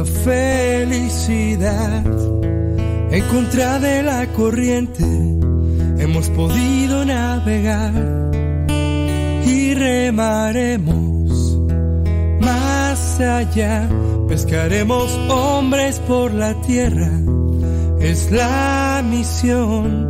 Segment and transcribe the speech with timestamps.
[0.00, 2.04] la felicidad.
[3.10, 5.04] En contra de la corriente
[5.98, 7.92] hemos podido navegar
[9.44, 11.58] y remaremos
[12.40, 13.88] más allá.
[14.28, 17.10] Pescaremos hombres por la tierra.
[18.00, 20.08] Es la misión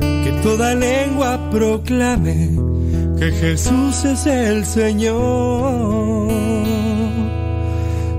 [0.00, 2.50] que toda lengua proclame
[3.18, 6.30] que Jesús es el Señor.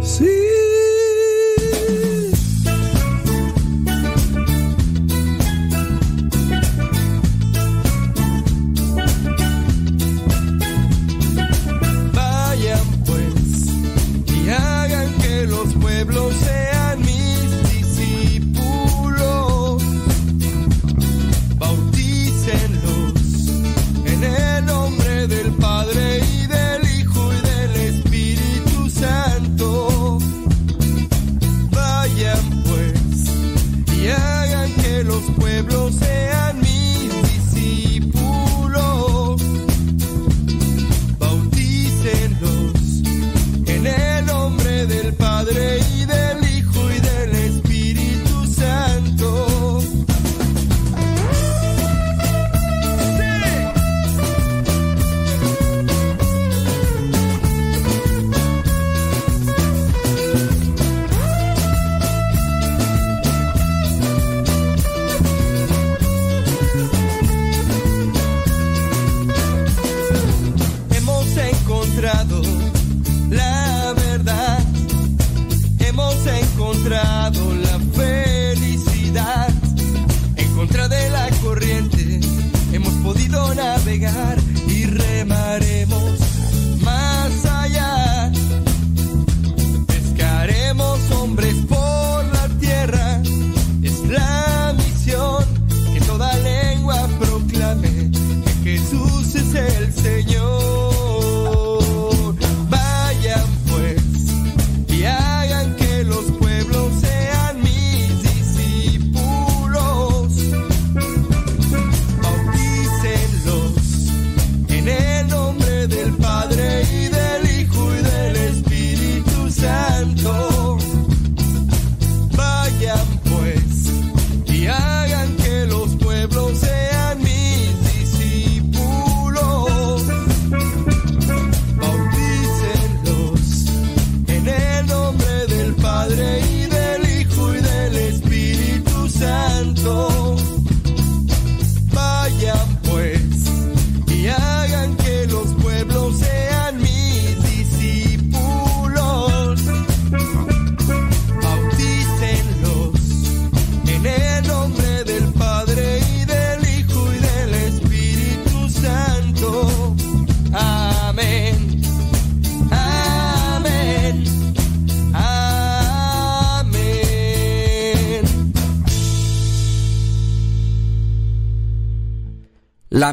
[0.02, 0.43] Sí.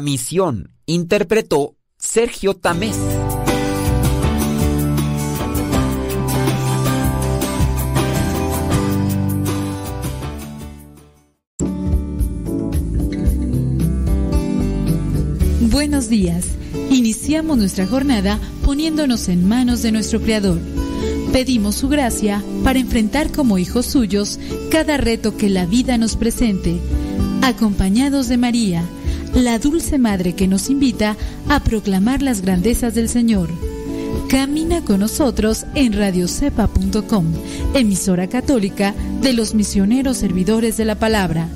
[0.01, 2.97] Misión interpretó Sergio Tamés.
[15.69, 16.45] Buenos días.
[16.89, 20.59] Iniciamos nuestra jornada poniéndonos en manos de nuestro Creador.
[21.31, 24.39] Pedimos su gracia para enfrentar como hijos suyos
[24.69, 26.79] cada reto que la vida nos presente,
[27.41, 28.83] acompañados de María,
[29.33, 31.15] la dulce madre que nos invita
[31.47, 33.49] a proclamar las grandezas del Señor.
[34.29, 37.25] Camina con nosotros en radiocepa.com,
[37.73, 41.47] emisora católica de los misioneros servidores de la palabra.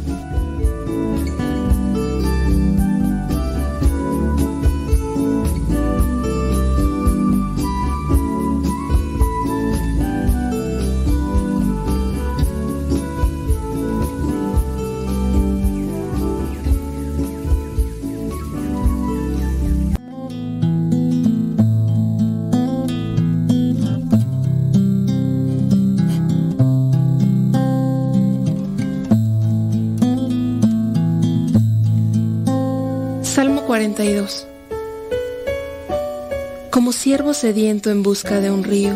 [37.05, 38.89] Siervo sediento en busca de un río,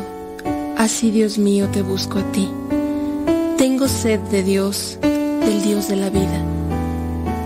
[0.80, 2.50] así Dios mío te busco a ti.
[3.56, 6.44] Tengo sed de Dios, del Dios de la vida.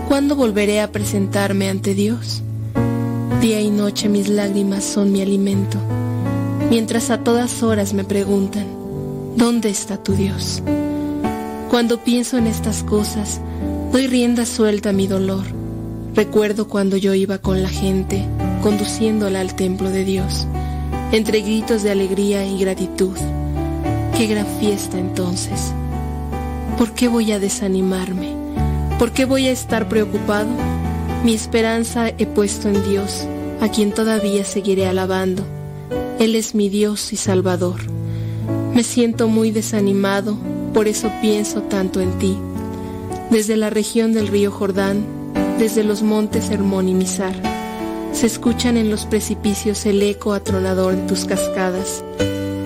[0.08, 2.42] ¿Cuándo volveré a presentarme ante Dios?
[3.42, 5.76] Día y noche mis lágrimas son mi alimento,
[6.70, 8.64] mientras a todas horas me preguntan,
[9.36, 10.62] ¿Dónde está tu Dios?
[11.68, 13.38] Cuando pienso en estas cosas,
[13.92, 15.44] doy rienda suelta a mi dolor.
[16.14, 18.24] Recuerdo cuando yo iba con la gente,
[18.62, 20.46] conduciéndola al templo de Dios,
[21.12, 23.16] entre gritos de alegría y gratitud.
[24.16, 25.72] Qué gran fiesta entonces.
[26.78, 28.32] ¿Por qué voy a desanimarme?
[28.98, 30.48] ¿Por qué voy a estar preocupado?
[31.24, 33.26] Mi esperanza he puesto en Dios,
[33.60, 35.42] a quien todavía seguiré alabando.
[36.18, 37.80] Él es mi Dios y Salvador.
[38.74, 40.36] Me siento muy desanimado,
[40.72, 42.36] por eso pienso tanto en ti.
[43.30, 45.04] Desde la región del río Jordán,
[45.58, 47.53] desde los montes Hermón y Mizar,
[48.14, 52.04] se escuchan en los precipicios el eco atronador de tus cascadas.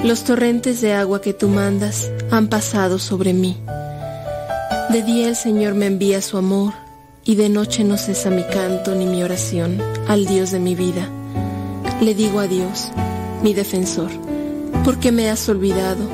[0.04, 3.56] Los torrentes de agua que tú mandas han pasado sobre mí.
[4.90, 6.74] De día el Señor me envía su amor
[7.24, 11.08] y de noche no cesa mi canto ni mi oración al Dios de mi vida.
[12.00, 12.90] Le digo a Dios,
[13.42, 14.10] mi defensor,
[14.84, 16.06] ¿por qué me has olvidado?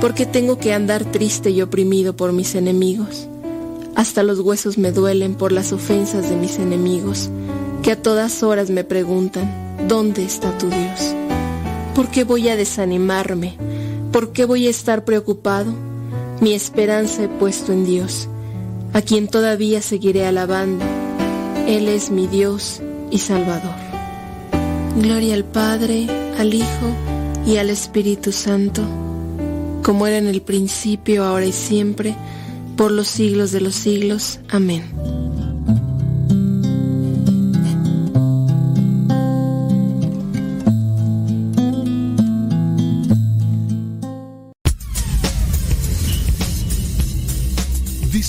[0.00, 3.28] ¿Por qué tengo que andar triste y oprimido por mis enemigos?
[3.94, 7.30] Hasta los huesos me duelen por las ofensas de mis enemigos,
[7.84, 11.14] que a todas horas me preguntan, ¿dónde está tu Dios?
[11.94, 13.58] ¿Por qué voy a desanimarme?
[14.10, 15.70] ¿Por qué voy a estar preocupado?
[16.40, 18.26] Mi esperanza he puesto en Dios,
[18.94, 20.82] a quien todavía seguiré alabando.
[21.68, 23.76] Él es mi Dios y Salvador.
[24.96, 26.06] Gloria al Padre,
[26.38, 26.88] al Hijo
[27.46, 28.80] y al Espíritu Santo,
[29.82, 32.16] como era en el principio, ahora y siempre,
[32.78, 34.40] por los siglos de los siglos.
[34.48, 35.23] Amén.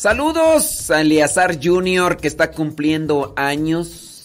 [0.00, 2.16] Saludos a Eleazar Jr.
[2.16, 4.22] que está cumpliendo años.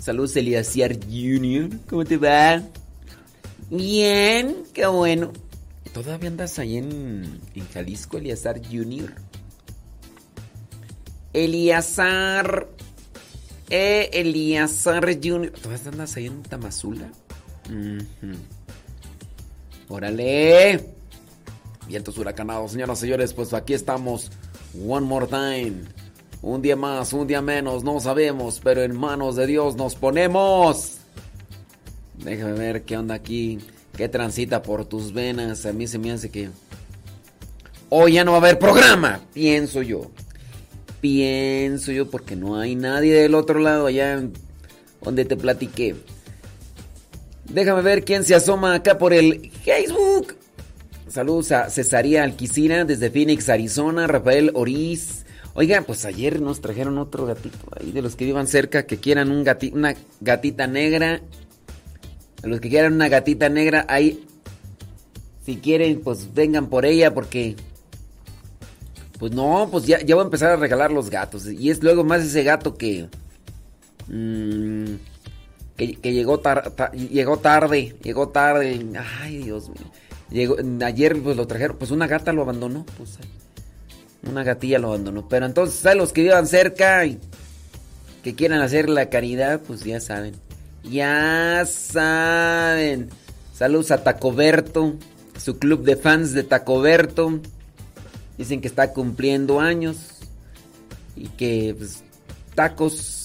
[0.00, 1.70] Saludos Eleazar Jr.
[1.90, 2.62] ¿Cómo te va?
[3.68, 5.32] Bien, qué bueno.
[5.92, 9.12] ¿Todavía andas ahí en, en Jalisco, Eleazar Jr.?
[11.32, 12.68] Eleazar.
[13.70, 15.50] Eh, Eleazar Jr.
[15.50, 17.10] ¿Todavía andas ahí en Tamazula?
[17.66, 18.36] Ujú.
[19.88, 20.90] Órale.
[21.88, 24.30] Vientos huracanados, señoras y señores, pues aquí estamos.
[24.74, 25.82] One more time.
[26.40, 30.98] Un día más, un día menos, no sabemos, pero en manos de Dios nos ponemos.
[32.14, 33.58] Déjame ver qué onda aquí.
[33.96, 35.66] ¿Qué transita por tus venas?
[35.66, 36.48] A mí se me hace que...
[37.90, 40.10] Hoy ya no va a haber programa, pienso yo.
[41.02, 44.22] Pienso yo porque no hay nadie del otro lado allá
[45.02, 45.96] donde te platiqué.
[47.44, 50.01] Déjame ver quién se asoma acá por el Facebook.
[51.12, 54.06] Saludos a Cesaría Alquicina desde Phoenix, Arizona.
[54.06, 55.26] Rafael Oriz.
[55.52, 59.30] Oiga, pues ayer nos trajeron otro gatito ahí de los que vivan cerca que quieran
[59.30, 59.44] un
[59.74, 61.20] una gatita negra.
[62.42, 64.24] A los que quieran una gatita negra, ahí.
[65.44, 67.56] Si quieren, pues vengan por ella porque.
[69.18, 71.46] Pues no, pues ya, ya voy a empezar a regalar los gatos.
[71.46, 73.10] Y es luego más ese gato que.
[74.08, 74.94] mm,
[75.76, 77.96] que, que llegó, tar- ta- llegó tarde.
[78.02, 78.86] Llegó tarde.
[79.20, 79.92] Ay, Dios mío.
[80.32, 81.76] Llegó, ayer pues lo trajeron.
[81.76, 82.84] Pues una gata lo abandonó.
[82.96, 83.18] Pues
[84.28, 85.28] una gatilla lo abandonó.
[85.28, 87.18] Pero entonces a los que vivan cerca y
[88.22, 90.34] que quieran hacer la caridad, pues ya saben.
[90.84, 93.10] Ya saben.
[93.52, 94.94] Saludos a Tacoberto,
[95.38, 97.40] su club de fans de Tacoberto.
[98.38, 99.98] Dicen que está cumpliendo años
[101.16, 102.02] y que pues,
[102.54, 103.21] tacos.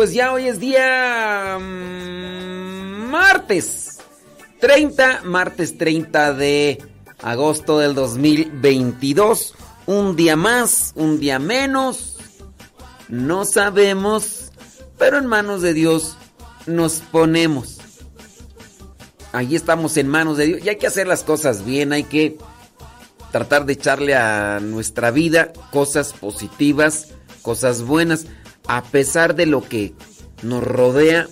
[0.00, 3.98] Pues ya hoy es día mm, martes
[4.58, 6.82] 30, martes 30 de
[7.20, 9.54] agosto del 2022.
[9.84, 12.16] Un día más, un día menos.
[13.10, 14.52] No sabemos,
[14.96, 16.16] pero en manos de Dios
[16.64, 17.76] nos ponemos.
[19.32, 22.38] Allí estamos en manos de Dios y hay que hacer las cosas bien, hay que
[23.32, 27.08] tratar de echarle a nuestra vida cosas positivas,
[27.42, 28.24] cosas buenas
[28.70, 29.94] a pesar de lo que
[30.44, 31.26] nos rodea,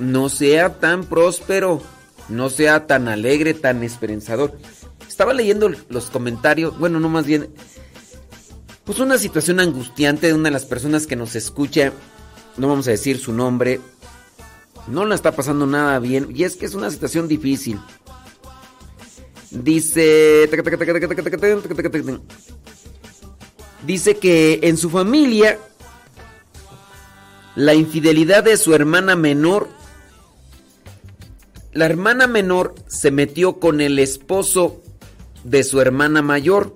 [0.00, 1.80] no sea tan próspero,
[2.28, 4.58] no sea tan alegre, tan esperanzador.
[5.06, 7.50] Estaba leyendo los comentarios, bueno, no más bien,
[8.82, 11.92] pues una situación angustiante de una de las personas que nos escucha,
[12.56, 13.80] no vamos a decir su nombre,
[14.88, 17.78] no la está pasando nada bien, y es que es una situación difícil.
[19.52, 20.50] Dice...
[23.86, 25.58] Dice que en su familia
[27.54, 29.68] la infidelidad de su hermana menor.
[31.72, 34.82] La hermana menor se metió con el esposo
[35.44, 36.74] de su hermana mayor.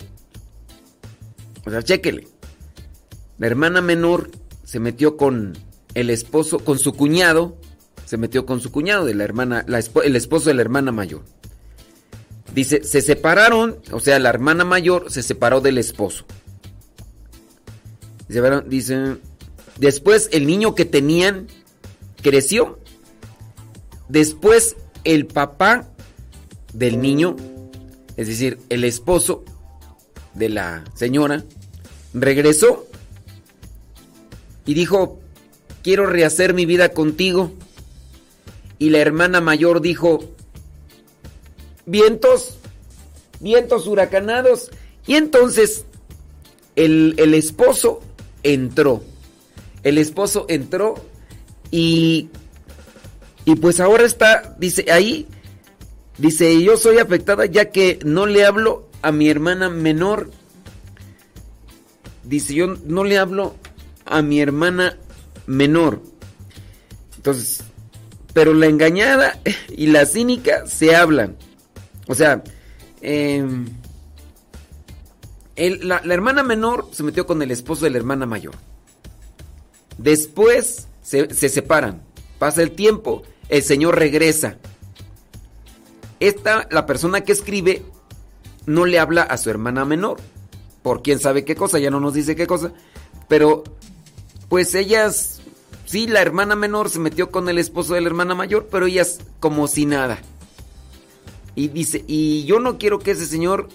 [1.66, 2.28] O sea, chéquele.
[3.38, 4.30] La hermana menor
[4.64, 5.56] se metió con
[5.94, 7.56] el esposo, con su cuñado,
[8.04, 9.64] se metió con su cuñado de la hermana,
[10.04, 11.22] el esposo de la hermana mayor.
[12.54, 16.24] Dice, se separaron, o sea, la hermana mayor se separó del esposo.
[18.28, 19.16] Dice,
[19.78, 21.48] Después el niño que tenían
[22.22, 22.78] creció.
[24.08, 25.88] Después el papá
[26.72, 27.36] del niño,
[28.16, 29.44] es decir, el esposo
[30.34, 31.44] de la señora,
[32.14, 32.86] regresó
[34.64, 35.20] y dijo,
[35.82, 37.52] quiero rehacer mi vida contigo.
[38.78, 40.24] Y la hermana mayor dijo,
[41.86, 42.58] vientos,
[43.40, 44.70] vientos huracanados.
[45.06, 45.84] Y entonces
[46.74, 48.00] el, el esposo
[48.42, 49.02] entró
[49.86, 50.96] el esposo entró
[51.70, 52.28] y,
[53.44, 55.28] y pues ahora está, dice, ahí,
[56.18, 60.32] dice, yo soy afectada ya que no le hablo a mi hermana menor.
[62.24, 63.54] Dice, yo no le hablo
[64.04, 64.96] a mi hermana
[65.46, 66.02] menor.
[67.14, 67.62] Entonces,
[68.34, 69.38] pero la engañada
[69.68, 71.36] y la cínica se hablan.
[72.08, 72.42] O sea,
[73.02, 73.66] em,
[75.56, 78.56] la, hermana menor se metió con el esposo de la hermana mayor.
[79.98, 82.02] Después se, se separan.
[82.38, 83.22] Pasa el tiempo.
[83.48, 84.56] El señor regresa.
[86.20, 87.82] Esta, la persona que escribe,
[88.66, 90.18] no le habla a su hermana menor.
[90.82, 92.72] Por quién sabe qué cosa, ya no nos dice qué cosa.
[93.28, 93.64] Pero,
[94.48, 95.40] pues ellas,
[95.84, 99.18] sí, la hermana menor se metió con el esposo de la hermana mayor, pero ellas
[99.40, 100.18] como si nada.
[101.54, 103.68] Y dice, y yo no quiero que ese señor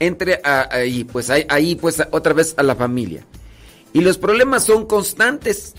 [0.00, 3.24] entre ahí, pues ahí, pues otra vez a la familia.
[3.92, 5.74] Y los problemas son constantes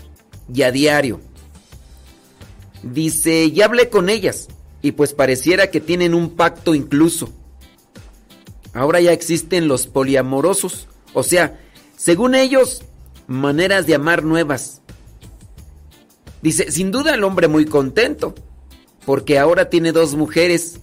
[0.52, 1.20] y a diario.
[2.82, 4.48] Dice, ya hablé con ellas
[4.82, 7.30] y pues pareciera que tienen un pacto incluso.
[8.72, 11.58] Ahora ya existen los poliamorosos, o sea,
[11.96, 12.82] según ellos,
[13.26, 14.80] maneras de amar nuevas.
[16.40, 18.34] Dice, sin duda el hombre muy contento,
[19.04, 20.78] porque ahora tiene dos mujeres.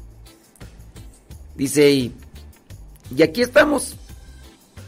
[1.55, 2.13] Dice, y,
[3.15, 3.95] y aquí estamos,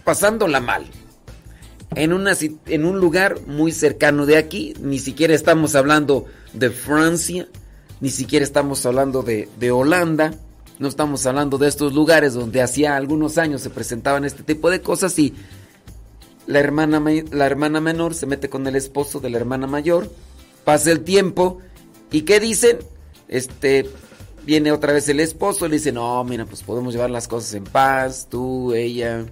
[0.04, 0.86] pasándola mal.
[1.96, 2.34] En, una,
[2.68, 7.48] en un lugar muy cercano de aquí, ni siquiera estamos hablando de Francia,
[8.00, 10.34] ni siquiera estamos hablando de, de Holanda,
[10.78, 14.82] no estamos hablando de estos lugares donde hacía algunos años se presentaban este tipo de
[14.82, 15.34] cosas y
[16.48, 20.10] la hermana, la hermana menor se mete con el esposo de la hermana mayor,
[20.64, 21.60] pasa el tiempo
[22.12, 22.80] y ¿qué dicen?
[23.28, 23.88] Este,
[24.46, 27.66] viene otra vez el esposo le dice, no, mira, pues podemos llevar las cosas en
[27.66, 29.26] paz, tú, ella,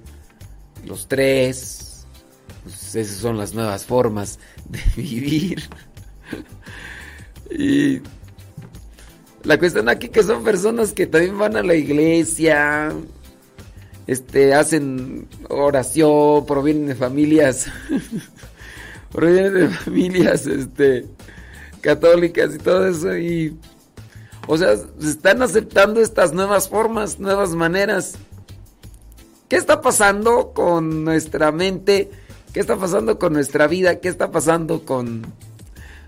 [0.86, 1.87] los tres.
[2.68, 5.64] Pues esas son las nuevas formas de vivir.
[7.50, 8.02] y
[9.44, 12.92] la cuestión aquí que son personas que también van a la iglesia,
[14.06, 17.68] este, hacen oración, provienen de familias,
[19.14, 21.06] provienen de familias, este,
[21.80, 23.58] católicas y todo eso y,
[24.48, 28.16] o sea, se están aceptando estas nuevas formas, nuevas maneras.
[29.48, 32.12] ¿Qué está pasando con nuestra mente?
[32.58, 34.00] ¿Qué está pasando con nuestra vida?
[34.00, 35.32] ¿Qué está pasando con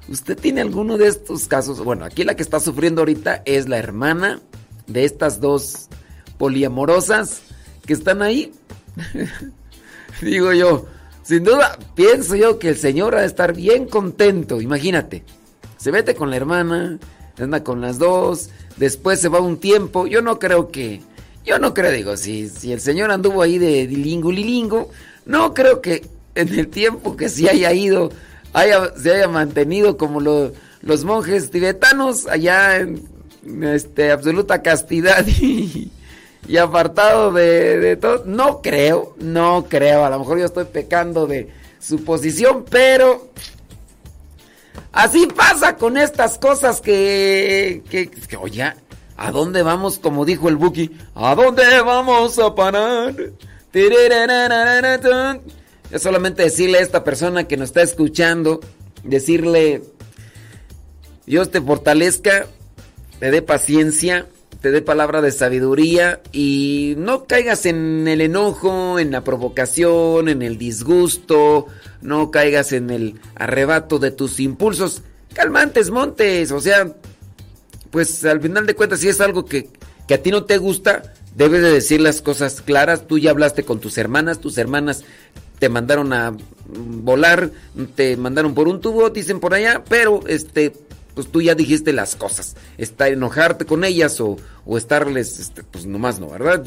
[0.07, 1.79] ¿Usted tiene alguno de estos casos?
[1.83, 4.41] Bueno, aquí la que está sufriendo ahorita es la hermana
[4.87, 5.89] de estas dos
[6.39, 7.41] poliamorosas
[7.85, 8.51] que están ahí.
[10.23, 10.87] Digo yo,
[11.21, 14.59] sin duda, pienso yo que el señor ha de estar bien contento.
[14.59, 15.23] Imagínate,
[15.77, 16.97] se mete con la hermana,
[17.37, 20.07] anda con las dos, después se va un tiempo.
[20.07, 21.03] Yo no creo que,
[21.45, 24.89] yo no creo, digo, si, si el señor anduvo ahí de lilingo, lilingo,
[25.27, 28.11] no creo que en el tiempo que se haya ido
[29.01, 33.03] se haya mantenido como los monjes tibetanos allá en
[33.63, 35.91] este, absoluta castidad y,
[36.57, 38.23] apartado de, todo.
[38.25, 40.05] No creo, no creo.
[40.05, 41.49] A lo mejor yo estoy pecando de
[41.79, 43.29] su posición, pero
[44.91, 48.73] así pasa con estas cosas que, que, que oye,
[49.15, 49.99] ¿a dónde vamos?
[49.99, 53.13] Como dijo el Buki, ¿a dónde vamos a parar?
[55.91, 58.59] Es solamente decirle a esta persona que nos está escuchando,
[59.03, 59.81] decirle,
[61.25, 62.45] Dios te fortalezca,
[63.19, 64.27] te dé paciencia,
[64.61, 70.41] te dé palabra de sabiduría y no caigas en el enojo, en la provocación, en
[70.41, 71.67] el disgusto,
[72.01, 75.01] no caigas en el arrebato de tus impulsos.
[75.33, 76.93] Calmantes, montes, o sea,
[77.89, 79.69] pues al final de cuentas si es algo que,
[80.07, 83.07] que a ti no te gusta, debes de decir las cosas claras.
[83.07, 85.03] Tú ya hablaste con tus hermanas, tus hermanas
[85.59, 86.35] te mandaron a
[86.67, 87.51] volar,
[87.95, 90.73] te mandaron por un tubo, dicen por allá, pero este,
[91.13, 92.55] pues tú ya dijiste las cosas.
[92.77, 96.63] Está enojarte con ellas o, o estarles, este, pues nomás no, ¿verdad?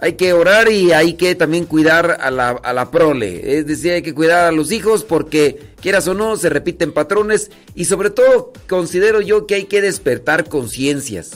[0.00, 3.58] Hay que orar y hay que también cuidar a la, a la prole.
[3.58, 7.50] Es decir, hay que cuidar a los hijos porque, quieras o no, se repiten patrones
[7.74, 11.32] y sobre todo considero yo que hay que despertar conciencias.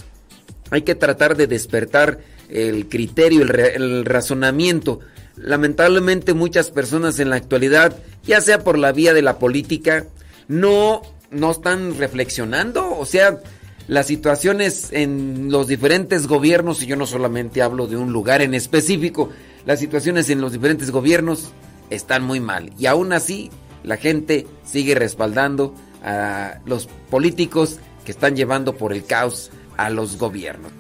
[0.70, 5.00] Hay que tratar de despertar el criterio, el, el razonamiento
[5.36, 10.06] lamentablemente muchas personas en la actualidad, ya sea por la vía de la política,
[10.48, 12.96] no, no están reflexionando.
[12.98, 13.40] O sea,
[13.88, 18.54] las situaciones en los diferentes gobiernos, y yo no solamente hablo de un lugar en
[18.54, 19.30] específico,
[19.66, 21.52] las situaciones en los diferentes gobiernos
[21.90, 22.72] están muy mal.
[22.78, 23.50] Y aún así,
[23.82, 30.18] la gente sigue respaldando a los políticos que están llevando por el caos a los
[30.18, 30.72] gobiernos.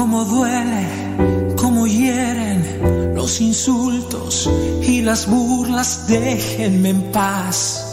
[0.00, 0.88] Cómo duele,
[1.60, 4.48] cómo hieren los insultos
[4.80, 7.84] y las burlas, déjenme en paz.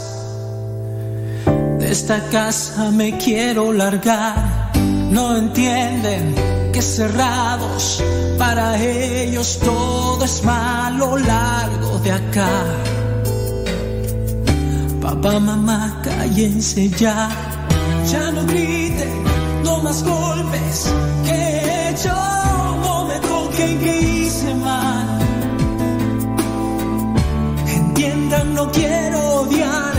[1.78, 4.72] de esta casa me quiero largar.
[5.10, 6.34] No entienden
[6.72, 8.02] que cerrados
[8.38, 12.64] para ellos todo es malo largo de acá.
[15.02, 17.28] Papá, mamá, cállense ya.
[18.10, 19.24] Ya no griten,
[19.68, 20.76] no más golpes
[21.26, 22.14] que he hecho.
[22.84, 25.06] No me toquen que hice mal.
[27.78, 29.94] Entiendan, no quiero odiar.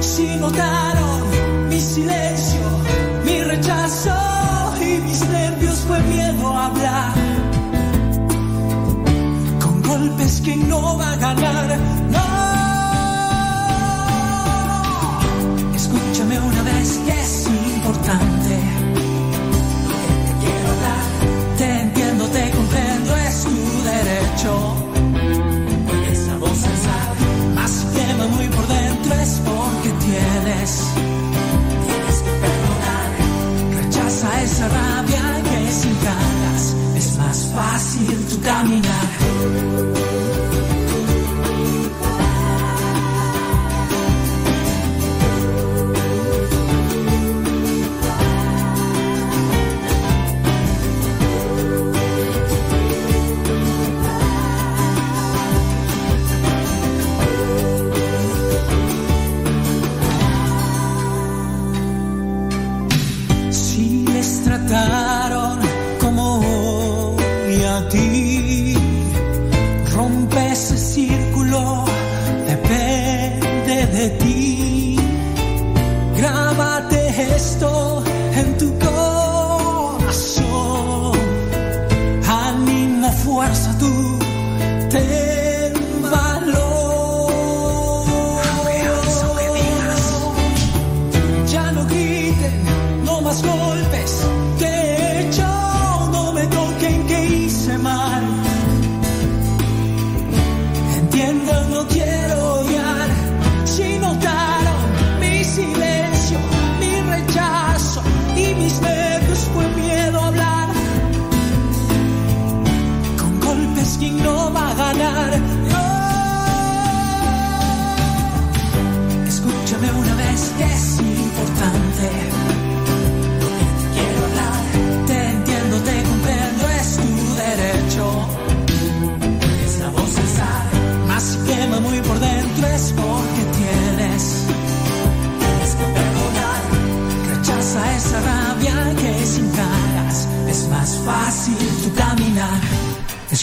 [0.00, 1.20] Si notaron
[1.70, 2.64] mi silencio,
[3.26, 4.16] mi rechazo
[4.88, 7.14] y mis nervios fue miedo a hablar.
[9.62, 11.68] Con golpes que no va a ganar.
[12.16, 12.26] No.
[15.80, 16.36] Escúchame
[29.22, 30.84] es porque tienes,
[31.86, 33.10] tienes que perdonar.
[33.84, 39.91] Rechaza esa rabia que sin ganas es más fácil tu caminar.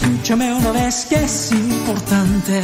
[0.02, 2.62] Escúchame una vez que es importante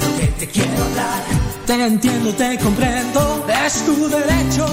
[0.00, 1.22] lo que te quiero dar.
[1.66, 4.66] Te entiendo, te comprendo, es tu derecho.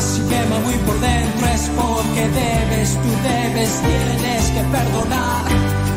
[0.00, 5.44] Si quema muy por dentro es porque debes, tú debes, tienes que perdonar.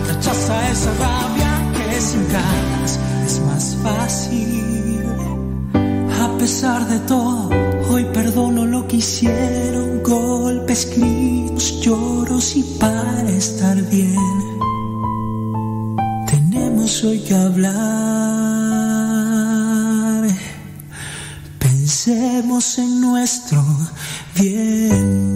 [0.07, 1.51] Rechaza esa rabia
[1.89, 5.03] que sin ganas es más fácil.
[6.21, 7.49] A pesar de todo,
[7.89, 10.85] hoy perdono lo que hicieron, golpes,
[11.55, 14.15] gritos, lloros y para estar bien
[16.27, 17.73] tenemos hoy que hablar.
[21.59, 23.63] Pensemos en nuestro
[24.35, 25.34] bien.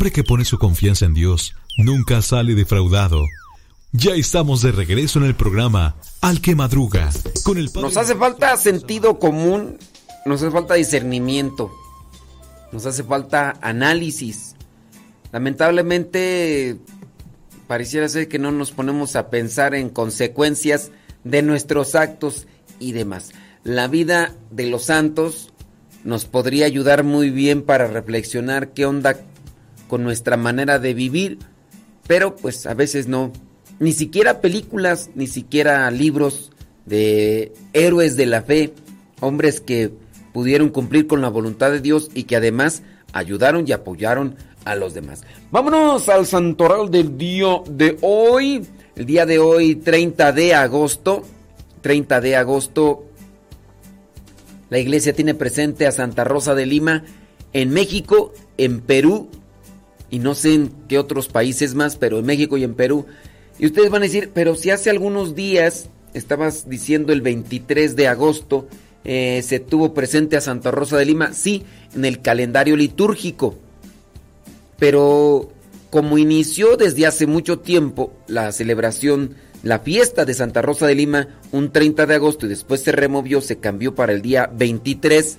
[0.00, 3.22] Hombre que pone su confianza en Dios nunca sale defraudado.
[3.92, 7.10] Ya estamos de regreso en el programa Al que madruga
[7.44, 9.76] con el Nos hace falta sentido común,
[10.24, 11.70] nos hace falta discernimiento,
[12.72, 14.54] nos hace falta análisis.
[15.32, 16.78] Lamentablemente
[17.66, 20.92] pareciera ser que no nos ponemos a pensar en consecuencias
[21.24, 22.46] de nuestros actos
[22.78, 23.32] y demás.
[23.64, 25.52] La vida de los santos
[26.04, 29.26] nos podría ayudar muy bien para reflexionar qué onda
[29.90, 31.38] con nuestra manera de vivir,
[32.06, 33.32] pero pues a veces no.
[33.80, 36.52] Ni siquiera películas, ni siquiera libros
[36.86, 38.72] de héroes de la fe,
[39.20, 39.90] hombres que
[40.32, 44.94] pudieron cumplir con la voluntad de Dios y que además ayudaron y apoyaron a los
[44.94, 45.24] demás.
[45.50, 48.64] Vámonos al santoral del día de hoy.
[48.94, 51.24] El día de hoy, 30 de agosto.
[51.80, 53.06] 30 de agosto,
[54.68, 57.04] la iglesia tiene presente a Santa Rosa de Lima
[57.54, 59.30] en México, en Perú
[60.10, 63.06] y no sé en qué otros países más, pero en México y en Perú.
[63.58, 68.08] Y ustedes van a decir, pero si hace algunos días, estabas diciendo el 23 de
[68.08, 68.66] agosto,
[69.04, 71.62] eh, se tuvo presente a Santa Rosa de Lima, sí,
[71.94, 73.56] en el calendario litúrgico.
[74.78, 75.52] Pero
[75.90, 81.28] como inició desde hace mucho tiempo la celebración, la fiesta de Santa Rosa de Lima,
[81.52, 85.38] un 30 de agosto y después se removió, se cambió para el día 23,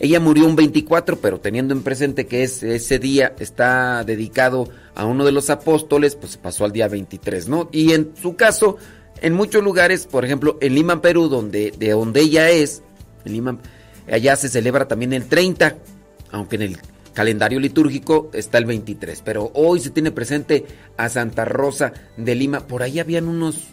[0.00, 5.24] ella murió un 24, pero teniendo en presente que ese día está dedicado a uno
[5.24, 7.68] de los apóstoles, pues pasó al día 23, ¿no?
[7.72, 8.76] Y en su caso,
[9.20, 12.82] en muchos lugares, por ejemplo, en Lima, Perú, donde, de donde ella es,
[13.24, 13.58] en Lima,
[14.10, 15.76] allá se celebra también el 30,
[16.30, 16.78] aunque en el
[17.12, 20.64] calendario litúrgico está el 23, pero hoy se tiene presente
[20.96, 22.60] a Santa Rosa de Lima.
[22.68, 23.64] Por ahí habían unos,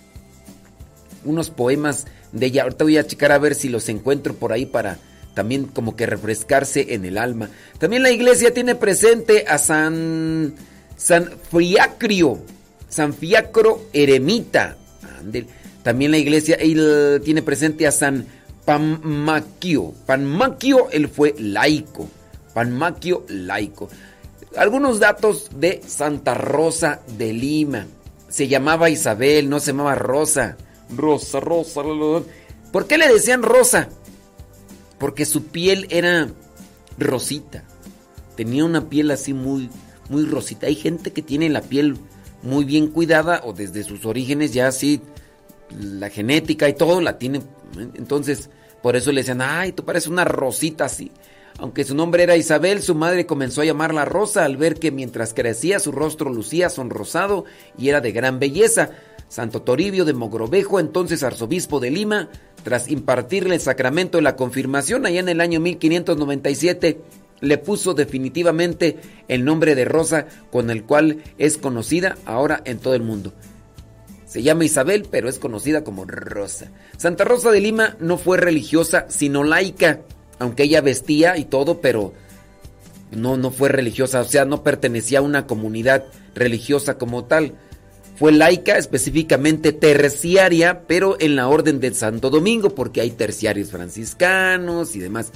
[1.23, 2.63] unos poemas de ella.
[2.63, 4.97] Ahorita voy a checar a ver si los encuentro por ahí para
[5.35, 7.49] también como que refrescarse en el alma.
[7.77, 10.55] También la iglesia tiene presente a San,
[10.97, 12.39] San Fiacrio,
[12.89, 14.77] San Fiacro Eremita.
[15.83, 18.25] También la iglesia él tiene presente a San
[18.63, 19.93] Panmaquio.
[20.05, 22.09] Panmaquio, él fue laico.
[22.53, 23.89] Panmaquio laico.
[24.55, 27.85] Algunos datos de Santa Rosa de Lima.
[28.29, 30.55] Se llamaba Isabel, no se llamaba Rosa.
[30.95, 31.81] Rosa, Rosa.
[32.71, 33.89] ¿Por qué le decían Rosa?
[34.97, 36.29] Porque su piel era
[36.97, 37.63] rosita.
[38.35, 39.69] Tenía una piel así muy,
[40.09, 40.67] muy rosita.
[40.67, 41.97] Hay gente que tiene la piel
[42.43, 45.01] muy bien cuidada o desde sus orígenes ya así,
[45.71, 47.41] la genética y todo la tiene.
[47.95, 48.49] Entonces,
[48.81, 51.11] por eso le decían, ay, tú pareces una rosita así.
[51.57, 55.33] Aunque su nombre era Isabel, su madre comenzó a llamarla Rosa al ver que mientras
[55.33, 57.45] crecía su rostro lucía sonrosado
[57.77, 58.91] y era de gran belleza.
[59.29, 62.29] Santo Toribio de Mogrovejo, entonces arzobispo de Lima,
[62.65, 66.99] tras impartirle el sacramento de la confirmación allá en el año 1597,
[67.39, 68.97] le puso definitivamente
[69.27, 73.33] el nombre de Rosa con el cual es conocida ahora en todo el mundo.
[74.25, 76.71] Se llama Isabel, pero es conocida como Rosa.
[76.97, 80.01] Santa Rosa de Lima no fue religiosa, sino laica,
[80.39, 82.13] aunque ella vestía y todo, pero
[83.11, 87.53] no, no fue religiosa, o sea, no pertenecía a una comunidad religiosa como tal.
[88.15, 94.95] Fue laica, específicamente terciaria, pero en la orden de Santo Domingo, porque hay terciarios franciscanos
[94.95, 95.31] y demás.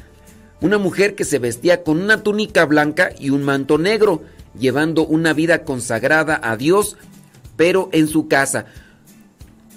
[0.61, 4.23] Una mujer que se vestía con una túnica blanca y un manto negro,
[4.57, 6.95] llevando una vida consagrada a Dios,
[7.57, 8.65] pero en su casa.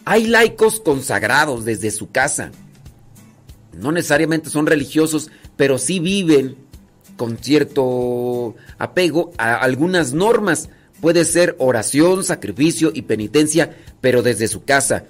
[0.05, 2.53] Hay laicos consagrados desde su casa.
[3.73, 6.57] No necesariamente son religiosos, pero sí viven
[7.17, 10.69] con cierto apego a algunas normas
[11.03, 15.07] Puede ser oración, sacrificio y penitencia, pero desde su casa.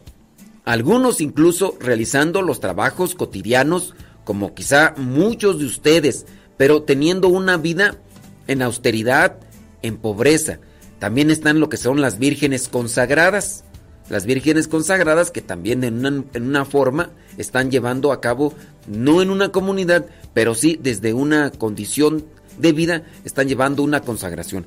[0.64, 6.24] Algunos incluso realizando los trabajos cotidianos, como quizá muchos de ustedes,
[6.56, 7.98] pero teniendo una vida
[8.46, 9.36] en austeridad,
[9.82, 10.60] en pobreza.
[10.98, 13.64] También están lo que son las vírgenes consagradas.
[14.08, 18.54] Las vírgenes consagradas que también en una, en una, forma están llevando a cabo,
[18.86, 22.24] no en una comunidad, pero sí desde una condición
[22.56, 24.64] de vida, están llevando una consagración.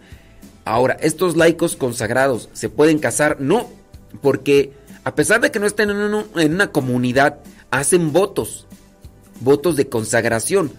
[0.65, 3.39] Ahora, ¿estos laicos consagrados se pueden casar?
[3.39, 3.69] No,
[4.21, 4.73] porque
[5.03, 5.99] a pesar de que no estén en,
[6.53, 7.37] una comunidad,
[7.69, 8.65] hacen votos,
[9.39, 10.71] votos de consagración.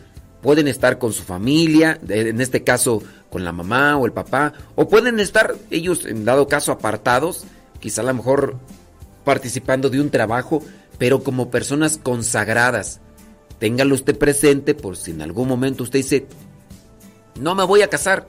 [0.42, 4.88] Pueden estar con su familia, en este caso con la mamá o el papá, o
[4.88, 7.44] pueden estar ellos en dado caso apartados,
[7.80, 8.56] quizá a lo mejor
[9.24, 10.62] participando de un trabajo,
[10.98, 13.00] pero como personas consagradas.
[13.60, 16.26] Téngalo usted presente por si en algún momento usted dice,
[17.40, 18.26] no me voy a casar,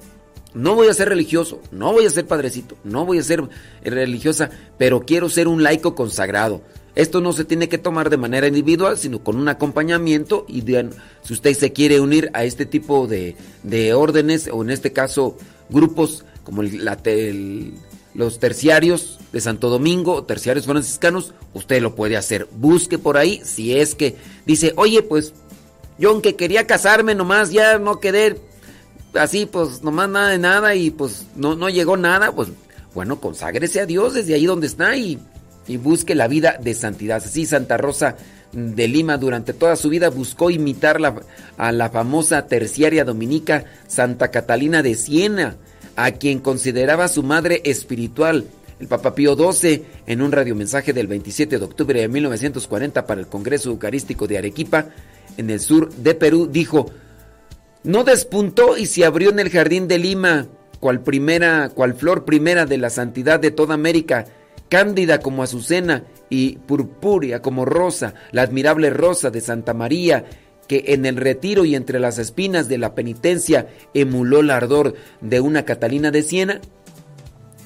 [0.58, 3.48] no voy a ser religioso, no voy a ser padrecito, no voy a ser
[3.84, 6.62] religiosa, pero quiero ser un laico consagrado.
[6.96, 11.34] Esto no se tiene que tomar de manera individual, sino con un acompañamiento y si
[11.34, 13.36] usted se quiere unir a este tipo de,
[13.94, 15.38] órdenes, o en este caso
[15.70, 22.48] grupos como los terciarios de Santo Domingo, terciarios franciscanos, usted lo puede hacer.
[22.52, 24.16] Busque por ahí si es que
[24.48, 25.34] dice, oye, pues
[26.00, 28.38] yo aunque quería casarme nomás, ya no quedé
[29.14, 32.50] así, pues nomás nada de nada y pues no, no llegó nada, pues
[32.94, 35.20] bueno, conságrese a Dios desde ahí donde está y,
[35.68, 37.18] y busque la vida de santidad.
[37.18, 38.16] Así Santa Rosa
[38.52, 41.00] de Lima durante toda su vida buscó imitar
[41.58, 45.58] a la famosa terciaria dominica Santa Catalina de Siena,
[45.96, 48.46] a quien consideraba su madre espiritual.
[48.80, 53.28] El Papa Pío XII, en un radiomensaje del 27 de octubre de 1940 para el
[53.28, 54.90] Congreso Eucarístico de Arequipa,
[55.36, 56.92] en el sur de Perú, dijo,
[57.84, 60.48] no despuntó y se abrió en el jardín de Lima,
[60.80, 64.26] cual primera, cual flor primera de la santidad de toda América,
[64.70, 70.26] cándida como azucena y purpúrea como rosa, la admirable rosa de Santa María,
[70.68, 75.40] que en el retiro y entre las espinas de la penitencia emuló el ardor de
[75.40, 76.62] una Catalina de Siena?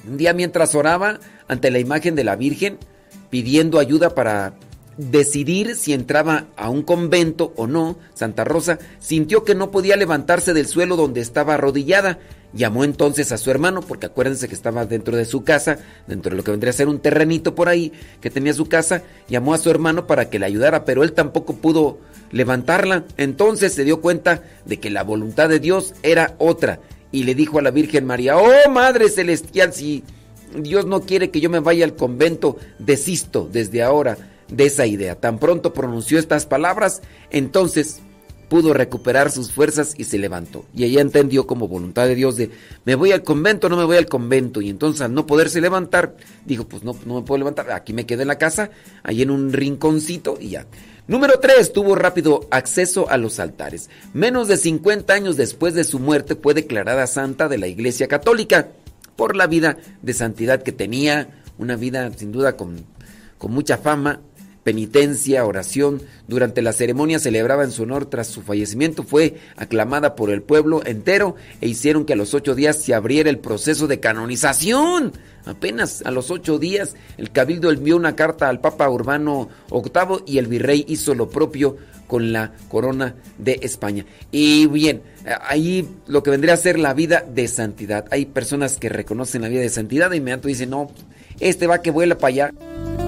[0.06, 2.78] Un día mientras oraba ante la imagen de la Virgen,
[3.30, 4.54] pidiendo ayuda para
[4.96, 10.52] decidir si entraba a un convento o no, Santa Rosa sintió que no podía levantarse
[10.52, 12.18] del suelo donde estaba arrodillada.
[12.54, 16.36] Llamó entonces a su hermano, porque acuérdense que estaba dentro de su casa, dentro de
[16.36, 19.58] lo que vendría a ser un terrenito por ahí que tenía su casa, llamó a
[19.58, 21.98] su hermano para que le ayudara, pero él tampoco pudo
[22.30, 23.04] levantarla.
[23.16, 27.58] Entonces se dio cuenta de que la voluntad de Dios era otra y le dijo
[27.58, 30.04] a la Virgen María, oh Madre Celestial, si
[30.54, 34.18] Dios no quiere que yo me vaya al convento, desisto desde ahora
[34.52, 35.18] de esa idea.
[35.18, 38.00] Tan pronto pronunció estas palabras, entonces
[38.48, 40.66] pudo recuperar sus fuerzas y se levantó.
[40.74, 42.50] Y ella entendió como voluntad de Dios de,
[42.84, 44.60] me voy al convento, no me voy al convento.
[44.60, 48.04] Y entonces al no poderse levantar, dijo, pues no, no me puedo levantar, aquí me
[48.04, 48.70] quedé en la casa,
[49.02, 50.66] ahí en un rinconcito y ya.
[51.08, 51.72] Número 3.
[51.72, 53.88] Tuvo rápido acceso a los altares.
[54.12, 58.68] Menos de 50 años después de su muerte fue declarada santa de la Iglesia Católica
[59.16, 62.84] por la vida de santidad que tenía, una vida sin duda con,
[63.38, 64.20] con mucha fama,
[64.62, 66.02] penitencia, oración.
[66.28, 70.84] Durante la ceremonia celebrada en su honor tras su fallecimiento fue aclamada por el pueblo
[70.84, 75.12] entero e hicieron que a los ocho días se abriera el proceso de canonización.
[75.44, 80.38] Apenas a los ocho días el cabildo envió una carta al Papa Urbano VIII y
[80.38, 84.04] el virrey hizo lo propio con la corona de España.
[84.30, 85.02] Y bien,
[85.48, 88.04] ahí lo que vendría a ser la vida de santidad.
[88.10, 90.90] Hay personas que reconocen la vida de santidad y inmediato dicen, no,
[91.40, 93.01] este va que vuela para allá.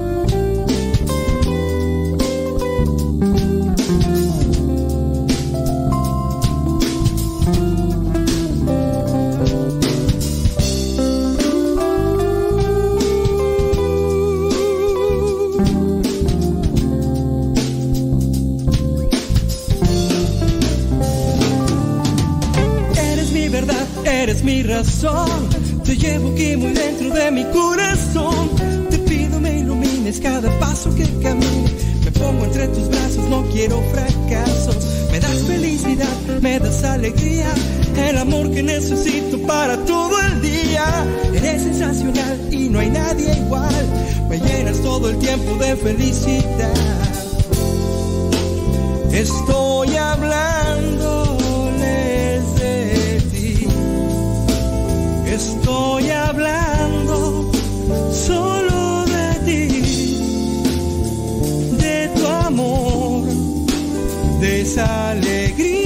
[30.20, 31.70] Cada paso que camine.
[32.04, 34.76] Me pongo entre tus brazos, no quiero fracasos.
[35.10, 37.52] Me das felicidad, me das alegría.
[37.96, 40.84] El amor que necesito para todo el día.
[41.34, 43.86] Eres sensacional y no hay nadie igual.
[44.28, 46.74] Me llenas todo el tiempo de felicidad.
[49.12, 51.24] Estoy hablando
[55.34, 57.50] Estoy hablando
[58.12, 58.73] solo
[64.54, 65.83] esa alegría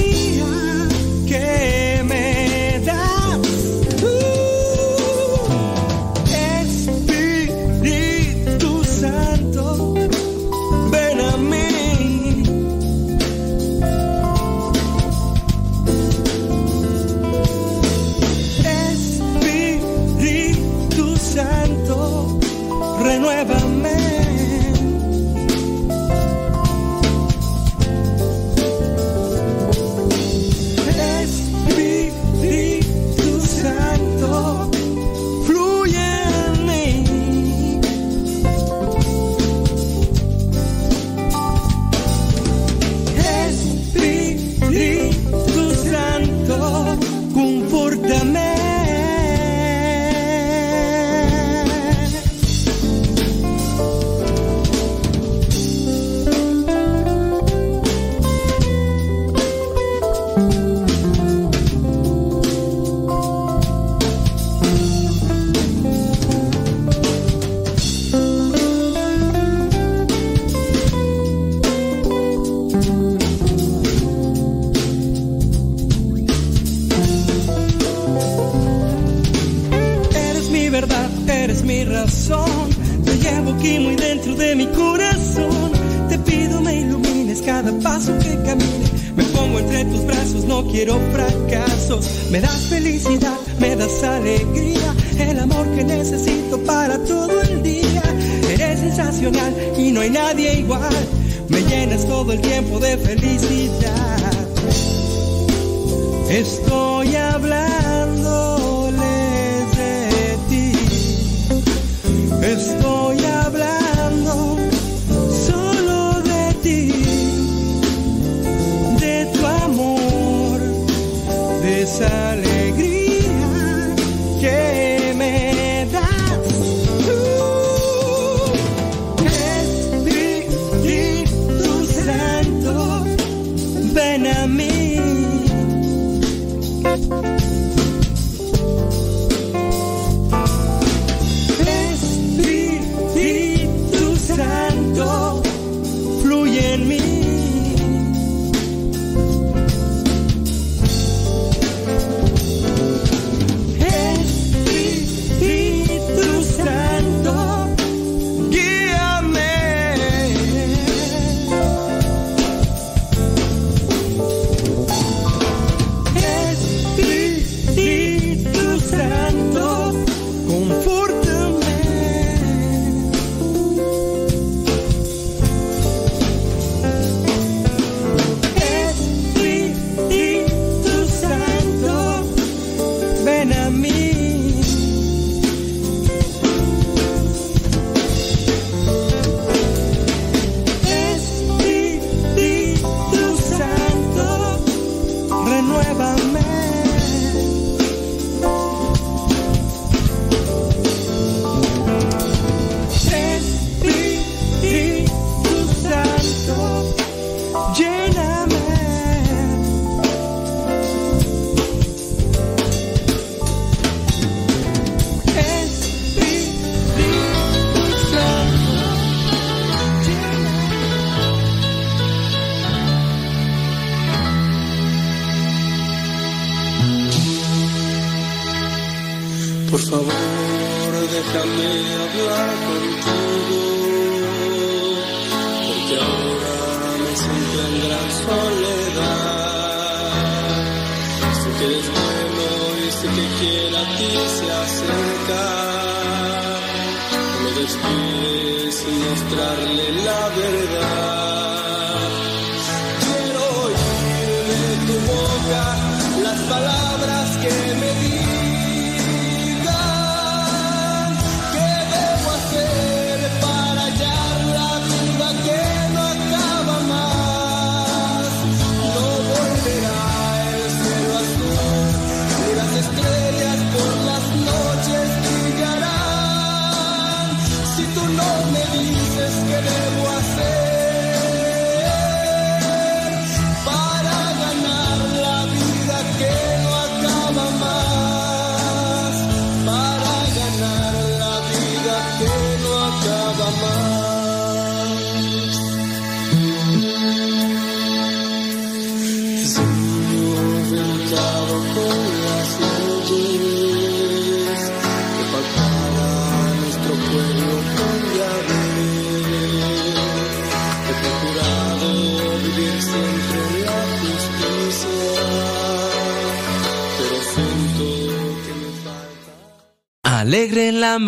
[86.29, 88.85] pido me ilumines cada paso que camine.
[89.15, 92.29] Me pongo entre tus brazos, no quiero fracasos.
[92.31, 94.93] Me das felicidad, me das alegría.
[95.19, 98.03] El amor que necesito para todo el día.
[98.49, 100.95] Eres sensacional y no hay nadie igual.
[101.49, 104.47] Me llenas todo el tiempo de felicidad.
[106.29, 109.01] Estoy hablándoles
[109.77, 110.71] de ti.
[112.43, 113.48] Estoy hablando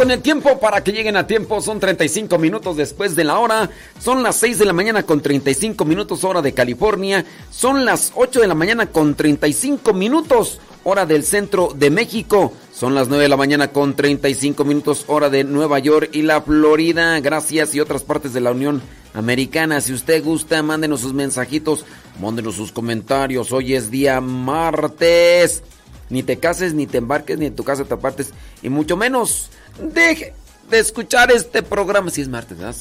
[0.00, 1.60] Con el tiempo para que lleguen a tiempo.
[1.60, 3.68] Son 35 minutos después de la hora.
[3.98, 7.26] Son las 6 de la mañana con 35 minutos hora de California.
[7.50, 12.54] Son las 8 de la mañana con 35 minutos hora del centro de México.
[12.72, 16.40] Son las 9 de la mañana con 35 minutos hora de Nueva York y la
[16.40, 17.20] Florida.
[17.20, 18.80] Gracias y otras partes de la Unión
[19.12, 19.82] Americana.
[19.82, 21.84] Si usted gusta, mándenos sus mensajitos,
[22.18, 23.52] mándenos sus comentarios.
[23.52, 25.62] Hoy es día martes.
[26.08, 28.32] Ni te cases, ni te embarques, ni en tu casa te apartes.
[28.62, 30.34] Y mucho menos deje
[30.70, 32.10] de escuchar este programa.
[32.10, 32.74] Si es martes, ¿verdad?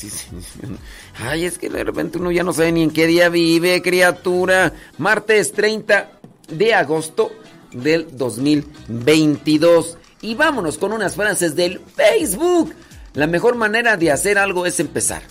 [1.18, 4.74] Ay, es que de repente uno ya no sabe ni en qué día vive, criatura.
[4.98, 6.12] Martes 30
[6.50, 7.32] de agosto
[7.72, 9.98] del 2022.
[10.22, 12.74] Y vámonos con unas frases del Facebook.
[13.14, 15.24] La mejor manera de hacer algo es empezar.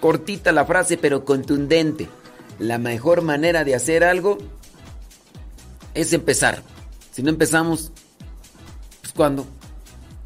[0.00, 2.08] Cortita la frase, pero contundente.
[2.58, 4.38] La mejor manera de hacer algo
[5.94, 6.62] es empezar.
[7.12, 7.92] Si no empezamos,
[9.00, 9.46] pues cuándo.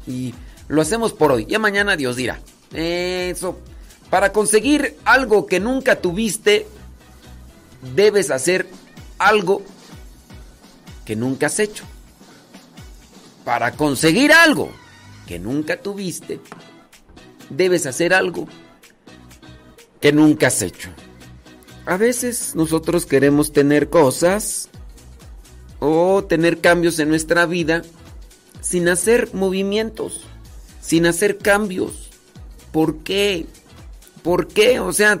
[0.07, 0.33] Y
[0.67, 1.45] lo hacemos por hoy.
[1.45, 2.39] Ya mañana Dios dirá.
[2.73, 3.59] Eso.
[4.09, 6.65] Para conseguir algo que nunca tuviste,
[7.95, 8.67] debes hacer
[9.17, 9.61] algo
[11.05, 11.83] que nunca has hecho.
[13.43, 14.71] Para conseguir algo
[15.25, 16.39] que nunca tuviste,
[17.49, 18.47] debes hacer algo
[19.99, 20.89] que nunca has hecho.
[21.85, 24.69] A veces nosotros queremos tener cosas
[25.79, 27.83] o tener cambios en nuestra vida
[28.67, 30.21] sin hacer movimientos,
[30.81, 32.09] sin hacer cambios.
[32.73, 33.45] ¿Por qué?
[34.23, 34.81] ¿Por qué?
[34.81, 35.19] O sea,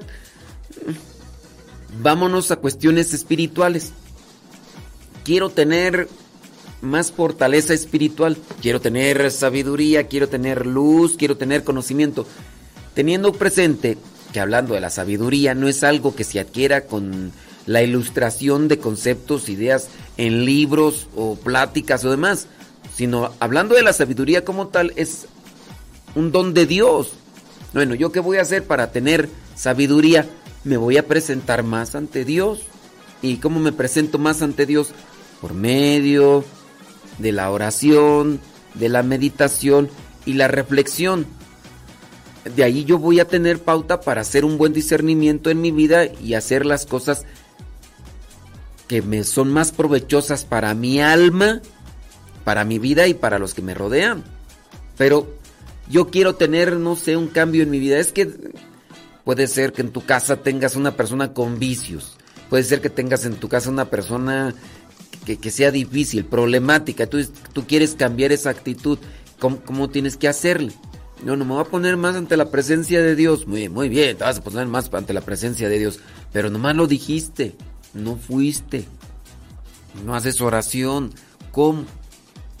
[2.01, 3.93] vámonos a cuestiones espirituales.
[5.23, 6.09] Quiero tener
[6.81, 12.27] más fortaleza espiritual, quiero tener sabiduría, quiero tener luz, quiero tener conocimiento.
[12.95, 13.97] Teniendo presente
[14.33, 17.31] que hablando de la sabiduría no es algo que se adquiera con
[17.65, 19.87] la ilustración de conceptos, ideas
[20.17, 22.47] en libros o pláticas o demás,
[22.97, 25.27] sino hablando de la sabiduría como tal, es
[26.15, 27.13] un don de Dios.
[27.71, 30.27] Bueno, ¿yo qué voy a hacer para tener sabiduría?
[30.63, 32.61] Me voy a presentar más ante Dios.
[33.21, 34.89] ¿Y cómo me presento más ante Dios?
[35.41, 36.43] Por medio
[37.19, 38.39] de la oración,
[38.73, 39.89] de la meditación
[40.25, 41.27] y la reflexión.
[42.55, 46.05] De ahí yo voy a tener pauta para hacer un buen discernimiento en mi vida
[46.05, 47.25] y hacer las cosas
[48.87, 51.61] que me son más provechosas para mi alma,
[52.47, 54.23] para mi vida y para los que me rodean.
[54.97, 55.27] Pero
[55.89, 57.99] yo quiero tener, no sé, un cambio en mi vida.
[57.99, 58.29] Es que
[59.25, 62.15] puede ser que en tu casa tengas una persona con vicios.
[62.49, 64.55] Puede ser que tengas en tu casa una persona
[65.25, 67.05] que, sea difícil, problemática.
[67.05, 67.21] Tú,
[67.51, 68.97] tú quieres cambiar esa actitud.
[69.39, 70.71] ¿Cómo, ¿Cómo, tienes que hacerle?
[71.25, 73.45] No, no me voy a poner más ante la presencia de Dios.
[73.45, 75.99] Muy, muy bien, te vas a poner más ante la presencia de Dios.
[76.31, 77.57] Pero nomás lo dijiste
[77.93, 78.85] no fuiste,
[80.05, 81.11] no haces oración.
[81.51, 81.83] ¿Cómo?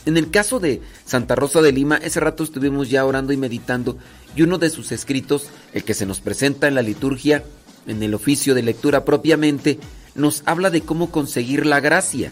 [0.07, 3.97] En el caso de Santa Rosa de Lima, ese rato estuvimos ya orando y meditando
[4.37, 7.43] y uno de sus escritos, el que se nos presenta en la liturgia,
[7.87, 9.79] en el oficio de lectura propiamente,
[10.15, 12.31] nos habla de cómo conseguir la gracia.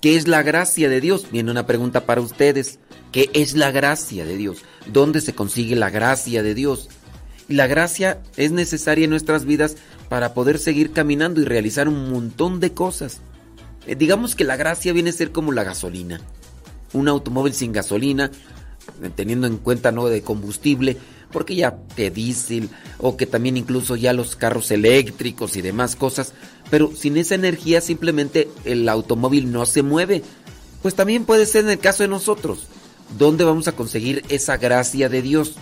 [0.00, 1.26] ¿Qué es la gracia de Dios?
[1.32, 2.78] Viene una pregunta para ustedes.
[3.10, 4.58] ¿Qué es la gracia de Dios?
[4.86, 6.88] ¿Dónde se consigue la gracia de Dios?
[7.48, 9.76] La gracia es necesaria en nuestras vidas
[10.08, 13.22] para poder seguir caminando y realizar un montón de cosas.
[13.88, 16.20] Eh, digamos que la gracia viene a ser como la gasolina.
[16.96, 18.30] Un automóvil sin gasolina,
[19.14, 20.96] teniendo en cuenta no de combustible,
[21.30, 26.32] porque ya de diésel o que también incluso ya los carros eléctricos y demás cosas,
[26.70, 30.22] pero sin esa energía simplemente el automóvil no se mueve.
[30.80, 32.66] Pues también puede ser en el caso de nosotros.
[33.18, 35.56] ¿Dónde vamos a conseguir esa gracia de Dios?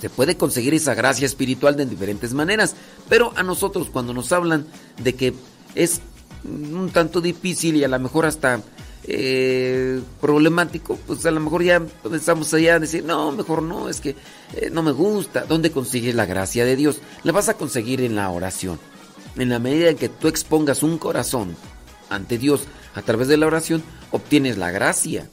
[0.00, 2.74] Se puede conseguir esa gracia espiritual de diferentes maneras,
[3.08, 4.66] pero a nosotros cuando nos hablan
[5.02, 5.34] de que
[5.74, 6.00] es
[6.44, 8.62] un tanto difícil y a lo mejor hasta
[9.10, 14.00] eh, problemático, pues a lo mejor ya empezamos allá a decir, no, mejor no, es
[14.00, 14.16] que
[14.54, 15.46] eh, no me gusta.
[15.46, 17.00] ¿Dónde consigues la gracia de Dios?
[17.24, 18.78] La vas a conseguir en la oración.
[19.36, 21.56] En la medida en que tú expongas un corazón
[22.10, 25.28] ante Dios a través de la oración, obtienes la gracia.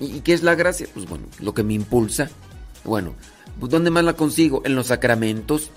[0.00, 0.88] ¿Y qué es la gracia?
[0.92, 2.30] Pues bueno, lo que me impulsa.
[2.84, 3.14] Bueno,
[3.60, 4.62] pues, ¿Dónde más la consigo?
[4.64, 5.70] En los sacramentos.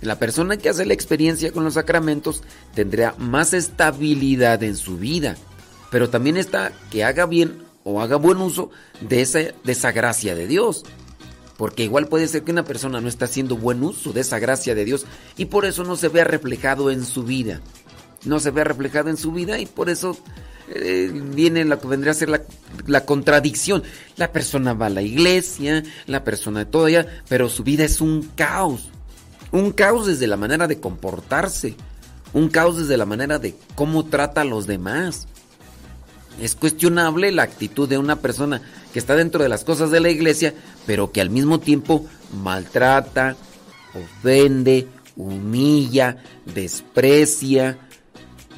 [0.00, 5.36] La persona que hace la experiencia con los sacramentos tendrá más estabilidad en su vida.
[5.90, 8.70] Pero también está que haga bien o haga buen uso
[9.00, 10.84] de esa, de esa gracia de Dios.
[11.56, 14.74] Porque igual puede ser que una persona no está haciendo buen uso de esa gracia
[14.74, 17.60] de Dios y por eso no se vea reflejado en su vida.
[18.24, 20.16] No se vea reflejado en su vida y por eso
[20.70, 22.28] eh, viene lo que vendría a ser
[22.86, 23.82] la, contradicción.
[24.16, 28.90] La persona va a la iglesia, la persona allá, pero su vida es un caos.
[29.50, 31.74] Un caos desde la manera de comportarse,
[32.34, 35.26] un caos desde la manera de cómo trata a los demás.
[36.40, 38.62] Es cuestionable la actitud de una persona
[38.92, 40.54] que está dentro de las cosas de la iglesia,
[40.86, 42.06] pero que al mismo tiempo
[42.42, 43.36] maltrata,
[43.94, 44.86] ofende,
[45.16, 46.18] humilla,
[46.54, 47.78] desprecia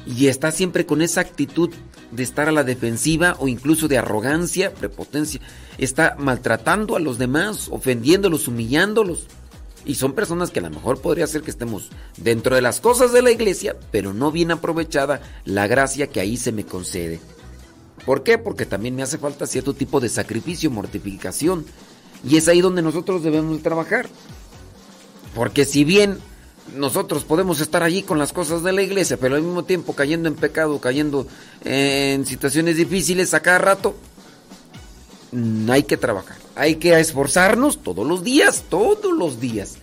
[0.05, 1.71] y está siempre con esa actitud
[2.11, 5.41] de estar a la defensiva o incluso de arrogancia, prepotencia.
[5.77, 9.27] Está maltratando a los demás, ofendiéndolos, humillándolos.
[9.83, 13.13] Y son personas que a lo mejor podría ser que estemos dentro de las cosas
[13.13, 17.19] de la iglesia, pero no bien aprovechada la gracia que ahí se me concede.
[18.05, 18.37] ¿Por qué?
[18.37, 21.65] Porque también me hace falta cierto tipo de sacrificio, mortificación.
[22.23, 24.09] Y es ahí donde nosotros debemos trabajar.
[25.35, 26.19] Porque si bien
[26.75, 30.27] nosotros podemos estar allí con las cosas de la iglesia, pero al mismo tiempo cayendo
[30.27, 31.27] en pecado, cayendo
[31.63, 33.95] en situaciones difíciles a cada rato,
[35.31, 36.37] mm, hay que trabajar.
[36.55, 39.77] Hay que esforzarnos todos los días, todos los días.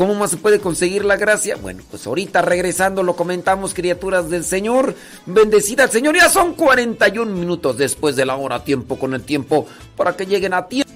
[0.00, 1.56] ¿Cómo más se puede conseguir la gracia?
[1.60, 4.94] Bueno, pues ahorita regresando lo comentamos, criaturas del Señor.
[5.26, 6.16] Bendecida al Señor.
[6.16, 9.66] Ya son 41 minutos después de la hora, tiempo con el tiempo,
[9.98, 10.89] para que lleguen a tiempo.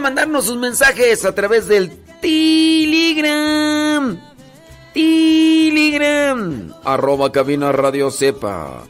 [0.00, 1.90] Mandarnos sus mensajes a través del
[2.20, 4.18] Telegram.
[4.92, 6.74] Telegram.
[6.84, 8.82] Arroba cabina radio sepa.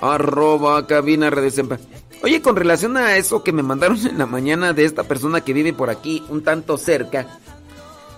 [0.00, 1.78] Arroba cabina radio sepa.
[2.22, 5.52] Oye, con relación a eso que me mandaron en la mañana de esta persona que
[5.52, 7.38] vive por aquí, un tanto cerca,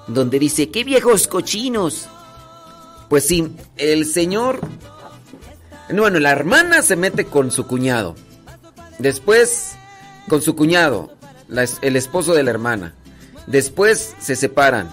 [0.07, 2.09] donde dice, qué viejos cochinos.
[3.09, 4.61] Pues sí, el señor...
[5.93, 8.15] Bueno, la hermana se mete con su cuñado.
[8.99, 9.77] Después,
[10.29, 11.16] con su cuñado,
[11.49, 12.95] el esposo de la hermana.
[13.47, 14.91] Después se separan.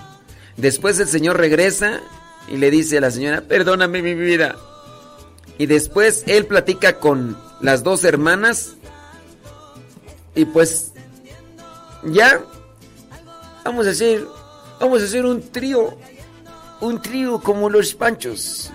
[0.57, 2.01] Después el señor regresa
[2.47, 4.55] y le dice a la señora, perdóname mi vida.
[5.57, 8.73] Y después él platica con las dos hermanas.
[10.35, 10.91] Y pues,
[12.03, 12.41] ya,
[13.63, 14.25] vamos a hacer,
[14.79, 15.97] vamos a hacer un trío.
[16.81, 18.71] Un trío como los panchos.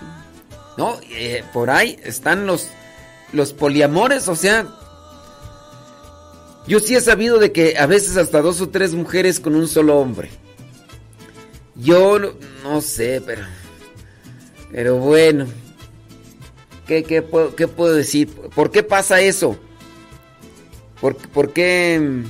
[0.77, 0.97] ¿No?
[1.11, 2.69] Eh, por ahí están los,
[3.33, 4.65] los poliamores, o sea,
[6.69, 9.67] yo sí he sabido de que a veces hasta dos o tres mujeres con un
[9.67, 10.29] solo hombre.
[11.75, 12.19] Yo
[12.63, 13.41] no, sé, pero.
[14.71, 15.47] Pero bueno.
[16.85, 18.29] ¿Qué, qué, puedo, decir?
[18.29, 19.57] ¿Por qué pasa eso?
[21.01, 22.23] ¿Por, por qué.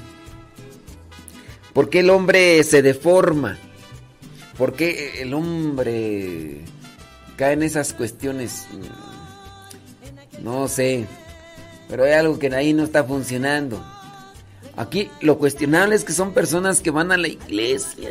[1.74, 3.58] ¿Por qué el hombre se deforma?
[4.58, 6.62] ¿Por qué el hombre
[7.36, 8.68] cae en esas cuestiones?
[10.42, 11.08] No sé.
[11.90, 13.84] Pero hay algo que ahí no está funcionando.
[14.76, 18.10] Aquí lo cuestionable es que son personas que van a la iglesia.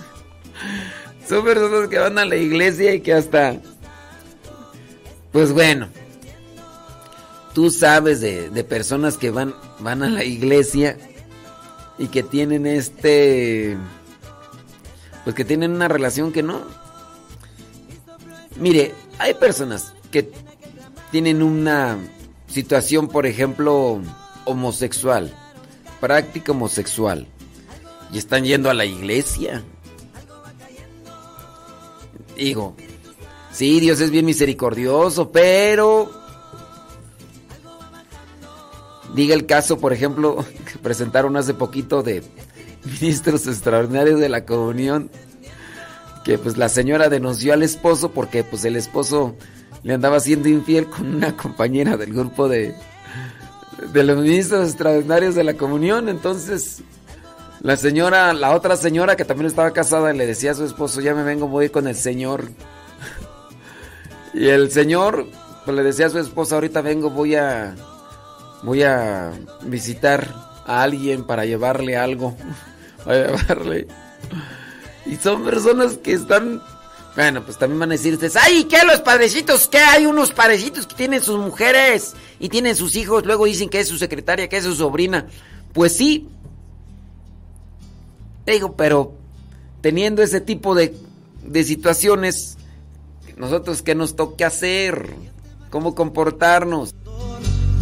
[1.28, 3.56] son personas que van a la iglesia y que hasta...
[5.32, 5.88] Pues bueno,
[7.54, 10.96] tú sabes de, personas que van, van a la iglesia
[11.98, 13.76] y que tienen este...
[15.22, 16.62] Pues que tienen una relación que no.
[18.56, 20.32] Mire, hay personas que
[21.12, 21.96] tienen una
[22.48, 24.00] situación, por ejemplo,
[24.46, 25.32] homosexual
[26.00, 27.26] práctica homosexual
[28.12, 29.62] y están yendo a la iglesia.
[32.36, 32.74] Digo,
[33.52, 36.18] sí, Dios es bien misericordioso, pero...
[39.14, 42.22] Diga el caso, por ejemplo, que presentaron hace poquito de
[42.84, 45.10] ministros extraordinarios de la comunión,
[46.24, 49.34] que pues la señora denunció al esposo porque pues el esposo
[49.82, 52.74] le andaba siendo infiel con una compañera del grupo de,
[53.92, 56.08] de los ministros extraordinarios de la comunión.
[56.08, 56.82] Entonces,
[57.60, 61.14] la señora, la otra señora que también estaba casada, le decía a su esposo, ya
[61.14, 62.44] me vengo, voy con el Señor.
[64.34, 65.26] y el Señor,
[65.64, 67.74] pues le decía a su esposa, ahorita vengo, voy a,
[68.62, 70.34] voy a visitar
[70.66, 72.36] a alguien para llevarle algo.
[73.06, 73.86] a llevarle.
[75.06, 76.62] Y son personas que están
[77.20, 79.68] bueno, pues también van a decir ¡ay, qué los padrecitos!
[79.68, 83.26] ¿Qué hay unos padrecitos que tienen sus mujeres y tienen sus hijos?
[83.26, 85.26] Luego dicen que es su secretaria, que es su sobrina.
[85.74, 86.28] Pues sí.
[88.46, 89.12] Digo, pero
[89.82, 90.96] teniendo ese tipo de,
[91.44, 92.56] de situaciones,
[93.36, 95.14] nosotros qué nos toca hacer,
[95.68, 96.94] cómo comportarnos.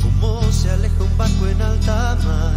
[0.02, 2.56] Cómo se aleja un barco en alta mar,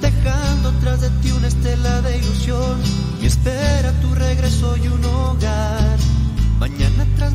[0.00, 2.80] dejando tras de ti una estela de ilusión
[3.20, 5.81] y espera tu regreso y un hogar.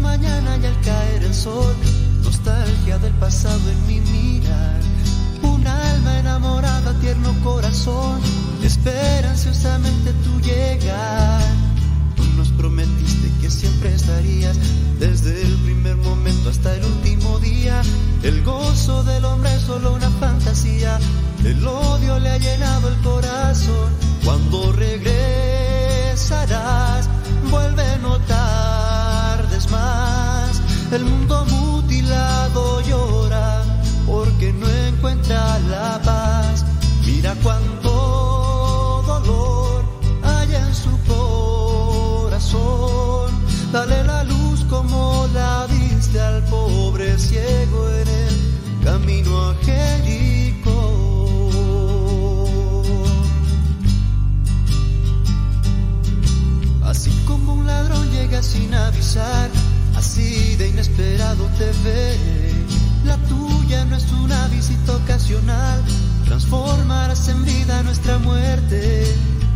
[0.08, 1.76] Mañana y al caer el sol,
[2.24, 4.80] nostalgia del pasado en mi mirar.
[5.42, 8.22] Un alma enamorada, tierno corazón,
[8.64, 11.42] espera ansiosamente tu llegar.
[12.16, 14.56] Tú nos prometiste que siempre estarías
[14.98, 17.82] desde el primer momento hasta el último día.
[18.24, 20.98] El gozo del hombre es solo una fantasía,
[21.44, 23.92] el odio le ha llenado el corazón.
[24.24, 27.10] Cuando regresarás,
[27.52, 28.47] vuelve no tardes más.
[30.92, 33.62] El mundo mutilado llora
[34.06, 36.66] porque no encuentra la paz.
[37.06, 39.84] Mira cuánto dolor
[40.24, 40.98] hay en su
[42.26, 43.32] corazón.
[43.72, 49.68] Dale la luz como la diste al pobre ciego en el camino a.
[56.84, 59.50] Así como un ladrón llega sin avisar,
[60.08, 62.16] así de inesperado te ve.
[63.04, 65.84] La tuya no es una visita ocasional,
[66.26, 69.04] transformarás en vida nuestra muerte.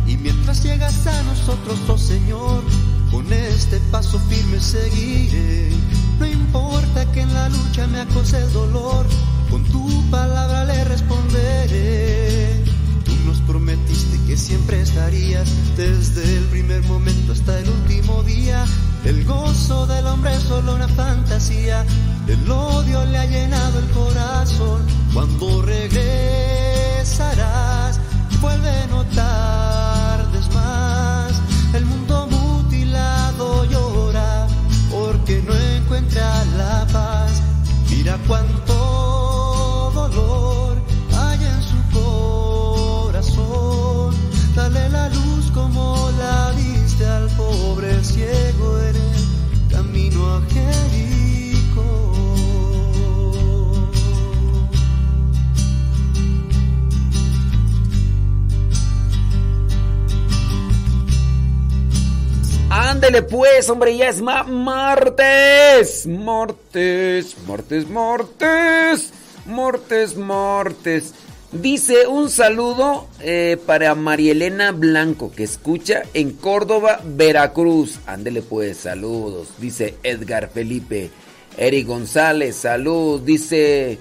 [0.06, 2.62] Y mientras llegas a nosotros, oh Señor,
[3.10, 5.70] con este paso firme seguiré.
[6.18, 9.06] No importa que en la lucha me acose el dolor,
[9.50, 12.62] con tu palabra le responderé.
[13.06, 13.81] Tú nos prometiste
[14.32, 18.64] que siempre estarías desde el primer momento hasta el último día.
[19.04, 21.84] El gozo del hombre es solo una fantasía.
[22.26, 24.86] El odio le ha llenado el corazón.
[25.12, 26.00] Cuando regresarás,
[28.40, 31.32] vuelve no tardes más.
[31.74, 34.46] El mundo mutilado llora
[34.90, 37.32] porque no encuentra la paz.
[37.90, 38.71] Mira cuánto
[62.74, 66.06] Ándele pues, hombre, ya es ma- martes.
[66.06, 69.12] Martes, martes, martes.
[69.44, 71.12] Martes, martes.
[71.52, 77.98] Dice un saludo eh, para Marielena Blanco, que escucha en Córdoba, Veracruz.
[78.06, 79.48] Ándele pues, saludos.
[79.58, 81.10] Dice Edgar Felipe.
[81.58, 83.20] Eric González, salud.
[83.20, 83.98] Dice...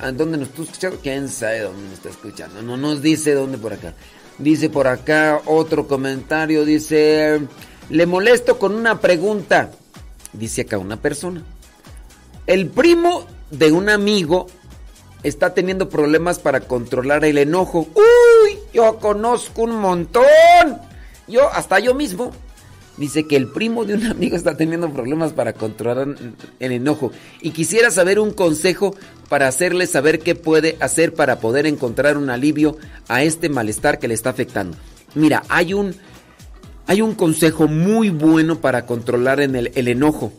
[0.00, 0.98] ¿a ¿Dónde nos está escuchando?
[1.02, 2.62] ¿Quién sabe dónde nos está escuchando?
[2.62, 3.92] No nos dice dónde por acá.
[4.38, 6.64] Dice por acá otro comentario.
[6.64, 7.40] Dice...
[7.90, 9.70] Le molesto con una pregunta.
[10.32, 11.42] Dice acá una persona.
[12.46, 14.46] El primo de un amigo
[15.22, 17.88] está teniendo problemas para controlar el enojo.
[17.94, 20.24] Uy, yo conozco un montón.
[21.26, 22.32] Yo, hasta yo mismo.
[22.98, 26.08] Dice que el primo de un amigo está teniendo problemas para controlar
[26.58, 27.12] el enojo.
[27.40, 28.94] Y quisiera saber un consejo
[29.28, 32.76] para hacerle saber qué puede hacer para poder encontrar un alivio
[33.08, 34.76] a este malestar que le está afectando.
[35.14, 35.94] Mira, hay un,
[36.88, 40.32] hay un consejo muy bueno para controlar en el, el enojo.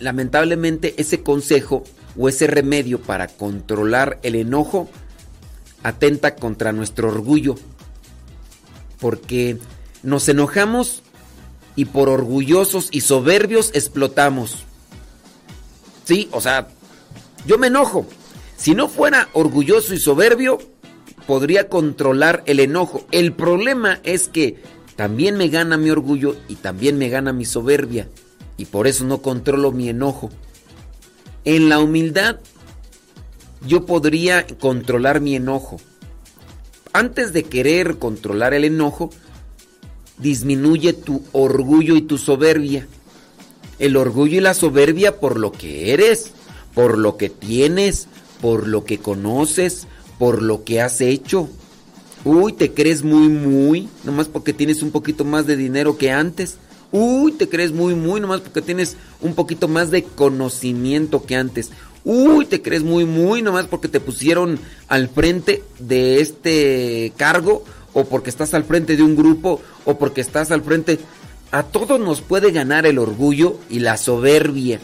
[0.00, 1.84] Lamentablemente ese consejo
[2.18, 4.88] o ese remedio para controlar el enojo
[5.82, 7.56] atenta contra nuestro orgullo.
[8.98, 9.58] Porque
[10.02, 11.02] nos enojamos
[11.76, 14.64] y por orgullosos y soberbios explotamos.
[16.04, 16.68] Sí, o sea,
[17.44, 18.06] yo me enojo.
[18.56, 20.58] Si no fuera orgulloso y soberbio,
[21.26, 23.06] podría controlar el enojo.
[23.10, 28.06] El problema es que también me gana mi orgullo y también me gana mi soberbia.
[28.58, 30.28] Y por eso no controlo mi enojo.
[31.46, 32.38] En la humildad
[33.66, 35.80] yo podría controlar mi enojo.
[36.92, 39.08] Antes de querer controlar el enojo,
[40.18, 42.86] disminuye tu orgullo y tu soberbia.
[43.78, 46.32] El orgullo y la soberbia por lo que eres,
[46.74, 48.06] por lo que tienes,
[48.42, 49.86] por lo que conoces,
[50.18, 51.48] por lo que has hecho.
[52.24, 56.58] Uy, te crees muy, muy, nomás porque tienes un poquito más de dinero que antes.
[56.92, 61.70] Uy, te crees muy, muy, nomás porque tienes un poquito más de conocimiento que antes.
[62.04, 64.58] Uy, te crees muy, muy, nomás porque te pusieron
[64.88, 70.20] al frente de este cargo, o porque estás al frente de un grupo, o porque
[70.20, 70.98] estás al frente.
[71.52, 74.80] A todos nos puede ganar el orgullo y la soberbia.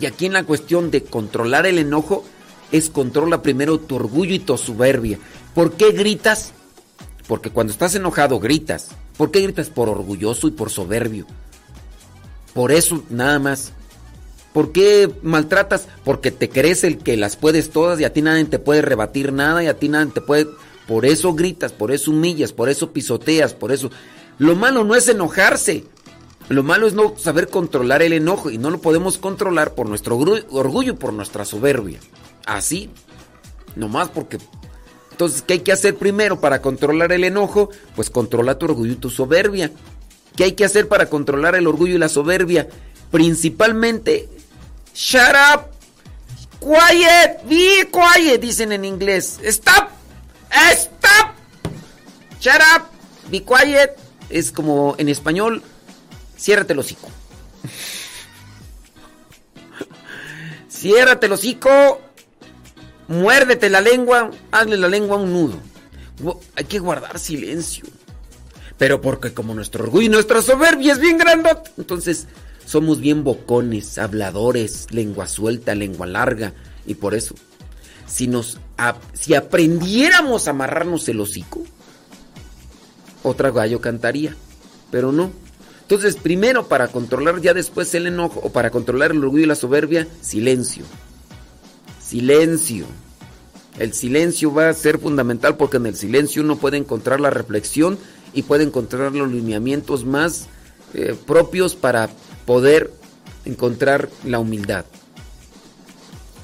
[0.00, 2.24] Y aquí en la cuestión de controlar el enojo,
[2.70, 5.18] es controla primero tu orgullo y tu soberbia.
[5.58, 6.52] ¿Por qué gritas?
[7.26, 8.90] Porque cuando estás enojado gritas.
[9.16, 9.70] ¿Por qué gritas?
[9.70, 11.26] Por orgulloso y por soberbio.
[12.54, 13.72] Por eso nada más.
[14.52, 15.88] ¿Por qué maltratas?
[16.04, 19.32] Porque te crees el que las puedes todas y a ti nadie te puede rebatir
[19.32, 20.46] nada y a ti nadie te puede...
[20.86, 23.90] Por eso gritas, por eso humillas, por eso pisoteas, por eso...
[24.38, 25.86] Lo malo no es enojarse.
[26.48, 30.16] Lo malo es no saber controlar el enojo y no lo podemos controlar por nuestro
[30.16, 31.98] orgullo y por nuestra soberbia.
[32.46, 32.90] Así,
[33.74, 34.38] nomás porque...
[35.18, 37.70] Entonces, ¿qué hay que hacer primero para controlar el enojo?
[37.96, 39.72] Pues controla tu orgullo y tu soberbia.
[40.36, 42.68] ¿Qué hay que hacer para controlar el orgullo y la soberbia?
[43.10, 44.28] Principalmente,
[44.94, 45.62] shut up,
[46.60, 49.40] quiet, be quiet, dicen en inglés.
[49.42, 49.88] Stop,
[50.70, 51.34] stop,
[52.40, 52.84] shut up,
[53.28, 53.96] be quiet.
[54.30, 55.64] Es como en español,
[56.38, 57.08] ciérrate el hocico.
[60.70, 62.02] ciérrate el hocico,
[63.08, 65.58] muérdete la lengua, hazle la lengua un nudo.
[66.54, 67.84] Hay que guardar silencio.
[68.76, 72.28] Pero porque como nuestro orgullo y nuestra soberbia es bien grande, entonces
[72.64, 76.52] somos bien bocones, habladores, lengua suelta, lengua larga.
[76.86, 77.34] Y por eso,
[78.06, 78.58] si nos
[79.14, 81.64] si aprendiéramos a amarrarnos el hocico,
[83.24, 84.36] otra gallo cantaría.
[84.90, 85.30] Pero no.
[85.82, 89.54] Entonces, primero para controlar ya después el enojo o para controlar el orgullo y la
[89.54, 90.84] soberbia, silencio.
[92.08, 92.86] Silencio.
[93.78, 97.98] El silencio va a ser fundamental porque en el silencio uno puede encontrar la reflexión
[98.32, 100.46] y puede encontrar los lineamientos más
[100.94, 102.08] eh, propios para
[102.46, 102.90] poder
[103.44, 104.86] encontrar la humildad.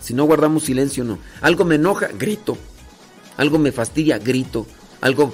[0.03, 1.19] Si no guardamos silencio, no.
[1.41, 2.59] Algo me enoja, grito.
[3.39, 4.67] Algo me fastidia, grito.
[5.01, 5.33] Algo...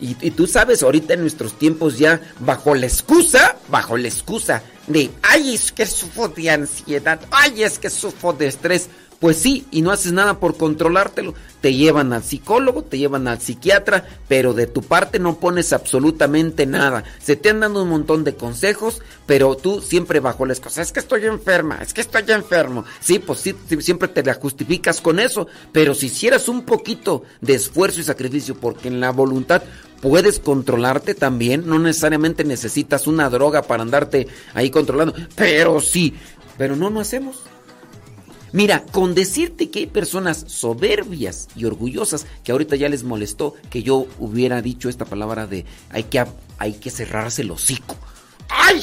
[0.00, 4.62] Y, y tú sabes, ahorita en nuestros tiempos ya, bajo la excusa, bajo la excusa
[4.86, 8.88] de, ay, es que sufro de ansiedad, ay, es que sufro de estrés,
[9.20, 11.34] pues sí, y no haces nada por controlártelo.
[11.60, 16.64] Te llevan al psicólogo, te llevan al psiquiatra, pero de tu parte no pones absolutamente
[16.64, 17.04] nada.
[17.22, 20.86] Se te han dado un montón de consejos, pero tú siempre bajo las cosas.
[20.86, 22.86] Es que estoy enferma, es que estoy enfermo.
[23.00, 27.54] Sí, pues sí, siempre te la justificas con eso, pero si hicieras un poquito de
[27.54, 29.62] esfuerzo y sacrificio, porque en la voluntad
[30.00, 36.14] puedes controlarte también, no necesariamente necesitas una droga para andarte ahí controlando, pero sí,
[36.56, 37.50] pero no, no hacemos.
[38.52, 43.82] Mira, con decirte que hay personas soberbias y orgullosas que ahorita ya les molestó que
[43.82, 46.24] yo hubiera dicho esta palabra de hay que,
[46.58, 47.96] hay que cerrarse el hocico.
[48.48, 48.80] ¡Ay!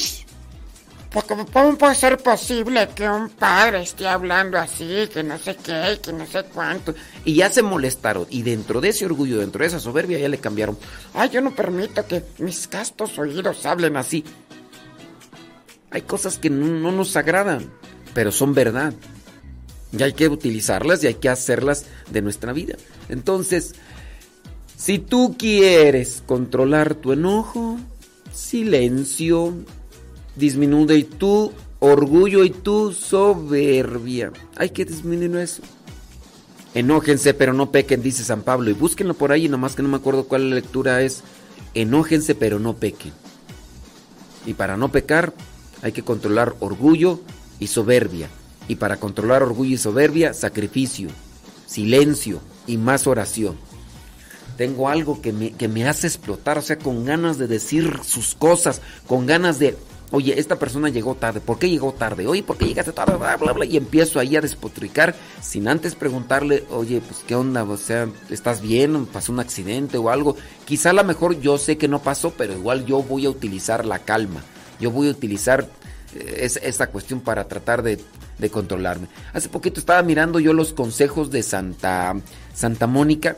[1.11, 5.99] Porque ¿cómo puede ser posible que un padre esté hablando así, que no sé qué,
[6.03, 6.93] que no sé cuánto?
[7.25, 8.27] Y ya se molestaron.
[8.29, 10.77] Y dentro de ese orgullo, dentro de esa soberbia, ya le cambiaron.
[11.13, 14.23] Ay, yo no permito que mis castos oídos hablen así.
[15.91, 17.71] Hay cosas que no, no nos agradan,
[18.13, 18.93] pero son verdad.
[19.91, 22.75] Y hay que utilizarlas y hay que hacerlas de nuestra vida.
[23.09, 23.73] Entonces,
[24.75, 27.77] si tú quieres controlar tu enojo,
[28.33, 29.53] silencio,
[30.35, 34.31] disminuye tu orgullo y tu soberbia.
[34.55, 35.61] Hay que disminuir eso.
[36.73, 38.69] Enójense, pero no pequen, dice San Pablo.
[38.69, 41.23] Y búsquenlo por ahí, nomás que no me acuerdo cuál lectura es.
[41.73, 43.13] Enójense, pero no pequen.
[44.45, 45.33] Y para no pecar,
[45.81, 47.19] hay que controlar orgullo
[47.59, 48.29] y soberbia.
[48.67, 51.09] Y para controlar orgullo y soberbia, sacrificio,
[51.65, 53.55] silencio y más oración.
[54.57, 58.33] Tengo algo que me, que me hace explotar, o sea, con ganas de decir sus
[58.33, 59.77] cosas, con ganas de,
[60.11, 62.27] oye, esta persona llegó tarde, ¿por qué llegó tarde?
[62.27, 63.17] Oye, ¿por qué llegaste tarde?
[63.17, 63.65] Bla, bla, bla.
[63.65, 68.61] Y empiezo ahí a despotricar sin antes preguntarle, oye, pues qué onda, o sea, ¿estás
[68.61, 69.05] bien?
[69.05, 70.35] ¿Pasó un accidente o algo?
[70.65, 73.85] Quizá a lo mejor yo sé que no pasó, pero igual yo voy a utilizar
[73.85, 74.41] la calma.
[74.79, 75.67] Yo voy a utilizar
[76.15, 77.99] eh, esa cuestión para tratar de
[78.37, 79.07] de controlarme.
[79.33, 82.15] Hace poquito estaba mirando yo los consejos de Santa,
[82.53, 83.37] Santa Mónica,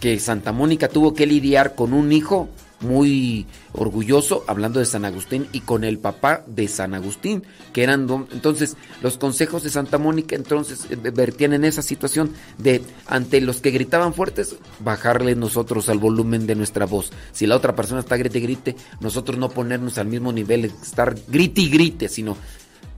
[0.00, 2.48] que Santa Mónica tuvo que lidiar con un hijo
[2.80, 8.08] muy orgulloso, hablando de San Agustín, y con el papá de San Agustín, que eran...
[8.32, 13.60] Entonces, los consejos de Santa Mónica entonces eh, vertían en esa situación de, ante los
[13.60, 17.12] que gritaban fuertes, bajarle nosotros al volumen de nuestra voz.
[17.32, 21.66] Si la otra persona está grite, grite, nosotros no ponernos al mismo nivel, estar grite
[21.66, 22.36] grite, sino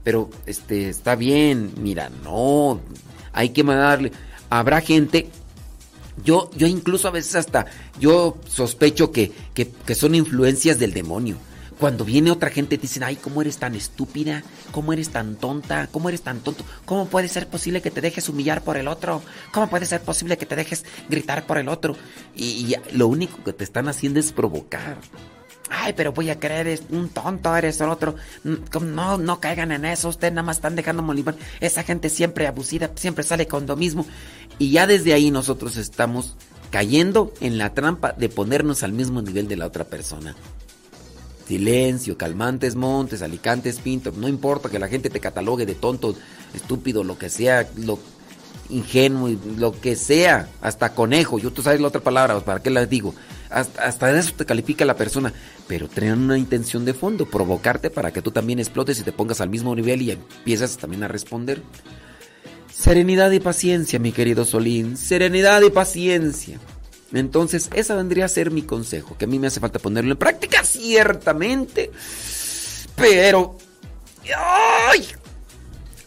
[0.03, 2.81] pero este está bien, mira, no,
[3.31, 4.11] hay que mandarle.
[4.49, 5.29] Habrá gente,
[6.23, 7.65] yo, yo incluso a veces hasta,
[7.99, 11.37] yo sospecho que, que, que son influencias del demonio.
[11.79, 14.43] Cuando viene otra gente dicen, ay, ¿cómo eres tan estúpida?
[14.71, 15.87] ¿Cómo eres tan tonta?
[15.87, 16.63] ¿Cómo eres tan tonto?
[16.85, 19.21] ¿Cómo puede ser posible que te dejes humillar por el otro?
[19.51, 21.97] ¿Cómo puede ser posible que te dejes gritar por el otro?
[22.35, 24.97] Y, y lo único que te están haciendo es provocar.
[25.69, 28.15] Ay, pero voy a creer, es un tonto, eres otro.
[28.43, 31.25] Mm, no, no caigan en eso, ustedes nada más están dejando morir.
[31.59, 34.05] Esa gente siempre abusiva, siempre sale con lo mismo.
[34.59, 36.35] Y ya desde ahí nosotros estamos
[36.69, 40.35] cayendo en la trampa de ponernos al mismo nivel de la otra persona.
[41.47, 46.15] Silencio, calmantes montes, alicantes pintos, no importa que la gente te catalogue de tonto,
[46.53, 47.99] estúpido, lo que sea, lo
[48.69, 52.85] ingenuo, lo que sea, hasta conejo, yo tú sabes la otra palabra, ¿para qué la
[52.85, 53.13] digo?
[53.53, 55.31] Hasta, de eso te califica la persona,
[55.67, 59.41] pero traen una intención de fondo, provocarte para que tú también explotes y te pongas
[59.41, 61.61] al mismo nivel y empiezas también a responder.
[62.71, 66.59] Serenidad y paciencia, mi querido Solín, serenidad y paciencia.
[67.13, 70.17] Entonces, esa vendría a ser mi consejo, que a mí me hace falta ponerlo en
[70.17, 71.91] práctica, ciertamente.
[72.95, 73.57] Pero...
[74.35, 75.05] ¡Ay!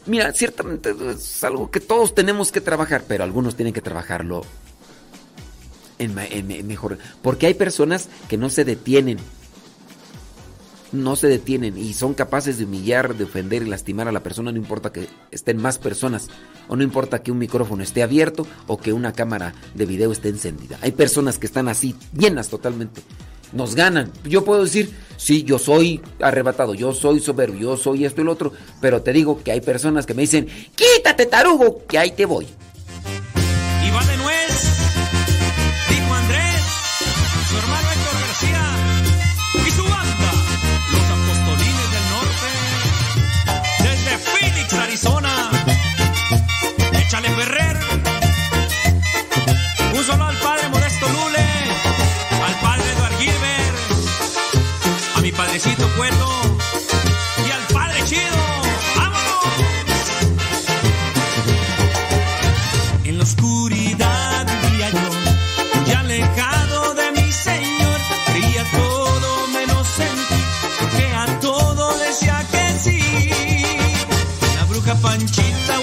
[0.06, 4.44] Mira, ciertamente es algo que todos tenemos que trabajar, pero algunos tienen que trabajarlo
[5.98, 6.98] mejor.
[7.22, 9.18] Porque hay personas que no se detienen
[10.92, 14.52] no se detienen y son capaces de humillar, de ofender y lastimar a la persona,
[14.52, 16.28] no importa que estén más personas,
[16.68, 20.28] o no importa que un micrófono esté abierto o que una cámara de video esté
[20.28, 20.78] encendida.
[20.82, 23.02] Hay personas que están así, llenas totalmente.
[23.52, 24.10] Nos ganan.
[24.24, 28.32] Yo puedo decir, sí, yo soy arrebatado, yo soy soberbio, yo soy esto y lo
[28.32, 32.26] otro, pero te digo que hay personas que me dicen, quítate tarugo, que ahí te
[32.26, 32.46] voy.
[37.58, 38.62] Hermano Héctor García
[39.66, 40.26] y su banda.
[44.72, 45.50] Arizona.
[46.92, 47.78] Échale Ferrer.
[49.94, 51.46] Un solo al padre Modesto Lule,
[52.46, 53.76] al padre Eduard Gilbert,
[55.16, 56.35] a mi padrecito Cuerdo
[75.02, 75.75] panchita.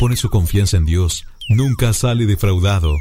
[0.00, 2.96] Pone su confianza en Dios nunca sale defraudado.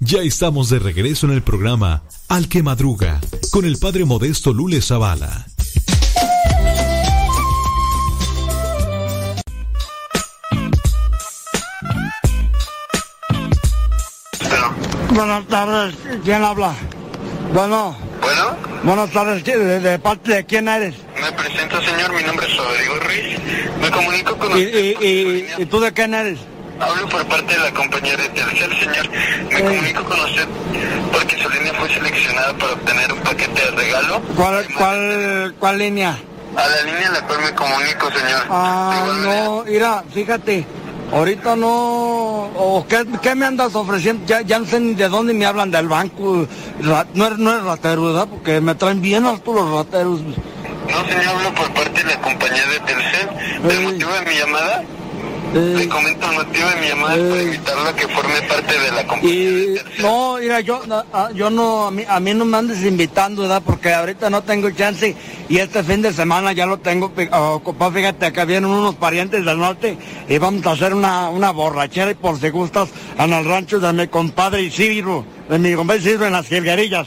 [0.00, 4.82] Ya estamos de regreso en el programa Al que Madruga con el padre modesto Lule
[4.82, 5.46] Zavala.
[15.14, 16.74] Buenas tardes, ¿quién habla?
[17.54, 17.96] Bueno.
[18.20, 18.56] Bueno.
[18.84, 21.05] Buenas tardes, ¿de, de parte de quién eres?
[21.26, 22.12] Me presento, señor.
[22.14, 23.38] Mi nombre es Rodrigo Ruiz.
[23.80, 25.58] Me comunico con ¿Y, usted.
[25.58, 26.38] y tú de quién eres?
[26.78, 29.10] Hablo por parte de la compañía de Telcel, señor.
[29.50, 30.46] Me comunico con usted
[31.12, 34.20] porque su línea fue seleccionada para obtener un paquete de regalo.
[34.36, 36.16] ¿Cuál, cuál, cuál línea?
[36.56, 38.42] A la línea a la cual me comunico, señor.
[38.48, 40.64] Ah, no, mira, fíjate,
[41.12, 41.68] ahorita no,
[42.54, 44.24] o ¿qué, qué me andas ofreciendo?
[44.26, 46.46] Ya, ya no sé ni de dónde me hablan del banco,
[47.14, 48.28] no eres, no eres ratero, ¿verdad?
[48.30, 50.20] Porque me traen bien hartos los rateros.
[50.90, 53.70] No, señor, hablo por parte de la compañía de Telcel.
[53.70, 54.84] ¿El motivo de mi llamada?
[55.54, 58.90] Le comento el motivo de mi llamada es para invitarlo a que forme parte de
[58.90, 59.32] la compañía.
[59.32, 62.82] Y no, mira, yo, no, ah, yo no, a mí, a mí no me andes
[62.84, 63.62] invitando, ¿verdad?
[63.64, 65.16] Porque ahorita no tengo chance
[65.48, 67.92] y este fin de semana ya lo tengo ah, ocupado.
[67.92, 69.96] Fíjate, acá vienen unos parientes del norte
[70.28, 73.92] y vamos a hacer una, una borrachera y por si gustas en el rancho de
[73.92, 77.06] mi compadre Isidro, de mi compadre Isidro en las jilguerillas.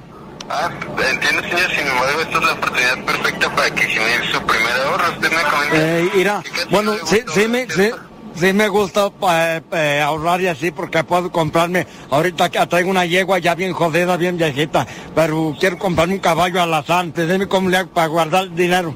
[0.53, 0.69] Ah,
[1.09, 1.71] entiendo, señor.
[1.71, 5.11] Sin embargo, esta es la oportunidad perfecta para que genere su primer ahorro.
[5.13, 5.75] Usted me comenta.
[5.77, 7.91] Eh, mira, bueno, sí, sí me, sí,
[8.35, 13.05] sí me gusta eh, eh, ahorrar y así porque puedo comprarme, ahorita que traigo una
[13.05, 14.85] yegua ya bien jodida, bien viejita,
[15.15, 18.93] pero quiero comprarme un caballo alazán, dime cómo le hago para guardar el dinero.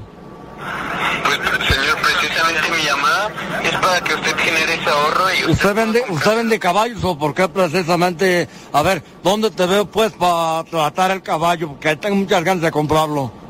[1.23, 1.37] Pues,
[1.69, 2.74] señor, precisamente
[3.65, 5.51] es para que usted genere ese ahorro y usted...
[5.51, 10.11] ¿Usted vende, usted vende caballos o por qué precisamente, a ver, ¿dónde te veo pues
[10.13, 11.69] para tratar el caballo?
[11.69, 13.44] Porque tengo muchas ganas de comprarlo.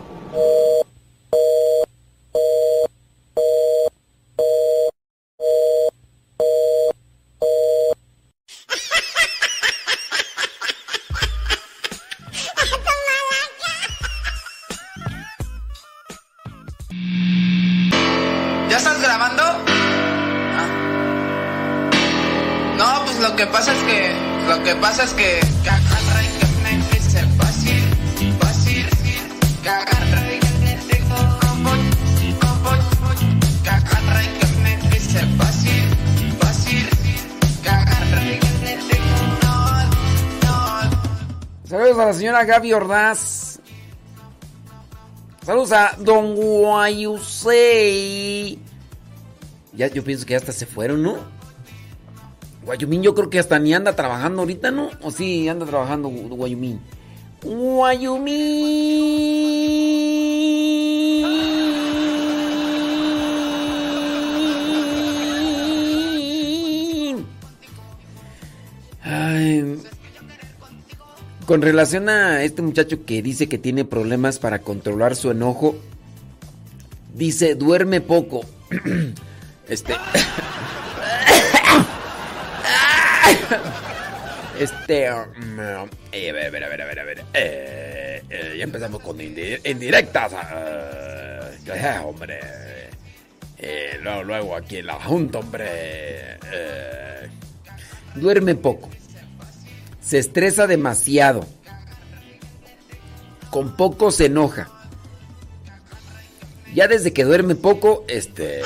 [42.46, 43.60] Gaby Ordaz.
[45.46, 47.78] Saludos a Don Guayusei.
[49.74, 51.18] Ya, yo pienso que hasta se fueron, ¿no?
[52.64, 54.90] Guayumín, yo creo que hasta ni anda trabajando ahorita, ¿no?
[55.02, 56.80] O sí, anda trabajando Gu- Guayumín.
[65.96, 67.26] Guayumín.
[69.04, 69.78] Ay,
[71.46, 75.76] con relación a este muchacho que dice que tiene problemas para controlar su enojo,
[77.14, 78.42] dice duerme poco.
[79.68, 79.96] Este.
[84.60, 85.12] Este.
[85.12, 85.60] um,
[86.12, 87.24] eh, a ver, a ver, a ver, a ver.
[87.34, 90.32] eh, eh, ya empezamos con indi- indirectas.
[90.34, 92.40] eh, hombre.
[94.04, 96.38] Luego, luego aquí en la junta, hombre.
[98.16, 98.90] duerme poco.
[100.06, 101.46] Se estresa demasiado.
[103.50, 104.70] Con poco se enoja.
[106.76, 108.62] Ya desde que duerme poco, este.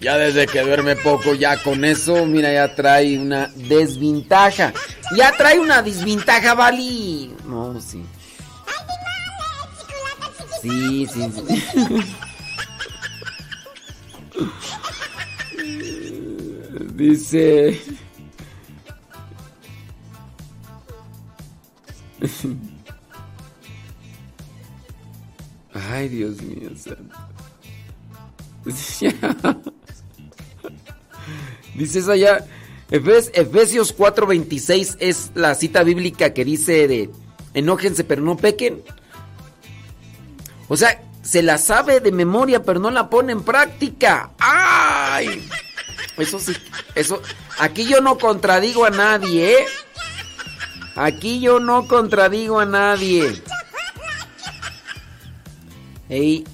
[0.00, 4.72] Ya desde que duerme poco, ya con eso, mira, ya trae una desventaja.
[5.16, 7.32] Ya trae una desventaja, Vali.
[7.46, 8.04] No, sí.
[10.60, 12.04] Sí, sí, sí.
[17.02, 17.80] Dice.
[25.74, 27.16] Ay, Dios mío, santo.
[31.74, 32.46] Dice esa ya.
[32.90, 37.10] Efes- Efesios 4:26 es la cita bíblica que dice de
[37.54, 38.82] enójense pero no pequen.
[40.68, 44.32] O sea, se la sabe de memoria pero no la pone en práctica.
[44.38, 45.48] ¡Ay!
[46.16, 46.54] Eso sí,
[46.94, 47.22] eso.
[47.58, 49.66] Aquí yo no contradigo a nadie, ¿eh?
[50.94, 53.42] Aquí yo no contradigo a nadie.
[56.08, 56.44] Ey.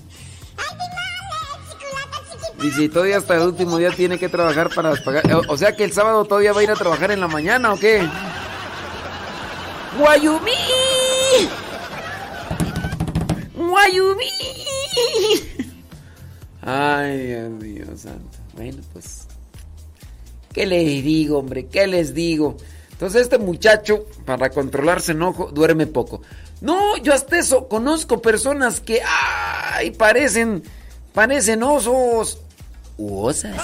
[2.60, 5.32] Dice, todavía hasta el último día tiene que trabajar para pagar.
[5.32, 7.72] O, o sea que el sábado todavía va a ir a trabajar en la mañana,
[7.72, 8.09] ¿o qué?
[9.98, 10.51] ¡Guayumí!
[13.55, 14.30] ¡Guayumí!
[16.62, 18.39] Ay, Dios mío santo.
[18.55, 19.27] Bueno, pues.
[20.59, 21.66] ¿Qué les digo, hombre?
[21.66, 22.56] ¿Qué les digo?
[22.90, 26.20] Entonces este muchacho, para controlarse enojo, duerme poco.
[26.60, 30.64] No, yo hasta eso conozco personas que, ay, parecen,
[31.14, 32.40] parecen osos.
[32.97, 33.55] U osas.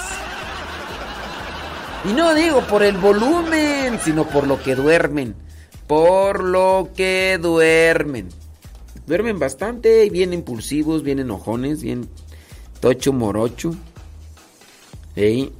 [2.05, 5.35] Y no digo por el volumen, sino por lo que duermen.
[5.87, 8.29] Por lo que duermen.
[9.05, 12.07] Duermen bastante, bien impulsivos, bien enojones, bien
[12.79, 13.75] tocho morocho.
[15.17, 15.51] ¿Ey?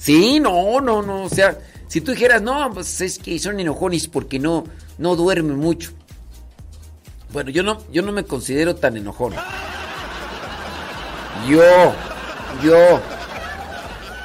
[0.00, 4.06] Sí, no, no, no, o sea, Si tú dijeras, no, pues es que son enojones
[4.08, 4.64] porque no,
[4.96, 5.90] no duermen mucho.
[7.32, 9.34] Bueno, yo no, yo no me considero tan enojón.
[11.48, 11.94] Yo,
[12.62, 13.00] yo.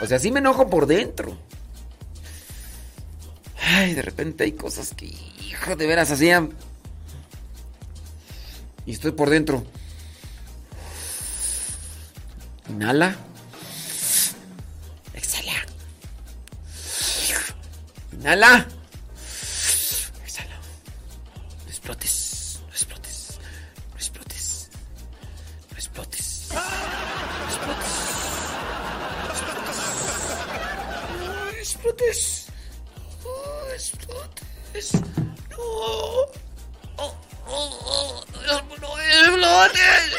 [0.01, 1.37] O sea, sí me enojo por dentro.
[3.61, 6.53] Ay, de repente hay cosas que, hijo, de veras hacían.
[8.85, 9.65] Y estoy por dentro.
[12.69, 13.24] Inhala.
[18.25, 18.65] Inhala.
[20.25, 20.57] Exhala.
[21.63, 22.59] No explotes.
[22.65, 23.39] No explotes.
[23.91, 24.69] No explotes.
[25.69, 26.49] No explotes.
[26.51, 26.59] No
[27.45, 27.91] explotes.
[31.19, 32.47] No explotes.
[33.23, 33.33] No
[33.75, 34.87] explotes.
[35.51, 35.57] No.
[35.59, 36.25] Oh,
[36.97, 37.13] oh,
[37.45, 38.25] oh.
[38.41, 40.09] No explotes.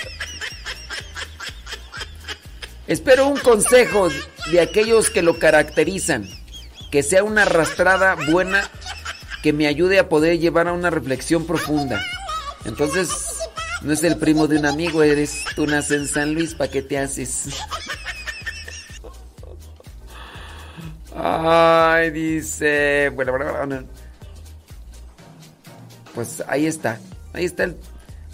[2.86, 4.10] Espero un consejo
[4.52, 6.45] de aquellos que lo caracterizan.
[6.90, 8.70] Que sea una arrastrada buena
[9.42, 12.02] que me ayude a poder llevar a una reflexión profunda.
[12.64, 13.10] Entonces,
[13.82, 16.82] no es el primo de un amigo, eres tú naces en San Luis, ¿para qué
[16.82, 17.48] te haces?
[21.14, 23.10] Ay, dice.
[23.14, 23.84] Bueno, bueno, bueno.
[26.14, 26.98] Pues ahí está.
[27.32, 27.76] Ahí está el.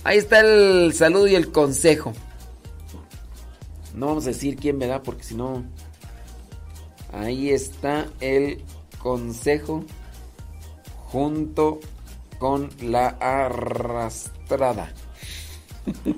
[0.04, 2.12] Ahí está el saludo y el consejo.
[3.94, 5.64] No vamos a decir quién me da porque si no.
[7.12, 8.62] Ahí está el
[8.98, 9.84] consejo
[11.10, 11.80] junto
[12.38, 14.92] con la arrastrada.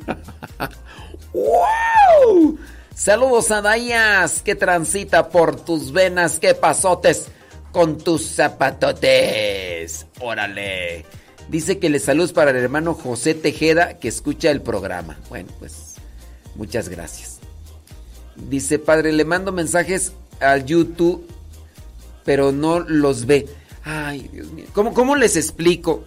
[1.33, 2.59] ¡Wow!
[2.95, 7.27] Saludos a Dayas que transita por tus venas, que pasotes
[7.73, 10.07] con tus zapatotes.
[10.21, 11.05] Órale.
[11.49, 15.19] Dice que le saludos para el hermano José Tejeda que escucha el programa.
[15.29, 15.97] Bueno, pues
[16.55, 17.41] muchas gracias.
[18.37, 21.27] Dice, padre, le mando mensajes al YouTube,
[22.25, 23.47] pero no los ve.
[23.85, 24.67] Ay, Dios mío.
[24.73, 26.05] ¿Cómo, ¿Cómo les explico?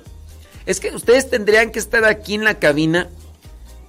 [0.66, 3.10] Es que ustedes tendrían que estar aquí en la cabina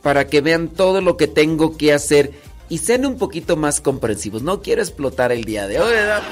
[0.03, 2.33] para que vean todo lo que tengo que hacer
[2.69, 4.43] y sean un poquito más comprensivos.
[4.43, 6.23] No quiero explotar el día de hoy, ¿verdad?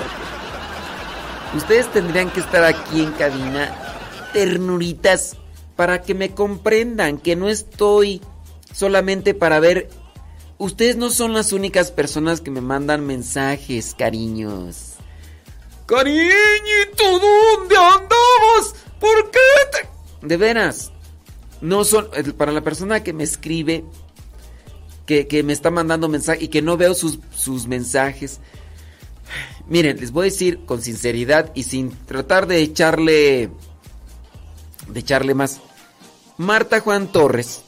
[1.55, 3.75] Ustedes tendrían que estar aquí en cabina,
[4.33, 5.37] ternuritas,
[5.75, 8.21] para que me comprendan que no estoy
[8.73, 9.89] solamente para ver
[10.59, 14.95] Ustedes no son las únicas personas que me mandan mensajes, cariños.
[15.85, 16.31] Cariñito,
[16.99, 18.75] ¿dónde andamos?
[18.99, 19.39] ¿Por qué
[19.71, 20.27] te...
[20.27, 20.93] De veras.
[21.61, 22.09] No son...
[22.39, 23.85] Para la persona que me escribe,
[25.05, 28.41] que, que me está mandando mensajes y que no veo sus, sus mensajes.
[29.69, 33.51] Miren, les voy a decir con sinceridad y sin tratar de echarle...
[34.89, 35.61] De echarle más.
[36.39, 37.63] Marta Juan Torres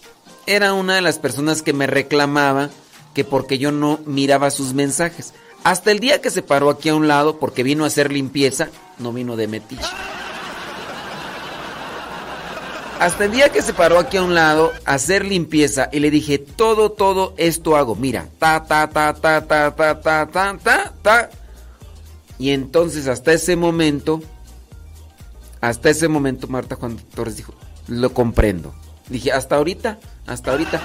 [0.49, 2.71] era una de las personas que me reclamaba
[3.15, 5.35] que porque yo no miraba sus mensajes.
[5.63, 8.69] Hasta el día que se paró aquí a un lado porque vino a hacer limpieza,
[8.99, 9.85] no vino de metiche.
[12.99, 16.11] Hasta el día que se paró aquí a un lado a hacer limpieza y le
[16.11, 17.95] dije, todo, todo esto hago.
[17.95, 21.31] Mira, ta, ta, ta, ta, ta, ta, ta, ta, ta, ta.
[22.39, 24.23] Y entonces hasta ese momento,
[25.61, 27.53] hasta ese momento Marta Juan Torres dijo,
[27.87, 28.75] lo comprendo.
[29.09, 29.99] Dije, hasta ahorita,
[30.29, 30.81] hasta ahorita.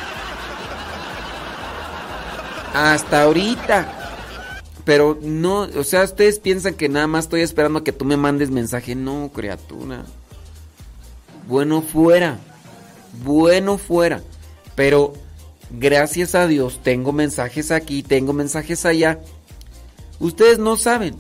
[2.74, 4.00] Hasta ahorita.
[4.86, 8.18] Pero no, o sea, ustedes piensan que nada más estoy esperando a que tú me
[8.18, 8.96] mandes mensaje.
[8.96, 10.04] No, criatura.
[11.48, 12.38] Bueno fuera.
[13.24, 14.22] Bueno fuera.
[14.76, 15.14] Pero
[15.70, 19.20] gracias a Dios tengo mensajes aquí, tengo mensajes allá.
[20.20, 21.16] Ustedes no saben.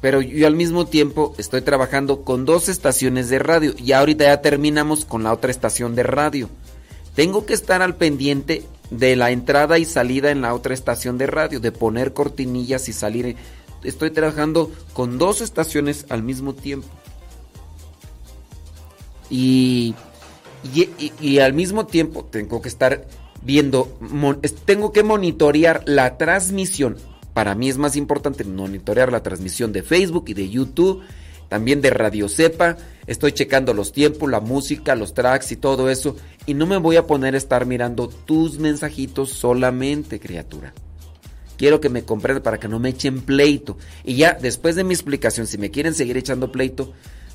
[0.00, 3.74] Pero yo al mismo tiempo estoy trabajando con dos estaciones de radio.
[3.76, 6.48] Y ahorita ya terminamos con la otra estación de radio.
[7.14, 11.26] Tengo que estar al pendiente de la entrada y salida en la otra estación de
[11.26, 13.36] radio, de poner cortinillas y salir.
[13.82, 16.88] Estoy trabajando con dos estaciones al mismo tiempo.
[19.30, 19.94] Y,
[21.20, 23.06] y, al mismo tiempo tengo que estar
[23.42, 23.92] viendo,
[24.64, 26.96] tengo que monitorear la transmisión
[27.38, 31.04] para mí es más importante monitorear la transmisión de Facebook y de YouTube,
[31.48, 32.76] también de Radio Cepa.
[33.06, 36.16] Estoy checando los tiempos, la música, los tracks y todo eso.
[36.46, 40.74] Y no me voy a poner a estar mirando tus mensajitos solamente, criatura.
[41.56, 43.78] Quiero que me comprendan para que no me echen pleito.
[44.02, 46.92] Y ya, después de mi explicación, si me quieren seguir echando pleito,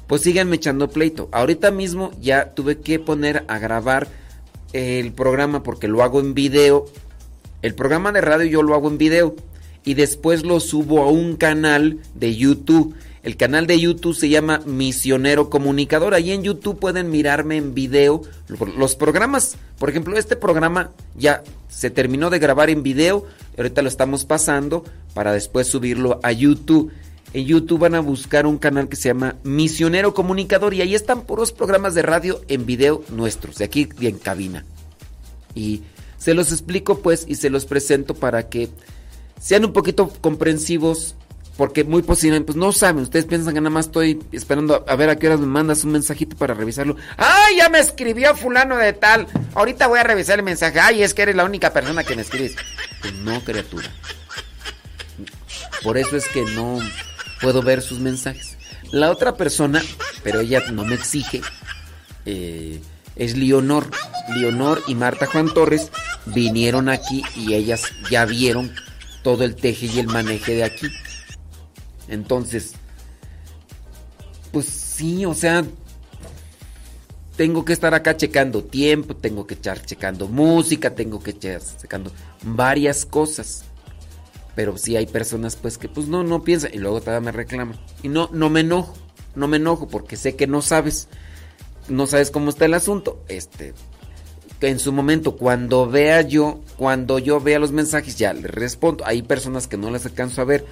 [0.08, 1.30] pues síganme echando pleito.
[1.32, 4.10] Ahorita mismo ya tuve que poner a grabar
[4.74, 6.88] el programa porque lo hago en video.
[7.62, 9.38] El programa de radio yo lo hago en video
[9.86, 12.96] y después lo subo a un canal de YouTube.
[13.24, 16.14] El canal de YouTube se llama Misionero Comunicador.
[16.14, 18.22] Ahí en YouTube pueden mirarme en video
[18.78, 19.56] los programas.
[19.80, 23.26] Por ejemplo, este programa ya se terminó de grabar en video.
[23.58, 24.84] Ahorita lo estamos pasando
[25.14, 26.92] para después subirlo a YouTube.
[27.34, 31.22] en YouTube van a buscar un canal que se llama Misionero Comunicador y ahí están
[31.22, 34.66] puros programas de radio en video nuestros, de aquí y en cabina.
[35.56, 35.82] Y
[36.18, 38.70] se los explico pues y se los presento para que
[39.40, 41.16] sean un poquito comprensivos
[41.58, 45.10] porque muy posiblemente, pues no saben, ustedes piensan que nada más estoy esperando a ver
[45.10, 46.96] a qué horas me mandas un mensajito para revisarlo.
[47.18, 49.28] ¡Ay, ya me escribió fulano de tal!
[49.54, 50.80] Ahorita voy a revisar el mensaje.
[50.80, 52.56] ¡Ay, es que eres la única persona que me escribes!
[53.02, 53.88] Pues no, criatura.
[55.84, 56.80] Por eso es que no
[57.40, 58.58] puedo ver sus mensajes.
[58.92, 59.82] La otra persona,
[60.24, 61.42] pero ella no me exige,
[62.26, 62.82] eh,
[63.16, 63.90] es Leonor.
[64.36, 65.92] Leonor y Marta Juan Torres
[66.26, 68.74] vinieron aquí y ellas ya vieron
[69.24, 70.88] todo el teje y el maneje de aquí.
[72.08, 72.74] Entonces,
[74.52, 75.64] pues sí, o sea,
[77.36, 82.12] tengo que estar acá checando tiempo, tengo que estar checando música, tengo que estar checando
[82.44, 83.64] varias cosas.
[84.56, 87.80] Pero sí hay personas pues que pues no, no piensan y luego todavía me reclaman.
[88.04, 88.94] Y no, no me enojo,
[89.34, 91.08] no me enojo porque sé que no sabes,
[91.88, 93.24] no sabes cómo está el asunto.
[93.30, 93.74] Este,
[94.62, 99.06] en su momento, cuando vea yo, cuando yo vea los mensajes, ya le respondo.
[99.06, 100.66] Hay personas que no las alcanzo a ver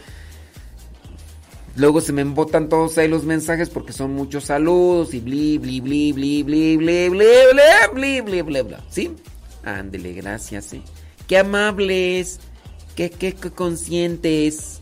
[1.75, 5.79] Luego se me embotan todos ahí los mensajes porque son muchos saludos y bli, bli,
[5.79, 7.29] bli, bli, bli, bli, bli,
[7.93, 9.15] bli, bli, bli, bli, ¿Sí?
[9.63, 10.83] Ándele, gracias, sí.
[11.27, 12.39] Qué amables,
[12.95, 14.81] qué, qué, qué conscientes.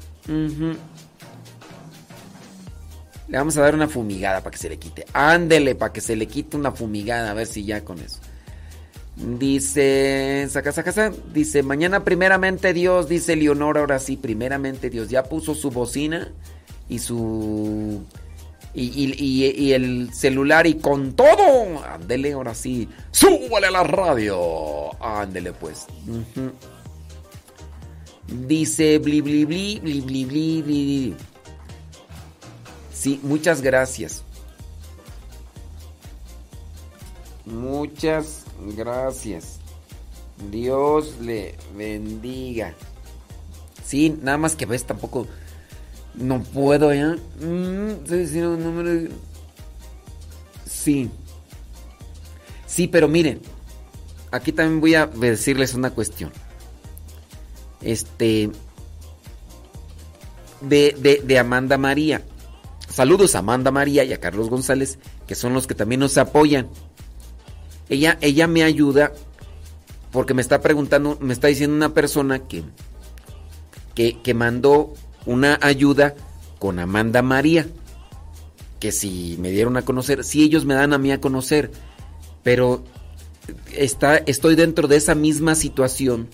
[3.28, 5.06] Le vamos a dar una fumigada para que se le quite.
[5.14, 8.18] Ándele, para que se le quite una fumigada, a ver si ya con eso.
[9.20, 15.24] Dice, saca, saca, saca, dice, mañana primeramente Dios, dice Leonor, ahora sí, primeramente Dios, ya
[15.24, 16.32] puso su bocina
[16.88, 18.02] y su...
[18.74, 21.84] Y, el celular y con todo.
[21.84, 22.88] Ándele, ahora sí.
[23.12, 24.94] Súbale a la radio.
[25.04, 25.88] Ándele pues.
[28.28, 31.16] Dice bli bli bli bli bli bli.
[32.94, 34.24] Sí, muchas gracias.
[37.46, 39.60] Muchas gracias.
[40.52, 42.74] Dios le bendiga.
[43.84, 45.28] Sí, nada más que ves tampoco
[46.16, 47.18] no puedo ya.
[47.40, 48.06] Mm,
[50.66, 51.10] sí.
[52.66, 53.42] Sí, pero miren.
[54.32, 56.32] Aquí también voy a decirles una cuestión.
[57.82, 58.52] Este.
[60.62, 62.22] De, de, Amanda María.
[62.90, 66.70] Saludos a Amanda María y a Carlos González, que son los que también nos apoyan.
[67.90, 69.12] Ella, ella me ayuda
[70.12, 72.64] porque me está preguntando, me está diciendo una persona que,
[73.96, 74.94] que, que mandó
[75.26, 76.16] una ayuda
[76.58, 77.68] con Amanda María.
[78.80, 81.72] Que si me dieron a conocer, si ellos me dan a mí a conocer,
[82.44, 82.84] pero
[83.76, 86.30] está, estoy dentro de esa misma situación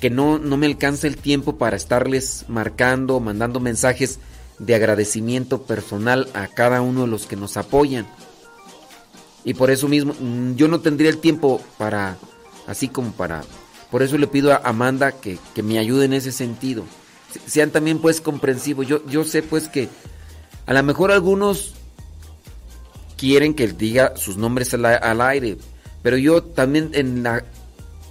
[0.00, 4.18] que no, no me alcanza el tiempo para estarles marcando, mandando mensajes
[4.58, 8.06] de agradecimiento personal a cada uno de los que nos apoyan.
[9.44, 12.16] Y por eso mismo, mm, yo no tendría el tiempo para,
[12.66, 13.42] así como para,
[13.90, 16.84] por eso le pido a Amanda que, que me ayude en ese sentido
[17.46, 18.86] sean también pues comprensivos.
[18.86, 19.88] Yo, yo sé pues que
[20.66, 21.74] a lo mejor algunos
[23.16, 25.58] quieren que diga sus nombres al, aire,
[26.02, 27.44] pero yo también en la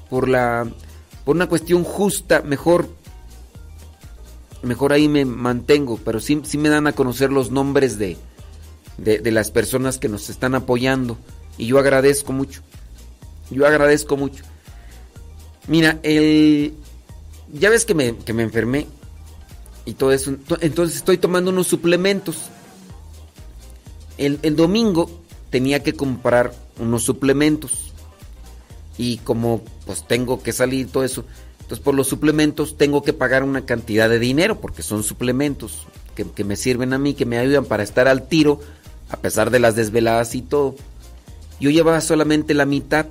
[0.09, 0.67] por la
[1.25, 2.89] por una cuestión justa mejor
[4.61, 8.17] mejor ahí me mantengo, pero sí, sí me dan a conocer los nombres de,
[8.99, 11.17] de, las personas que nos están apoyando
[11.57, 12.61] y yo agradezco mucho.
[13.49, 14.43] Yo agradezco mucho.
[15.67, 16.73] Mira, el
[17.53, 18.87] ya ves que me, que me enfermé
[19.85, 20.35] y todo eso.
[20.61, 22.49] Entonces estoy tomando unos suplementos.
[24.17, 25.09] El, domingo
[25.49, 27.91] tenía que comprar unos suplementos.
[28.97, 31.23] Y como pues tengo que salir todo eso,
[31.61, 36.29] entonces por los suplementos tengo que pagar una cantidad de dinero porque son suplementos que,
[36.29, 38.59] que me sirven a mí, que me ayudan para estar al tiro
[39.09, 40.75] a pesar de las desveladas y todo.
[41.59, 43.07] Yo llevaba solamente la mitad.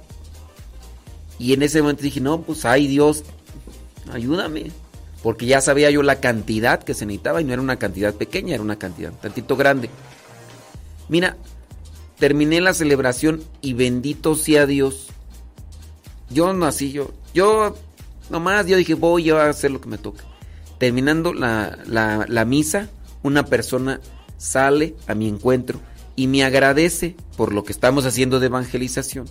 [1.38, 3.22] Y en ese momento dije, no, pues ay Dios,
[4.12, 4.72] ayúdame
[5.22, 8.54] porque ya sabía yo la cantidad que se necesitaba y no era una cantidad pequeña,
[8.54, 9.90] era una cantidad tantito grande.
[11.08, 11.36] Mira,
[12.18, 15.08] terminé la celebración y bendito sea Dios.
[16.30, 17.76] Yo no así, yo, yo
[18.30, 20.24] nomás, yo dije, voy a hacer lo que me toca.
[20.78, 22.88] Terminando la, la misa,
[23.22, 24.00] una persona
[24.38, 25.80] sale a mi encuentro
[26.16, 29.26] y me agradece por lo que estamos haciendo de evangelización.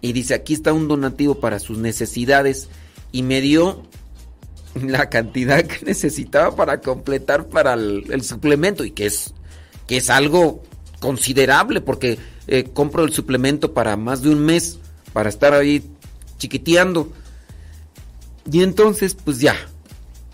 [0.00, 2.68] Y dice, aquí está un donativo para sus necesidades.
[3.10, 3.82] Y me dio
[4.74, 9.34] la cantidad que necesitaba para completar para el, suplemento y que es,
[9.86, 10.62] que es algo
[11.00, 14.78] considerable porque eh, compro el suplemento para más de un mes
[15.12, 15.82] para estar ahí
[16.38, 17.12] chiquiteando.
[18.50, 19.56] Y entonces, pues ya.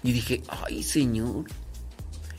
[0.02, 1.46] Y dije, ay señor.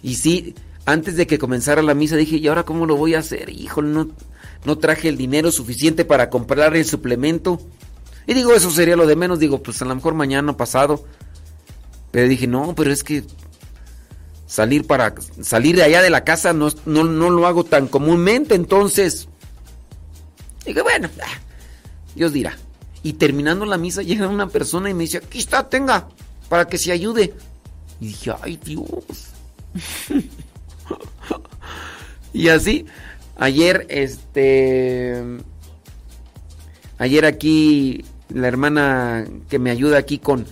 [0.01, 0.55] Y sí,
[0.85, 3.49] antes de que comenzara la misa dije, ¿y ahora cómo lo voy a hacer?
[3.49, 4.09] Híjole, no,
[4.65, 7.59] no traje el dinero suficiente para comprar el suplemento.
[8.27, 9.39] Y digo, eso sería lo de menos.
[9.39, 11.03] Digo, pues a lo mejor mañana pasado.
[12.11, 13.23] Pero dije, no, pero es que
[14.45, 18.53] salir para salir de allá de la casa no, no, no lo hago tan comúnmente.
[18.53, 19.27] Entonces,
[20.65, 21.39] dije, bueno, ah,
[22.15, 22.57] Dios dirá.
[23.01, 26.07] Y terminando la misa llega una persona y me dice, aquí está, tenga,
[26.47, 27.33] para que se ayude.
[27.99, 28.85] Y dije, ay Dios.
[32.35, 32.85] y así,
[33.37, 35.23] ayer, este,
[36.97, 40.45] ayer aquí, la hermana que me ayuda aquí con,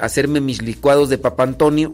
[0.00, 1.92] hacerme mis licuados de Papa Antonio,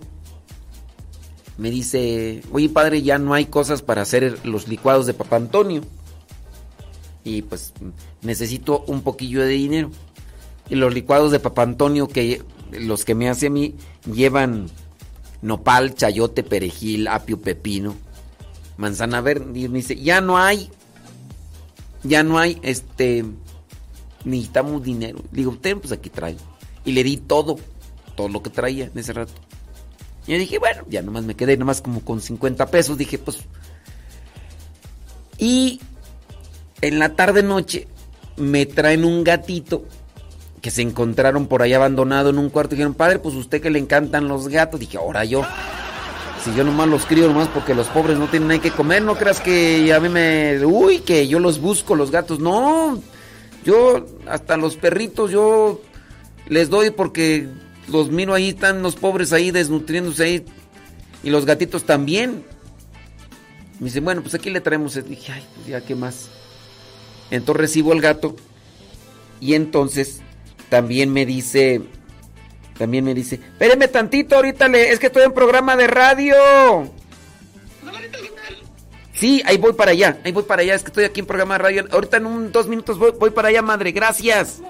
[1.56, 5.82] me dice, oye padre, ya no hay cosas para hacer los licuados de Papa Antonio.
[7.24, 7.72] Y pues
[8.20, 9.90] necesito un poquillo de dinero.
[10.68, 12.42] Y los licuados de Papa Antonio, que
[12.72, 13.74] los que me hace a mí,
[14.04, 14.66] llevan
[15.40, 17.94] nopal, chayote, perejil, apio, pepino,
[18.76, 19.58] manzana verde.
[19.58, 20.70] Y me dice, ya no hay,
[22.02, 23.24] ya no hay, este,
[24.24, 25.20] necesitamos dinero.
[25.30, 26.40] Digo, usted pues aquí traigo.
[26.84, 27.56] Y le di todo,
[28.14, 29.32] todo lo que traía en ese rato.
[30.26, 32.96] Y yo dije, bueno, ya nomás me quedé nomás como con 50 pesos.
[32.98, 33.38] Dije, pues...
[35.38, 35.80] Y
[36.80, 37.88] en la tarde noche
[38.36, 39.84] me traen un gatito
[40.60, 42.74] que se encontraron por ahí abandonado en un cuarto.
[42.74, 44.80] Y dijeron, padre, pues usted que le encantan los gatos.
[44.80, 45.42] Dije, ahora yo.
[46.44, 49.16] Si yo nomás los crío nomás porque los pobres no tienen nada que comer, no
[49.16, 50.62] creas que a mí me...
[50.66, 52.38] Uy, que yo los busco, los gatos.
[52.38, 53.02] No,
[53.64, 55.80] yo hasta los perritos yo
[56.46, 57.48] les doy porque
[57.88, 60.44] los miro ahí, están los pobres ahí desnutriéndose ahí.
[61.22, 62.44] Y los gatitos también.
[63.80, 65.02] Me dice, bueno, pues aquí le traemos.
[65.02, 66.28] Dije, ay, pues ya, ¿qué más?
[67.30, 68.36] Entonces recibo el gato.
[69.40, 70.20] Y entonces
[70.68, 71.80] también me dice,
[72.78, 76.34] también me dice, espéreme tantito, ahorita le, es que estoy en programa de radio.
[79.12, 81.54] Sí, ahí voy para allá, ahí voy para allá, es que estoy aquí en programa
[81.54, 81.84] de radio.
[81.90, 84.60] Ahorita en un dos minutos voy, voy para allá, madre, gracias.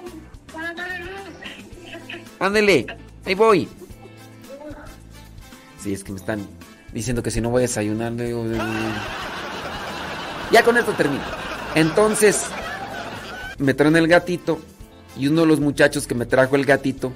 [2.39, 2.85] Ándele,
[3.25, 3.67] ahí voy.
[5.81, 6.47] Sí, es que me están
[6.93, 8.13] diciendo que si no voy a desayunar.
[10.51, 11.23] Ya con esto termino.
[11.73, 12.45] Entonces,
[13.57, 14.59] me traen el gatito
[15.17, 17.13] y uno de los muchachos que me trajo el gatito,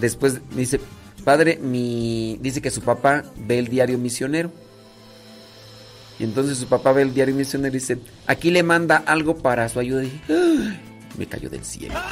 [0.00, 0.80] después dice,
[1.24, 2.38] padre, mi...
[2.40, 4.50] dice que su papá ve el diario misionero.
[6.18, 9.68] Y entonces su papá ve el diario misionero y dice, aquí le manda algo para
[9.68, 10.02] su ayuda.
[10.02, 10.80] Y dije, "Ay",
[11.18, 11.94] me cayó del cielo.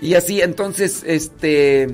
[0.00, 1.88] Y así, entonces, este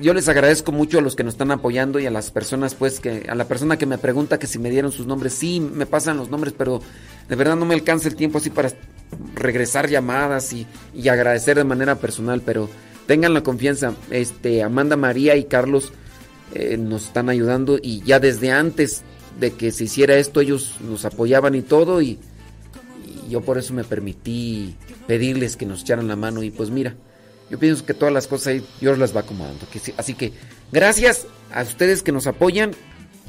[0.00, 3.00] yo les agradezco mucho a los que nos están apoyando y a las personas, pues,
[3.00, 5.86] que a la persona que me pregunta que si me dieron sus nombres, sí, me
[5.86, 6.80] pasan los nombres, pero
[7.28, 8.70] de verdad no me alcanza el tiempo así para
[9.34, 10.66] regresar llamadas y,
[11.08, 12.68] agradecer de manera personal, pero
[13.06, 15.92] tengan la confianza, este, Amanda María y Carlos
[16.52, 19.02] eh, nos están ayudando y ya desde antes
[19.40, 22.18] de que se hiciera esto ellos nos apoyaban y todo y
[23.28, 26.96] yo por eso me permití pedirles que nos echaran la mano y pues mira,
[27.50, 29.66] yo pienso que todas las cosas ahí Dios las va acomodando.
[29.96, 30.32] Así que
[30.72, 32.72] gracias a ustedes que nos apoyan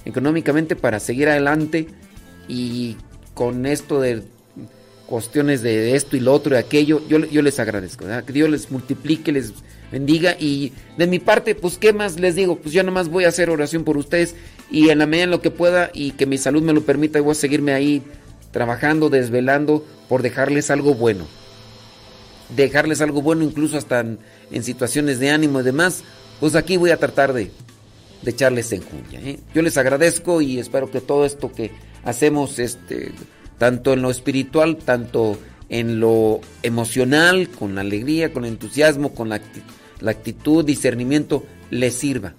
[0.06, 1.88] económicamente para seguir adelante
[2.48, 2.98] y
[3.34, 4.23] con esto de
[5.06, 8.06] cuestiones de esto y lo otro y aquello, yo, yo les agradezco.
[8.26, 9.53] Que Dios les multiplique, les
[9.91, 13.30] bendiga y de mi parte, pues qué más les digo, pues yo nomás voy a
[13.30, 14.35] hacer oración por ustedes
[14.72, 17.22] y en la medida en lo que pueda y que mi salud me lo permita,
[17.22, 18.02] voy a seguirme ahí
[18.52, 21.26] trabajando, desvelando por dejarles algo bueno
[22.56, 24.19] dejarles algo bueno, incluso hasta en,
[24.52, 26.03] en situaciones de ánimo y demás,
[26.40, 27.52] pues aquí voy a tratar de,
[28.26, 29.19] echarles enjuña.
[29.22, 29.40] ¿eh?
[29.53, 31.72] Yo les agradezco y espero que todo esto que
[32.03, 33.11] hacemos, este,
[33.57, 35.38] tanto en lo espiritual, tanto
[35.69, 39.41] en lo emocional, con alegría, con entusiasmo, con la,
[39.99, 42.34] la actitud, discernimiento, les sirva.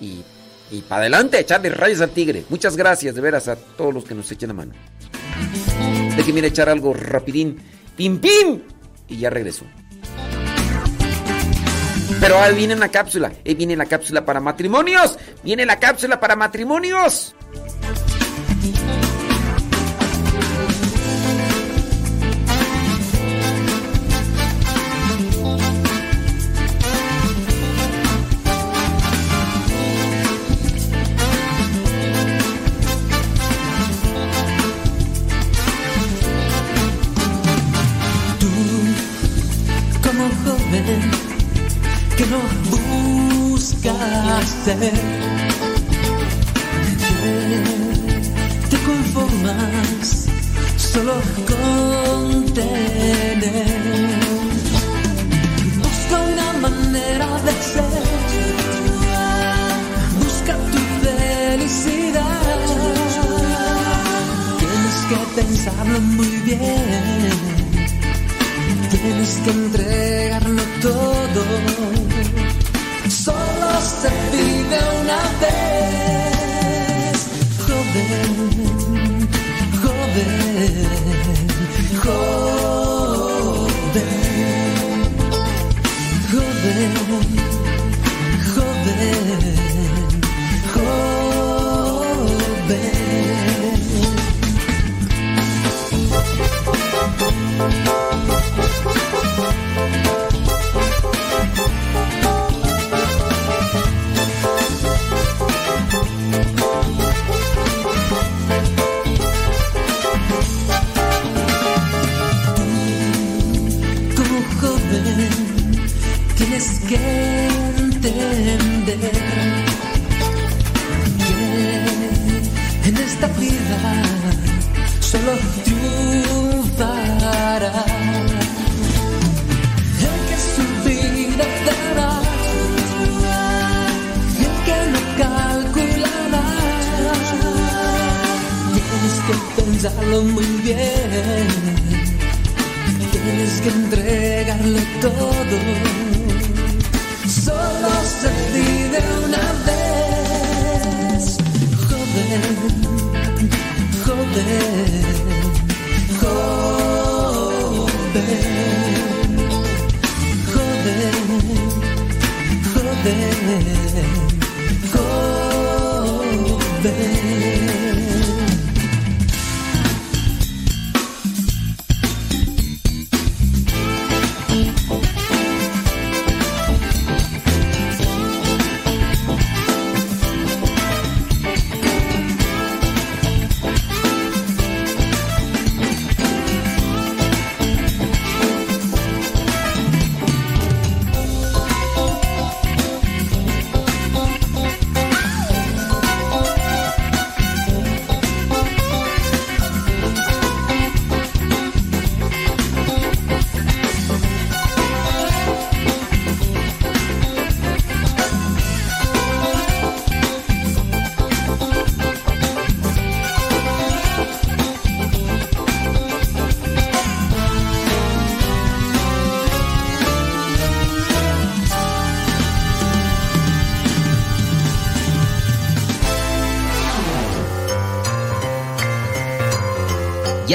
[0.00, 0.22] Y,
[0.70, 2.44] y para adelante, echarle rayos al tigre.
[2.48, 4.72] Muchas gracias de veras a todos los que nos echen la mano.
[6.16, 7.58] Déjenme ir a echar algo rapidín.
[7.96, 8.60] ¡Pim, pim!
[9.08, 9.64] Y ya regreso.
[12.20, 13.32] Pero ahí viene una cápsula.
[13.44, 15.18] Ahí viene la cápsula para matrimonios.
[15.42, 17.34] Viene la cápsula para matrimonios.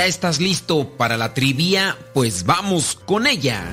[0.01, 1.95] ¿Ya estás listo para la trivia?
[2.15, 3.63] Pues vamos con ella.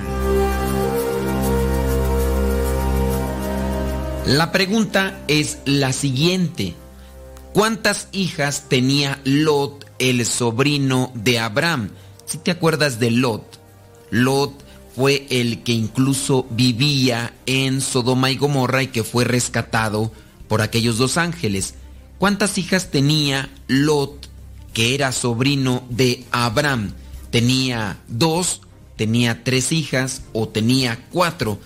[4.27, 6.75] La pregunta es la siguiente.
[7.55, 11.93] ¿Cuántas hijas tenía Lot, el sobrino de Abraham?
[12.27, 13.59] Si te acuerdas de Lot,
[14.11, 14.53] Lot
[14.95, 20.13] fue el que incluso vivía en Sodoma y Gomorra y que fue rescatado
[20.47, 21.73] por aquellos dos ángeles.
[22.19, 24.28] ¿Cuántas hijas tenía Lot,
[24.79, 26.93] que era sobrino de Abraham?
[27.33, 28.61] ¿Tenía dos,
[28.95, 31.59] tenía tres hijas o tenía cuatro?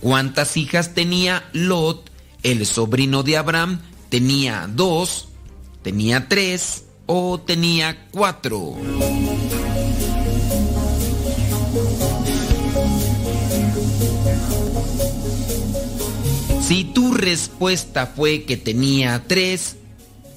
[0.00, 2.12] ¿Cuántas hijas tenía Lot,
[2.44, 3.80] el sobrino de Abraham?
[4.08, 5.30] ¿Tenía dos,
[5.82, 8.76] tenía tres o tenía cuatro?
[16.62, 19.74] Si tu respuesta fue que tenía tres,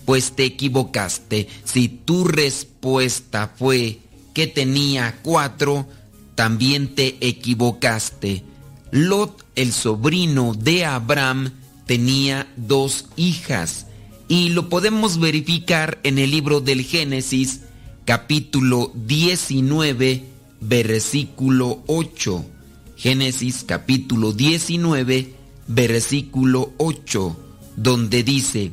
[0.05, 1.47] pues te equivocaste.
[1.63, 3.99] Si tu respuesta fue
[4.33, 5.87] que tenía cuatro,
[6.35, 8.43] también te equivocaste.
[8.91, 11.51] Lot, el sobrino de Abraham,
[11.85, 13.87] tenía dos hijas
[14.27, 17.61] y lo podemos verificar en el libro del Génesis,
[18.05, 20.23] capítulo 19,
[20.61, 22.45] versículo 8.
[22.95, 25.33] Génesis capítulo 19,
[25.67, 27.37] versículo 8,
[27.75, 28.71] donde dice,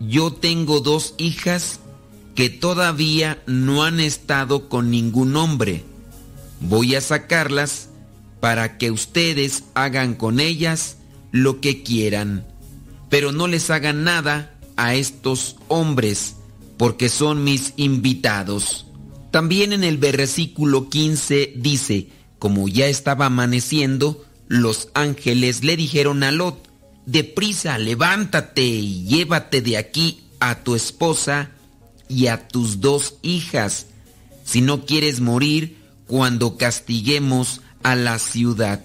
[0.00, 1.80] yo tengo dos hijas
[2.34, 5.84] que todavía no han estado con ningún hombre.
[6.60, 7.90] Voy a sacarlas
[8.40, 10.98] para que ustedes hagan con ellas
[11.30, 12.46] lo que quieran,
[13.08, 16.36] pero no les hagan nada a estos hombres,
[16.76, 18.86] porque son mis invitados.
[19.30, 22.08] También en el versículo 15 dice,
[22.38, 26.68] como ya estaba amaneciendo, los ángeles le dijeron a Lot,
[27.06, 31.50] deprisa, levántate y llévate de aquí a tu esposa
[32.08, 33.86] y a tus dos hijas,
[34.44, 38.84] si no quieres morir cuando castiguemos a la ciudad.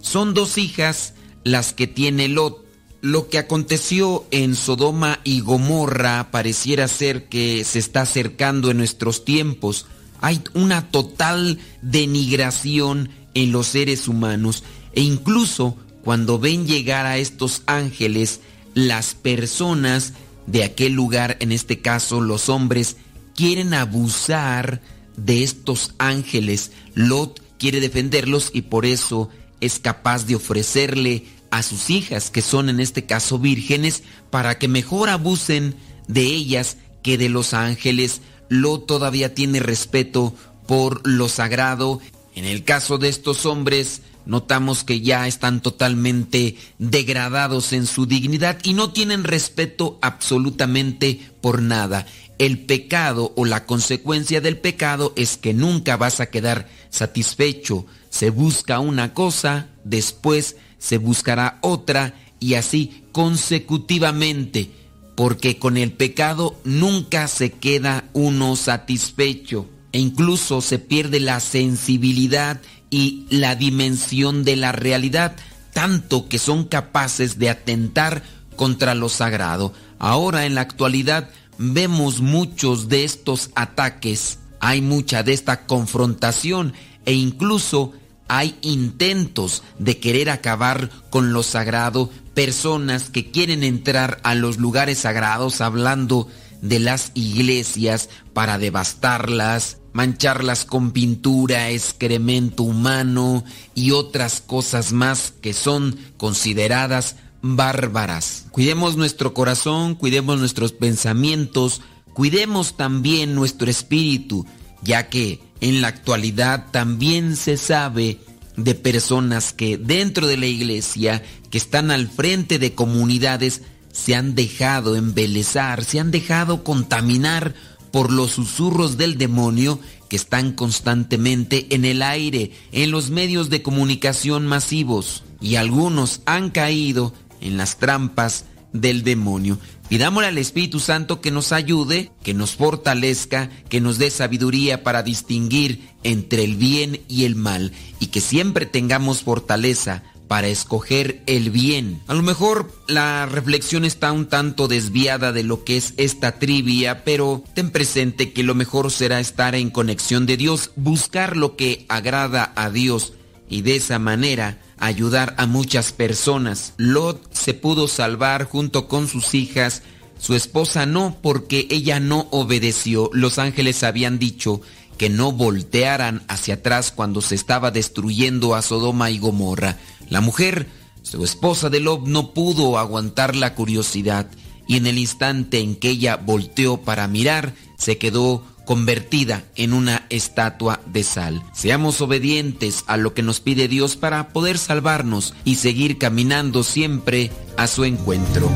[0.00, 1.14] Son dos hijas
[1.44, 2.64] las que tiene Lot,
[3.00, 9.26] lo que aconteció en Sodoma y Gomorra pareciera ser que se está acercando en nuestros
[9.26, 9.86] tiempos.
[10.20, 14.64] Hay una total denigración en los seres humanos
[14.94, 18.40] e incluso cuando ven llegar a estos ángeles,
[18.74, 20.12] las personas
[20.46, 22.96] de aquel lugar, en este caso los hombres,
[23.34, 24.82] quieren abusar
[25.16, 26.72] de estos ángeles.
[26.94, 32.68] Lot quiere defenderlos y por eso es capaz de ofrecerle a sus hijas, que son
[32.68, 35.74] en este caso vírgenes, para que mejor abusen
[36.08, 38.20] de ellas que de los ángeles.
[38.48, 40.34] Lot todavía tiene respeto
[40.66, 42.00] por lo sagrado.
[42.34, 48.58] En el caso de estos hombres, notamos que ya están totalmente degradados en su dignidad
[48.62, 52.06] y no tienen respeto absolutamente por nada.
[52.38, 57.86] El pecado o la consecuencia del pecado es que nunca vas a quedar satisfecho.
[58.10, 64.70] Se busca una cosa, después se buscará otra y así consecutivamente,
[65.14, 72.60] porque con el pecado nunca se queda uno satisfecho e incluso se pierde la sensibilidad
[72.94, 75.34] y la dimensión de la realidad,
[75.72, 78.22] tanto que son capaces de atentar
[78.54, 79.72] contra lo sagrado.
[79.98, 86.72] Ahora en la actualidad vemos muchos de estos ataques, hay mucha de esta confrontación
[87.04, 87.90] e incluso
[88.28, 94.98] hay intentos de querer acabar con lo sagrado, personas que quieren entrar a los lugares
[94.98, 96.28] sagrados hablando
[96.62, 103.44] de las iglesias para devastarlas, mancharlas con pintura, excremento humano
[103.74, 108.44] y otras cosas más que son consideradas bárbaras.
[108.50, 111.80] Cuidemos nuestro corazón, cuidemos nuestros pensamientos,
[112.12, 114.44] cuidemos también nuestro espíritu,
[114.82, 118.18] ya que en la actualidad también se sabe
[118.56, 123.62] de personas que dentro de la iglesia, que están al frente de comunidades,
[123.92, 127.54] se han dejado embelezar, se han dejado contaminar
[127.94, 133.62] por los susurros del demonio que están constantemente en el aire, en los medios de
[133.62, 135.22] comunicación masivos.
[135.40, 139.60] Y algunos han caído en las trampas del demonio.
[139.88, 145.04] Pidámosle al Espíritu Santo que nos ayude, que nos fortalezca, que nos dé sabiduría para
[145.04, 151.50] distinguir entre el bien y el mal y que siempre tengamos fortaleza para escoger el
[151.50, 152.02] bien.
[152.06, 157.04] A lo mejor la reflexión está un tanto desviada de lo que es esta trivia,
[157.04, 161.84] pero ten presente que lo mejor será estar en conexión de Dios, buscar lo que
[161.88, 163.12] agrada a Dios
[163.48, 166.74] y de esa manera ayudar a muchas personas.
[166.76, 169.82] Lot se pudo salvar junto con sus hijas,
[170.18, 173.10] su esposa no porque ella no obedeció.
[173.12, 174.60] Los ángeles habían dicho
[174.96, 179.76] que no voltearan hacia atrás cuando se estaba destruyendo a Sodoma y Gomorra.
[180.08, 180.68] La mujer,
[181.02, 184.28] su esposa de Lot, no pudo aguantar la curiosidad
[184.66, 190.06] y en el instante en que ella volteó para mirar, se quedó convertida en una
[190.08, 191.42] estatua de sal.
[191.52, 197.30] Seamos obedientes a lo que nos pide Dios para poder salvarnos y seguir caminando siempre
[197.56, 198.50] a su encuentro.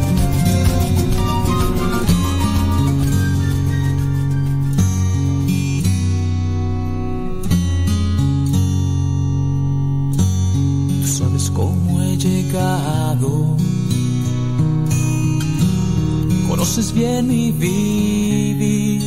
[16.48, 19.02] Conoces bien mi vivir.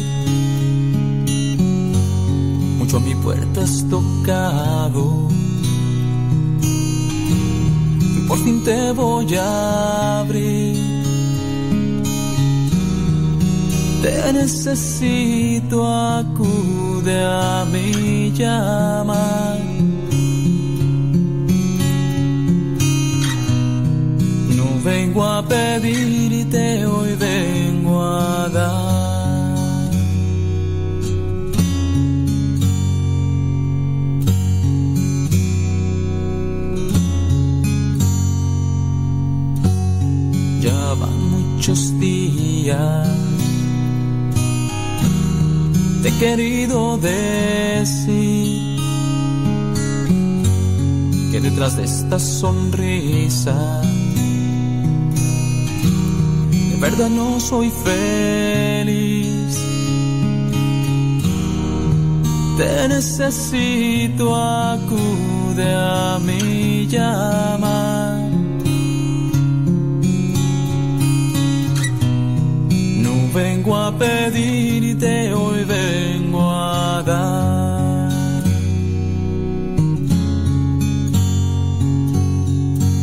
[2.77, 5.27] Mucho a mi puerta has tocado.
[8.27, 10.77] Por fin te voy a abrir.
[14.01, 19.70] Te necesito, acude a mi llamar.
[24.83, 29.91] Vengo a pedirte, hoy vengo a dar.
[40.61, 43.07] Ya van muchos días.
[46.01, 48.79] Te he querido decir
[51.31, 53.81] que detrás de esta sonrisa
[56.81, 59.55] verdad no soy feliz.
[62.57, 68.31] Te necesito, acude a mi llamar.
[73.05, 78.11] No vengo a pedirte, hoy vengo a dar.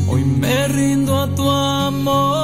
[0.09, 2.38] Hoy me rindo a tu amor.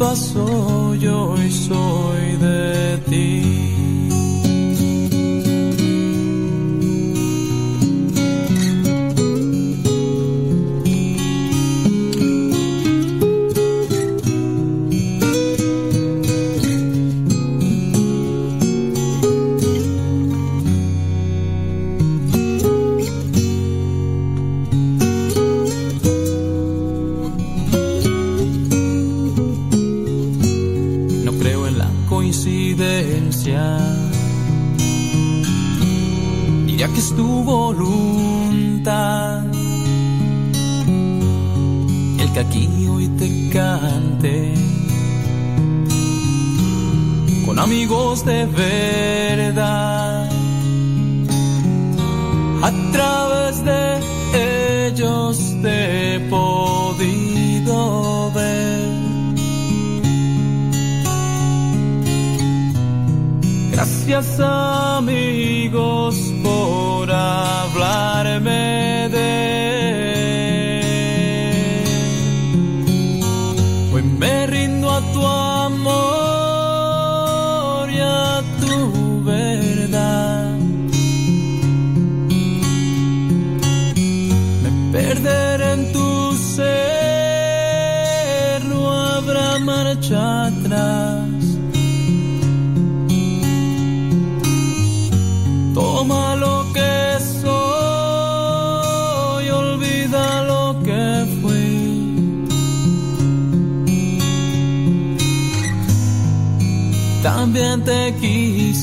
[0.00, 2.09] Pasó, yo hoy soy
[37.50, 39.44] voluntad.
[42.22, 44.54] El que aquí hoy te cante.
[47.44, 50.30] Con amigos de verdad.
[52.62, 53.80] A través de
[54.86, 57.76] ellos te he podido
[58.32, 58.90] ver.
[63.72, 66.29] Gracias amigos
[67.40, 68.89] hablarme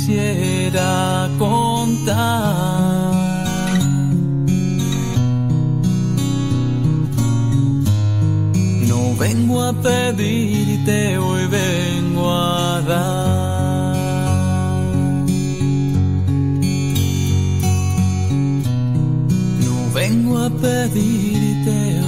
[0.08, 2.16] quisiera contar.
[8.88, 13.98] No vengo a pedirte, hoy vengo a dar.
[19.66, 22.02] No vengo a pedirte,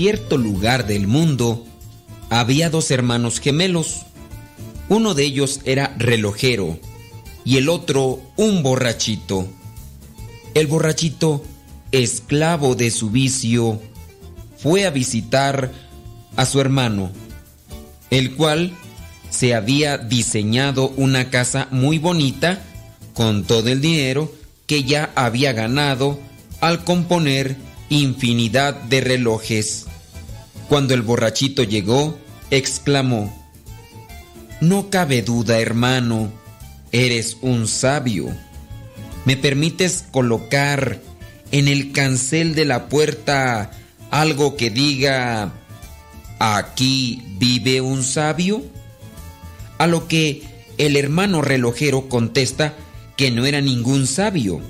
[0.00, 1.66] cierto lugar del mundo
[2.30, 4.06] había dos hermanos gemelos.
[4.88, 6.78] Uno de ellos era relojero
[7.44, 9.46] y el otro un borrachito.
[10.54, 11.44] El borrachito,
[11.92, 13.78] esclavo de su vicio,
[14.56, 15.70] fue a visitar
[16.34, 17.10] a su hermano,
[18.08, 18.72] el cual
[19.28, 22.62] se había diseñado una casa muy bonita
[23.12, 24.32] con todo el dinero
[24.66, 26.18] que ya había ganado
[26.62, 27.58] al componer
[27.90, 29.88] infinidad de relojes.
[30.70, 32.16] Cuando el borrachito llegó,
[32.52, 33.36] exclamó,
[34.60, 36.30] No cabe duda, hermano,
[36.92, 38.28] eres un sabio.
[39.24, 41.00] ¿Me permites colocar
[41.50, 43.72] en el cancel de la puerta
[44.12, 45.52] algo que diga,
[46.38, 48.62] aquí vive un sabio?
[49.78, 50.44] A lo que
[50.78, 52.76] el hermano relojero contesta
[53.16, 54.60] que no era ningún sabio.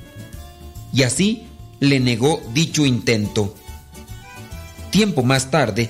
[0.95, 1.43] Y así
[1.79, 3.55] le negó dicho intento.
[4.91, 5.89] Tiempo más tarde,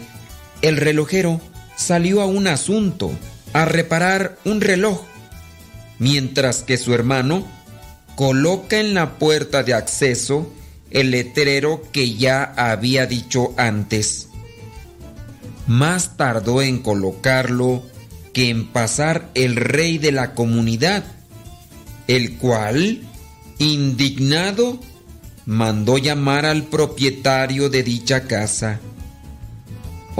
[0.62, 1.40] el relojero
[1.76, 3.10] salió a un asunto,
[3.52, 5.02] a reparar un reloj,
[5.98, 7.46] mientras que su hermano
[8.14, 10.52] coloca en la puerta de acceso
[10.90, 14.28] el letrero que ya había dicho antes.
[15.66, 17.82] Más tardó en colocarlo
[18.34, 21.04] que en pasar el rey de la comunidad,
[22.08, 23.00] el cual,
[23.58, 24.80] indignado,
[25.46, 28.80] mandó llamar al propietario de dicha casa.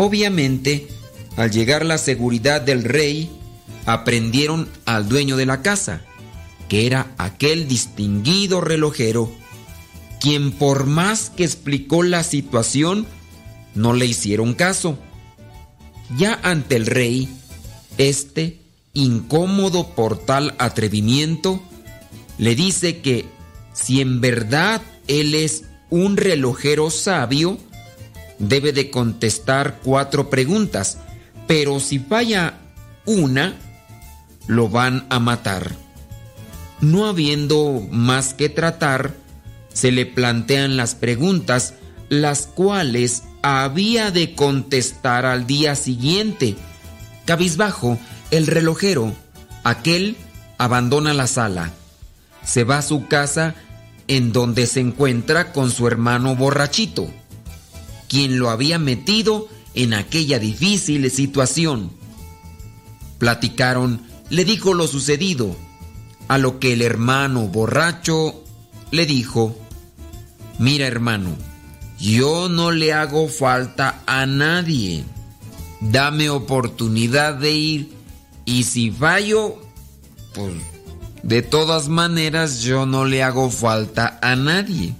[0.03, 0.89] Obviamente,
[1.37, 3.31] al llegar la seguridad del rey,
[3.85, 6.01] aprendieron al dueño de la casa,
[6.71, 9.31] que era aquel distinguido relojero,
[10.19, 13.07] quien por más que explicó la situación,
[13.75, 14.99] no le hicieron caso.
[16.17, 17.29] Ya ante el rey,
[17.99, 18.59] este,
[18.95, 21.61] incómodo por tal atrevimiento,
[22.39, 23.27] le dice que
[23.75, 27.59] si en verdad él es un relojero sabio,
[28.41, 30.99] debe de contestar cuatro preguntas,
[31.47, 32.59] pero si falla
[33.07, 33.55] una,
[34.49, 35.77] lo van a matar.
[36.81, 39.15] No habiendo más que tratar,
[39.73, 41.75] se le plantean las preguntas,
[42.09, 46.57] las cuales había de contestar al día siguiente.
[47.27, 47.99] Cabizbajo,
[48.31, 49.15] el relojero,
[49.63, 50.17] aquel
[50.59, 51.71] abandona la sala,
[52.45, 53.55] se va a su casa
[54.09, 57.09] en donde se encuentra con su hermano borrachito,
[58.11, 61.93] quien lo había metido en aquella difícil situación.
[63.19, 65.57] Platicaron, le dijo lo sucedido,
[66.27, 68.43] a lo que el hermano borracho
[68.91, 69.57] le dijo,
[70.59, 71.37] mira hermano,
[72.01, 75.05] yo no le hago falta a nadie,
[75.81, 77.93] dame oportunidad de ir
[78.45, 79.63] y si fallo,
[80.35, 80.55] pues
[81.23, 84.95] de todas maneras yo no le hago falta a nadie.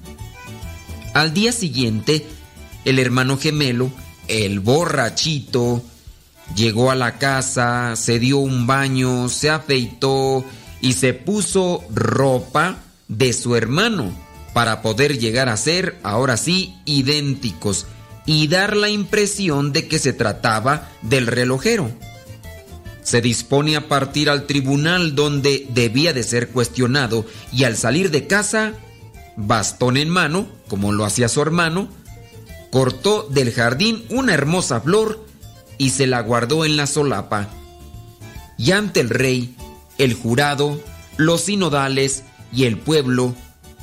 [1.13, 2.25] Al día siguiente,
[2.85, 3.91] el hermano gemelo,
[4.29, 5.83] el borrachito,
[6.55, 10.45] llegó a la casa, se dio un baño, se afeitó
[10.81, 12.79] y se puso ropa
[13.09, 14.13] de su hermano
[14.53, 17.87] para poder llegar a ser, ahora sí, idénticos
[18.27, 21.91] y dar la impresión de que se trataba del relojero.
[23.03, 28.27] Se dispone a partir al tribunal donde debía de ser cuestionado y al salir de
[28.27, 28.75] casa,
[29.37, 31.89] bastón en mano, como lo hacía su hermano,
[32.71, 35.27] cortó del jardín una hermosa flor
[35.79, 37.49] y se la guardó en la solapa.
[38.59, 39.57] Y ante el rey,
[39.99, 40.81] el jurado,
[41.17, 43.35] los sinodales y el pueblo,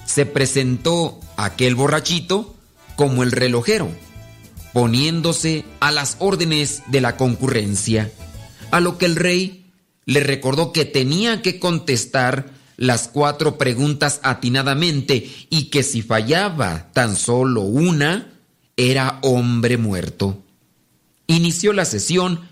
[0.06, 2.56] se presentó aquel borrachito
[2.96, 3.90] como el relojero,
[4.74, 8.12] poniéndose a las órdenes de la concurrencia,
[8.72, 9.72] a lo que el rey
[10.06, 17.16] le recordó que tenía que contestar las cuatro preguntas atinadamente y que si fallaba tan
[17.16, 18.37] solo una,
[18.78, 20.44] era hombre muerto.
[21.26, 22.48] Inició la sesión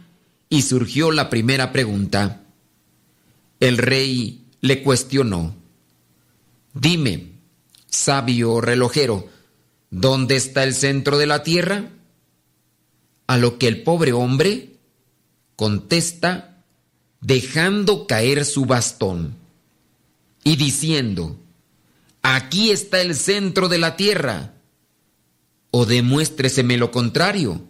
[0.49, 2.41] y surgió la primera pregunta.
[3.59, 5.55] El rey le cuestionó.
[6.73, 7.31] Dime,
[7.87, 9.29] sabio relojero,
[9.91, 11.89] ¿dónde está el centro de la tierra?
[13.27, 14.73] A lo que el pobre hombre
[15.55, 16.63] contesta
[17.21, 19.35] dejando caer su bastón
[20.43, 21.39] y diciendo,
[22.21, 24.54] aquí está el centro de la tierra,
[25.71, 27.61] o demuéstreseme lo contrario.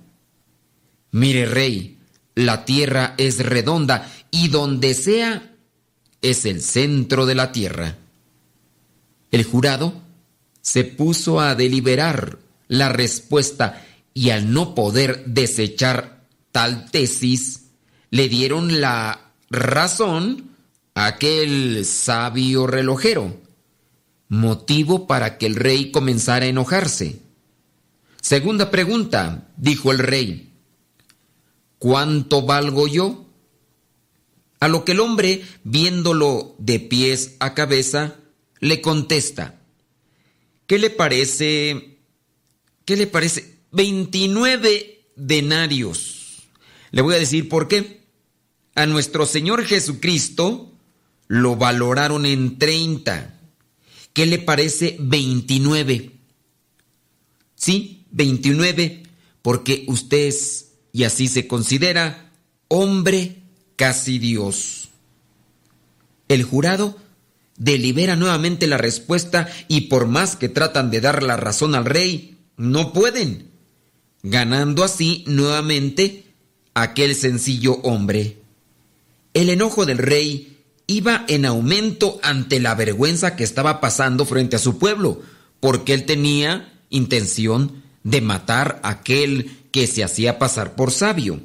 [1.12, 2.00] Mire, rey,
[2.36, 5.54] la tierra es redonda y donde sea
[6.22, 7.98] es el centro de la tierra.
[9.32, 9.94] El jurado
[10.62, 17.66] se puso a deliberar la respuesta y al no poder desechar tal tesis,
[18.12, 20.52] le dieron la razón
[20.94, 23.36] a aquel sabio relojero,
[24.30, 27.20] motivo para que el rey comenzara a enojarse.
[28.26, 30.52] Segunda pregunta, dijo el rey,
[31.78, 33.24] ¿cuánto valgo yo?
[34.60, 38.16] A lo que el hombre, viéndolo de pies a cabeza,
[38.62, 39.62] le contesta,
[40.66, 42.00] ¿qué le parece?
[42.84, 43.60] ¿Qué le parece?
[43.74, 46.48] 29 denarios.
[46.90, 48.08] Le voy a decir por qué.
[48.74, 50.74] A nuestro Señor Jesucristo
[51.28, 53.40] lo valoraron en 30.
[54.14, 56.12] ¿Qué le parece 29?
[57.54, 59.04] Sí, 29,
[59.42, 62.32] porque usted es, y así se considera,
[62.70, 63.44] hombre
[63.76, 64.90] casi Dios.
[66.30, 66.98] El jurado
[67.58, 72.38] delibera nuevamente la respuesta y por más que tratan de dar la razón al rey,
[72.56, 73.52] no pueden,
[74.24, 76.34] ganando así nuevamente
[76.74, 78.38] aquel sencillo hombre.
[79.34, 84.60] El enojo del rey iba en aumento ante la vergüenza que estaba pasando frente a
[84.60, 85.22] su pueblo,
[85.60, 91.42] porque él tenía intención de matar a aquel que se hacía pasar por sabio.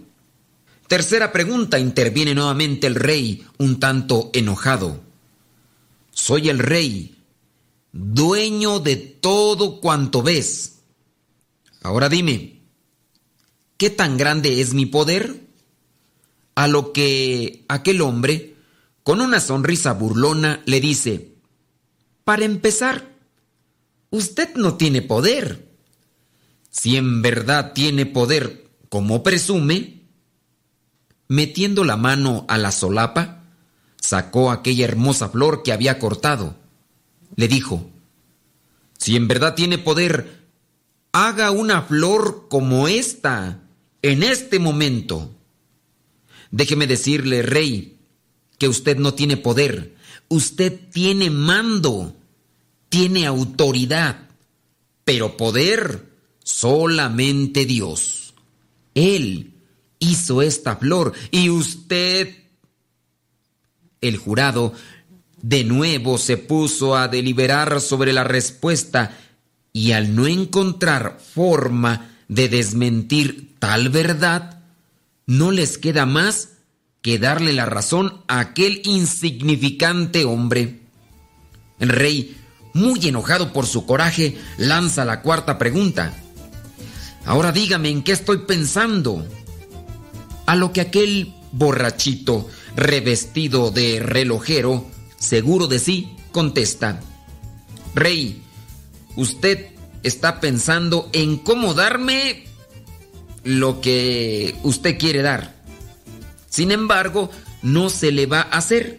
[0.86, 5.00] Tercera pregunta, interviene nuevamente el rey, un tanto enojado.
[6.10, 7.16] Soy el rey,
[7.92, 10.80] dueño de todo cuanto ves.
[11.82, 12.60] Ahora dime,
[13.78, 15.40] ¿qué tan grande es mi poder?
[16.56, 18.54] A lo que aquel hombre,
[19.02, 21.32] con una sonrisa burlona, le dice,
[22.24, 23.16] para empezar,
[24.10, 25.69] usted no tiene poder.
[26.70, 30.02] Si en verdad tiene poder como presume,
[31.28, 33.44] metiendo la mano a la solapa,
[33.96, 36.56] sacó aquella hermosa flor que había cortado.
[37.36, 37.90] Le dijo,
[38.98, 40.46] si en verdad tiene poder,
[41.12, 43.60] haga una flor como esta,
[44.02, 45.34] en este momento.
[46.50, 47.98] Déjeme decirle, rey,
[48.58, 49.94] que usted no tiene poder,
[50.28, 52.16] usted tiene mando
[52.90, 54.28] tiene autoridad,
[55.04, 56.09] pero poder
[56.42, 58.34] solamente Dios.
[58.94, 59.54] Él
[59.98, 62.34] hizo esta flor y usted,
[64.00, 64.72] el jurado,
[65.42, 69.16] de nuevo se puso a deliberar sobre la respuesta
[69.72, 74.62] y al no encontrar forma de desmentir tal verdad,
[75.26, 76.50] no les queda más
[77.02, 80.80] que darle la razón a aquel insignificante hombre.
[81.78, 82.36] El rey,
[82.74, 86.14] muy enojado por su coraje, lanza la cuarta pregunta.
[87.30, 89.24] Ahora dígame en qué estoy pensando.
[90.46, 96.98] A lo que aquel borrachito, revestido de relojero, seguro de sí, contesta.
[97.94, 98.42] Rey,
[99.14, 99.68] usted
[100.02, 102.46] está pensando en cómo darme
[103.44, 105.54] lo que usted quiere dar.
[106.48, 107.30] Sin embargo,
[107.62, 108.98] no se le va a hacer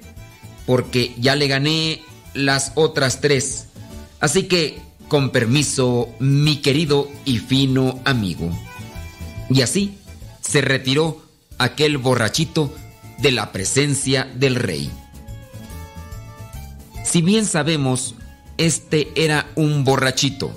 [0.66, 2.02] porque ya le gané
[2.34, 3.66] las otras tres.
[4.22, 4.82] Así que,
[5.12, 8.50] con permiso, mi querido y fino amigo.
[9.50, 9.98] Y así
[10.40, 11.22] se retiró
[11.58, 12.74] aquel borrachito
[13.18, 14.90] de la presencia del rey.
[17.04, 18.16] Si bien sabemos,
[18.58, 20.56] este era un borrachito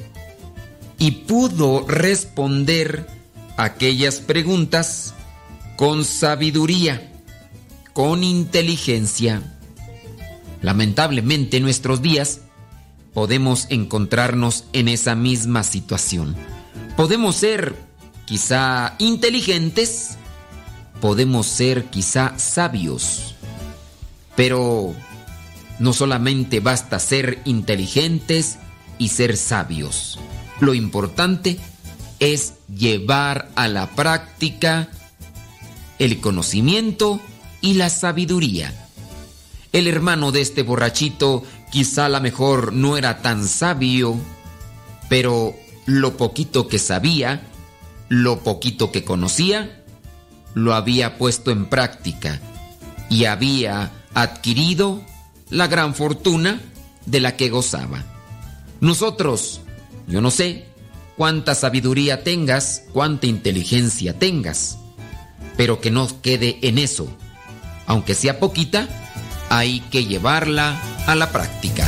[1.01, 3.09] y pudo responder
[3.57, 5.15] aquellas preguntas
[5.75, 7.11] con sabiduría,
[7.93, 9.43] con inteligencia.
[10.63, 12.43] Lamentablemente en nuestros días
[13.15, 16.35] podemos encontrarnos en esa misma situación.
[16.97, 17.77] Podemos ser
[18.27, 20.17] quizá inteligentes,
[21.01, 23.37] podemos ser quizá sabios,
[24.37, 24.95] pero
[25.79, 28.59] no solamente basta ser inteligentes
[28.99, 30.19] y ser sabios.
[30.61, 31.59] Lo importante
[32.21, 34.89] es llevar a la práctica
[35.99, 37.21] el conocimiento
[37.61, 38.73] y la sabiduría.
[39.73, 41.43] El hermano de este borrachito
[41.75, 44.17] quizá a lo mejor no era tan sabio,
[45.09, 45.57] pero
[45.87, 47.43] lo poquito que sabía,
[48.09, 49.83] lo poquito que conocía,
[50.55, 52.41] lo había puesto en práctica
[53.11, 55.03] y había adquirido
[55.51, 56.63] la gran fortuna
[57.07, 58.05] de la que gozaba.
[58.81, 59.61] Nosotros,
[60.07, 60.67] yo no sé
[61.17, 64.79] cuánta sabiduría tengas, cuánta inteligencia tengas,
[65.57, 67.09] pero que no quede en eso.
[67.87, 68.89] Aunque sea poquita,
[69.57, 70.77] hay que llevarla
[71.07, 71.87] a la práctica.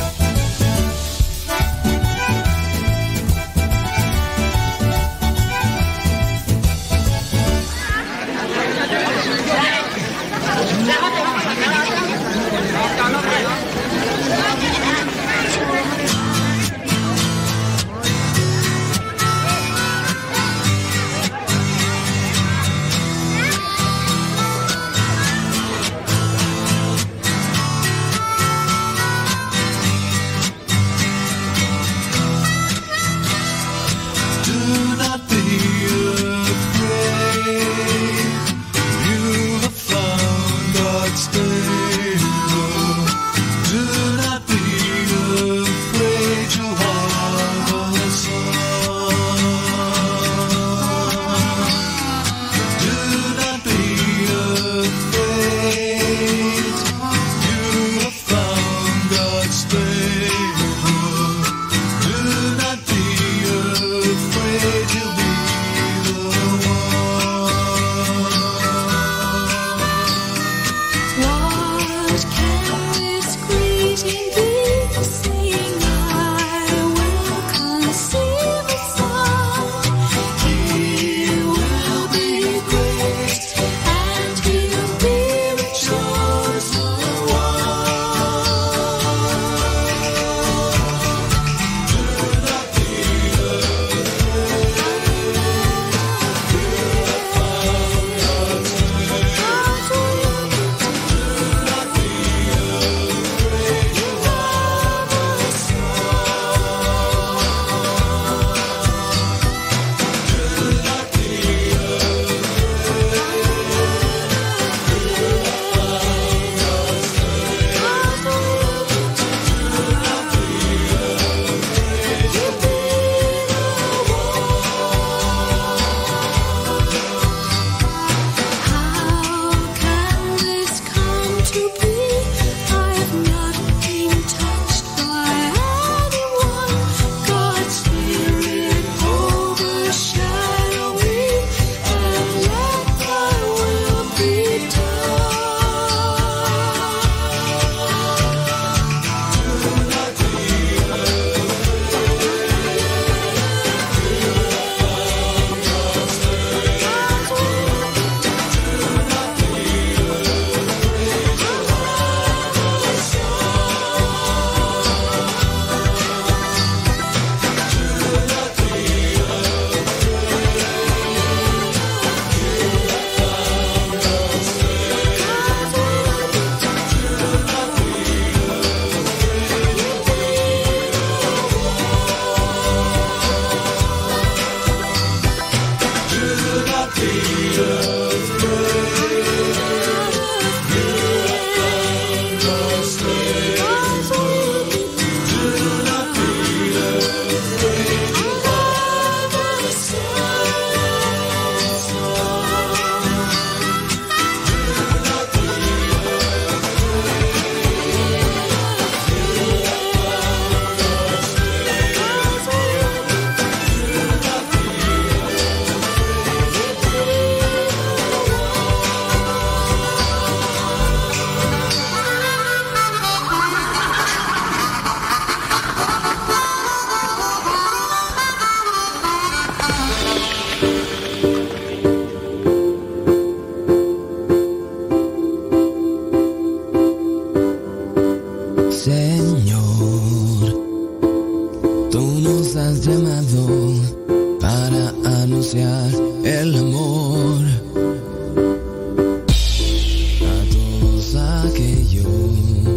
[252.17, 252.76] Aquellos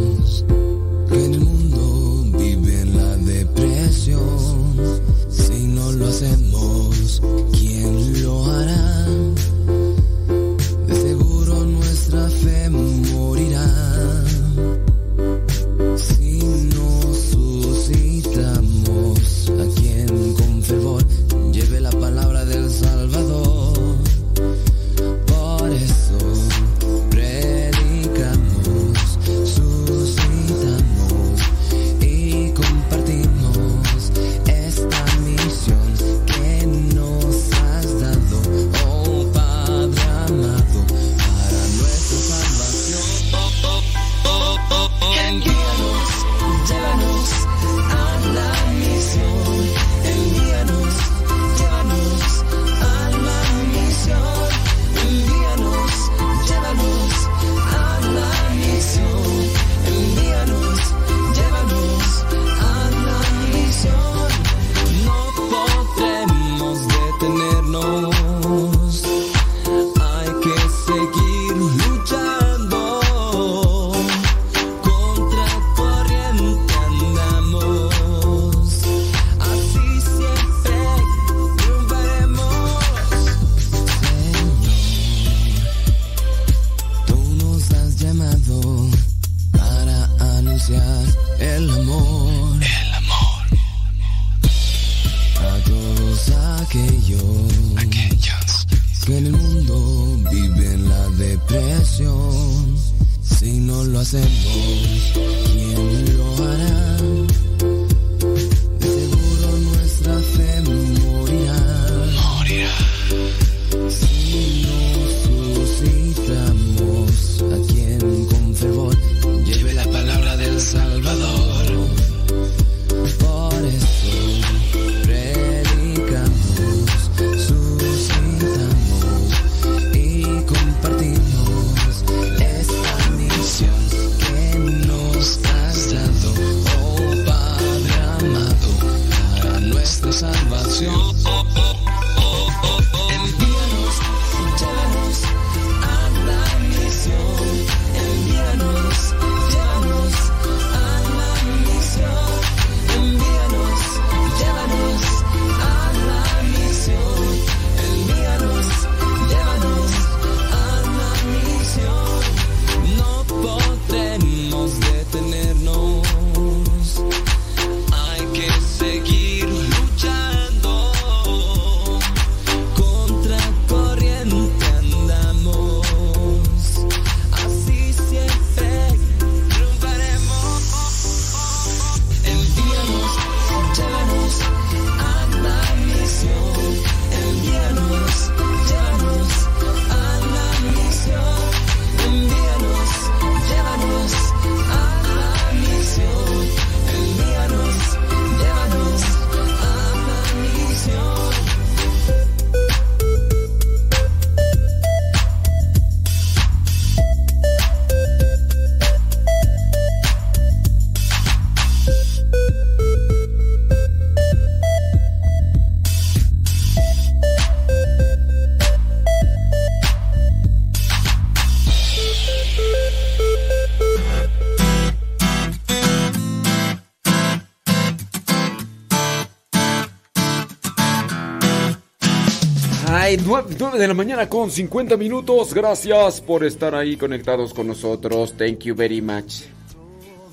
[233.48, 235.54] 9, de la mañana con 50 minutos.
[235.54, 238.34] Gracias por estar ahí conectados con nosotros.
[238.38, 239.44] Thank you very much.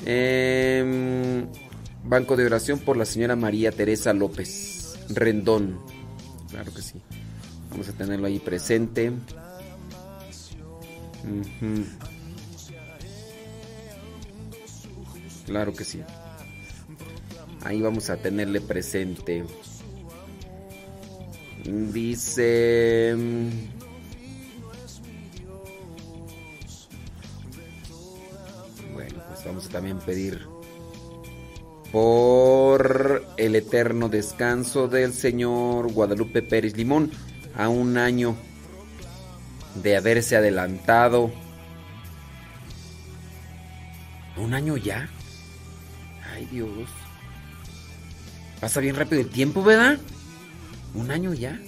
[0.04, 1.46] Em,
[2.04, 5.78] banco de oración por la señora María Teresa López Rendón.
[6.50, 7.00] Claro que sí.
[7.70, 9.12] Vamos a tenerlo ahí presente.
[15.46, 16.00] Claro que sí.
[17.64, 19.44] Ahí vamos a tenerle presente.
[21.96, 23.16] Dice...
[28.92, 30.46] Bueno, pues vamos a también pedir
[31.92, 37.10] por el eterno descanso del señor Guadalupe Pérez Limón
[37.56, 38.36] a un año
[39.82, 41.32] de haberse adelantado.
[44.36, 45.08] ¿Un año ya?
[46.34, 46.90] Ay Dios.
[48.60, 49.96] Pasa bien rápido el tiempo, ¿verdad?
[50.92, 51.58] Un año ya.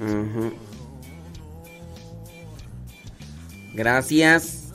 [0.00, 0.52] Uh.
[3.74, 4.72] Gracias.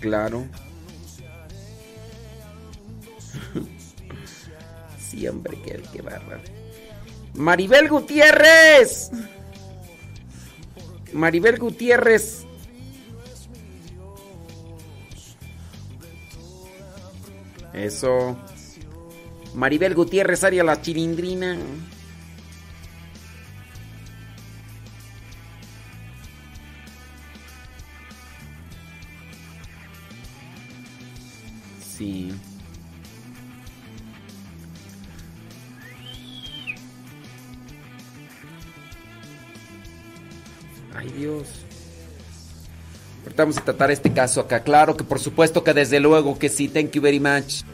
[0.00, 0.44] Claro.
[4.98, 6.40] Siempre que que barra.
[7.34, 9.10] Maribel Gutiérrez.
[11.12, 12.43] Maribel Gutiérrez.
[17.74, 18.36] Eso.
[19.54, 21.58] Maribel Gutiérrez, Aria la chilindrina.
[31.96, 32.32] Sí.
[40.94, 41.63] Ay Dios.
[43.36, 44.60] Vamos a tratar este caso acá.
[44.60, 46.68] Claro que por supuesto que desde luego que sí.
[46.68, 47.64] Thank you very much.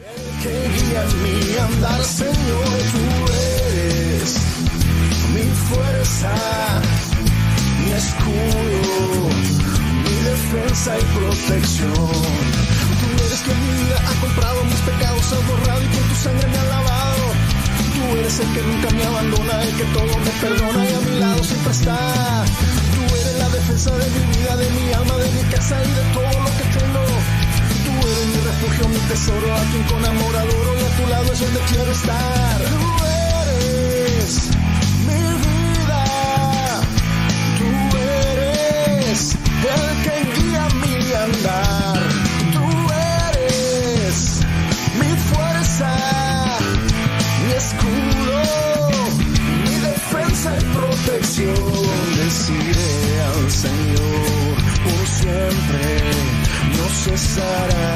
[7.83, 9.29] mi escudo,
[10.03, 11.93] mi defensa y protección.
[11.93, 16.47] Tú eres que mi vida ha comprado, mis pecados has borrado y con tu sangre
[16.47, 17.25] me ha lavado.
[17.93, 21.19] Tú eres el que nunca me abandona, el que todo me perdona y a mi
[21.19, 22.45] lado siempre está.
[23.71, 27.03] De mi vida, de mi alma, de mi casa y de todo lo que tengo.
[27.85, 31.31] Tú eres mi refugio, mi tesoro, a quien con amor adoro y a tu lado
[31.31, 32.61] es donde quiero estar.
[32.69, 33.05] Tú
[33.39, 34.49] eres
[35.07, 36.03] mi vida,
[37.57, 41.99] tú eres el que guía mi andar.
[42.51, 42.65] Tú
[43.31, 44.41] eres
[44.99, 45.91] mi fuerza,
[47.45, 48.37] mi escudo,
[49.63, 51.55] mi defensa y protección.
[51.55, 52.11] Por
[55.21, 55.85] siempre
[56.77, 57.89] no cesará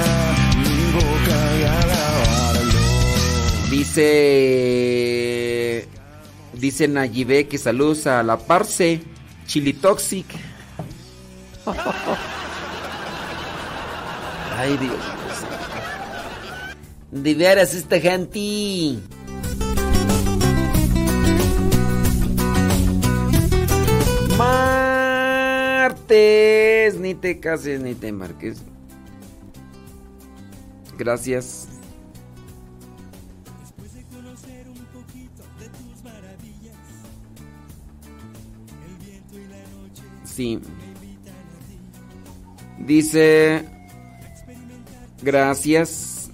[0.57, 2.85] mi boca de alabarlo.
[3.69, 4.85] Dice.
[6.53, 9.02] Dice Nayibé que saludos a la Parce
[9.45, 10.26] Chilitoxic.
[14.57, 14.95] Ay, Dios.
[17.11, 18.99] De veras, esta gente.
[26.99, 28.61] Ni te cases ni te marques.
[30.97, 31.67] Gracias.
[40.23, 40.59] Sí.
[42.80, 43.65] Dice.
[45.22, 46.30] Gracias.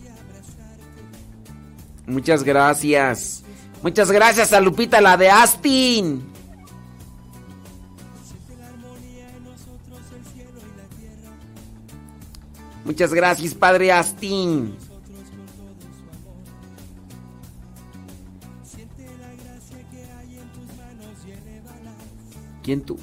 [2.07, 3.43] Muchas gracias.
[3.81, 6.30] Muchas gracias a Lupita, la de Astin.
[12.85, 14.75] Muchas gracias, Padre Astin.
[22.63, 22.97] ¿Quién tú?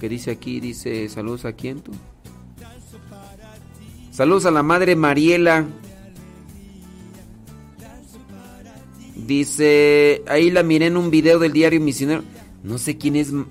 [0.00, 0.58] ¿Qué dice aquí?
[0.58, 1.92] Dice, saludos a quién tú.
[4.10, 5.66] Saludos a la madre Mariela.
[9.14, 12.24] Dice, ahí la miré en un video del diario Misionero.
[12.64, 13.44] No sé quién es mm,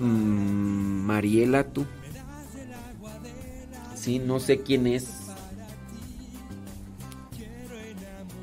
[1.06, 1.86] Mariela tú.
[4.02, 5.06] Sí, no sé quién es.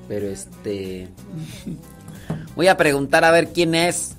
[0.07, 1.09] Pero este.
[2.55, 4.15] Voy a preguntar a ver quién es.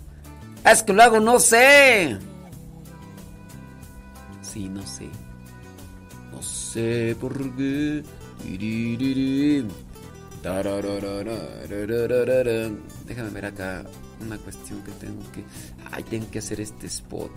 [0.65, 2.17] Es que luego no sé.
[4.41, 5.07] Sí, no sé.
[6.33, 8.03] No sé por qué.
[13.07, 13.85] Déjame ver acá
[14.19, 15.45] una cuestión que tengo que.
[15.89, 17.31] Ay, tengo que hacer este spot.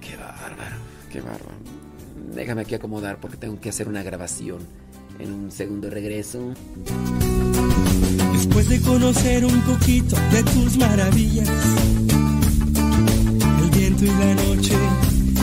[0.00, 1.54] Qué bárbaro qué bárbaro.
[2.34, 4.58] Déjame aquí acomodar porque tengo que hacer una grabación.
[5.18, 6.54] En un segundo regreso.
[8.32, 11.50] Después de conocer un poquito de tus maravillas,
[13.62, 14.74] el viento y la noche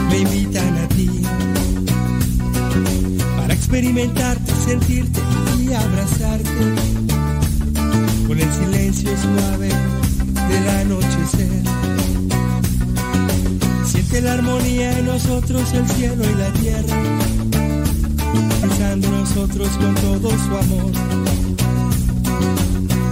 [0.10, 1.10] me invitan a ti
[3.38, 5.20] para experimentarte, sentirte
[5.60, 6.50] y abrazarte
[8.28, 9.70] con el silencio suave
[10.50, 12.27] del anochecer.
[14.18, 16.98] Siente la armonía en nosotros, el cielo y la tierra,
[18.62, 20.92] pensando nosotros con todo su amor.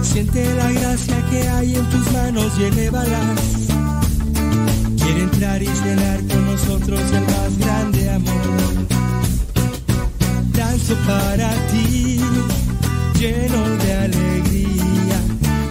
[0.02, 3.40] Siente la gracia que hay en tus manos y elévalas.
[4.96, 8.86] Quiere entrar y cenar con nosotros el más grande amor.
[10.54, 12.20] Danzo para ti,
[13.16, 15.20] lleno de alegría.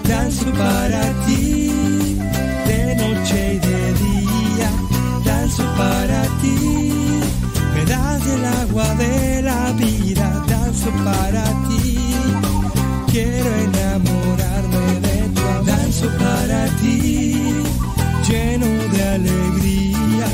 [0.07, 1.94] Danzo para ti,
[5.57, 7.01] Danzo para ti,
[7.73, 10.43] me das el agua de la vida.
[10.49, 11.97] Danzo para ti,
[13.09, 15.65] quiero enamorarme de tu amor.
[15.65, 17.63] Danzo para ti,
[18.27, 20.27] lleno de alegría.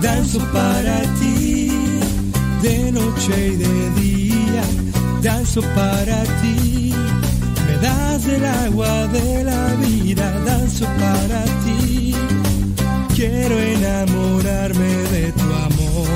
[0.00, 1.72] Danzo para ti,
[2.62, 4.62] de noche y de día.
[5.20, 6.94] Danzo para ti,
[7.66, 10.30] me das el agua de la vida.
[10.46, 11.79] Danzo para ti,
[13.20, 16.08] quiero enamorarme de tu amor.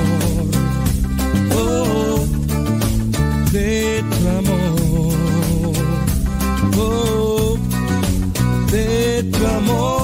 [1.55, 2.25] Oh,
[3.51, 5.13] de tu amor.
[6.79, 7.57] Oh,
[8.71, 9.94] de tu amor.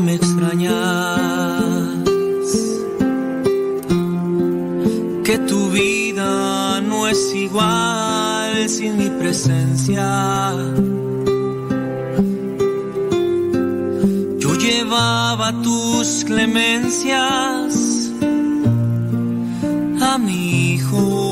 [0.00, 0.74] Me extrañas,
[5.24, 10.52] que tu vida no es igual sin mi presencia.
[14.38, 18.10] Yo llevaba tus clemencias
[20.00, 21.27] a mi hijo.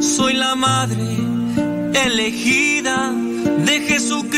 [0.00, 1.00] Soy la madre
[2.06, 4.32] elegida de Jesucristo.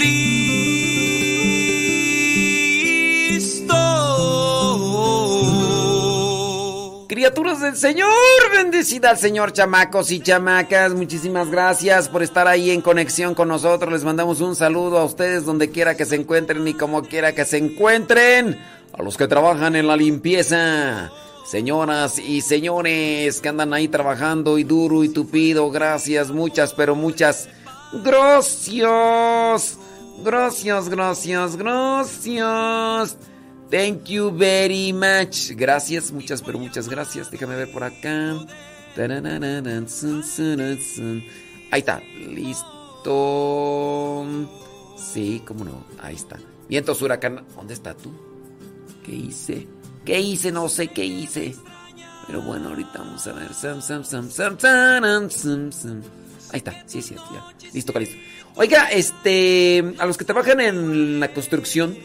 [7.09, 8.11] Criaturas del Señor,
[8.53, 10.93] bendecida al Señor, chamacos y chamacas.
[10.93, 13.91] Muchísimas gracias por estar ahí en conexión con nosotros.
[13.91, 17.47] Les mandamos un saludo a ustedes donde quiera que se encuentren y como quiera que
[17.47, 18.59] se encuentren.
[18.93, 21.11] A los que trabajan en la limpieza.
[21.45, 27.49] Señoras y señores que andan ahí trabajando y duro y tupido, gracias, muchas, pero muchas
[28.03, 29.79] gracias.
[30.23, 33.17] Gracias, gracias, gracias.
[33.71, 35.51] Thank you very much.
[35.51, 37.31] Gracias, muchas, pero muchas gracias.
[37.31, 38.37] Déjame ver por acá.
[41.71, 44.25] Ahí está, listo.
[44.97, 46.39] Sí, cómo no, ahí está.
[46.69, 47.45] Vientos huracán.
[47.57, 48.13] ¿Dónde está tú?
[49.05, 49.67] ¿Qué hice?
[50.05, 50.53] ¿Qué hice?
[50.53, 51.55] No sé qué hice.
[52.27, 53.55] Pero bueno, ahorita vamos a ver.
[53.55, 56.03] Sam, sam, sam, sam, sam, sam.
[56.53, 57.69] Ahí está, sí cierto, ya.
[57.73, 58.17] Listo, listo.
[58.57, 61.97] Oiga, este, a los que trabajan en la construcción,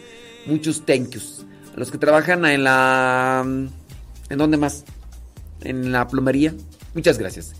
[0.45, 1.45] muchos thank yous.
[1.75, 3.45] A los que trabajan en la...
[4.29, 4.85] ¿En dónde más?
[5.61, 6.53] En la plomería.
[6.93, 7.53] Muchas gracias.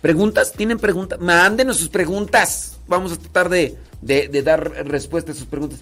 [0.00, 0.52] ¿Preguntas?
[0.52, 1.20] ¿Tienen preguntas?
[1.20, 2.78] Mándenos sus preguntas.
[2.86, 5.80] Vamos a tratar de, de dar respuesta a sus preguntas.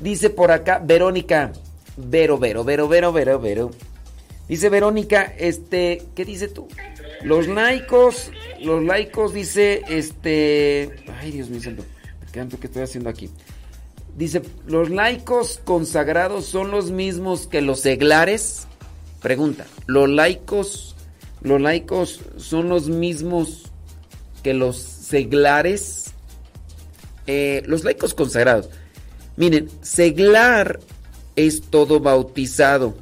[0.00, 1.52] Dice por acá Verónica.
[1.98, 3.70] Vero, Vero, Vero, Vero, Vero, Vero.
[4.48, 6.68] Dice Verónica, este, ¿qué dice tú?
[7.22, 8.30] Los laicos,
[8.62, 11.84] los laicos dice, este, ay Dios mío santo,
[12.32, 13.28] ¿qué estoy haciendo aquí?
[14.16, 18.66] Dice, ¿los laicos consagrados son los mismos que los seglares?
[19.20, 20.94] Pregunta, ¿los laicos,
[21.42, 23.64] los laicos son los mismos
[24.42, 26.14] que los seglares?
[27.26, 28.70] Eh, los laicos consagrados.
[29.36, 30.80] Miren, seglar
[31.38, 32.96] es todo bautizado.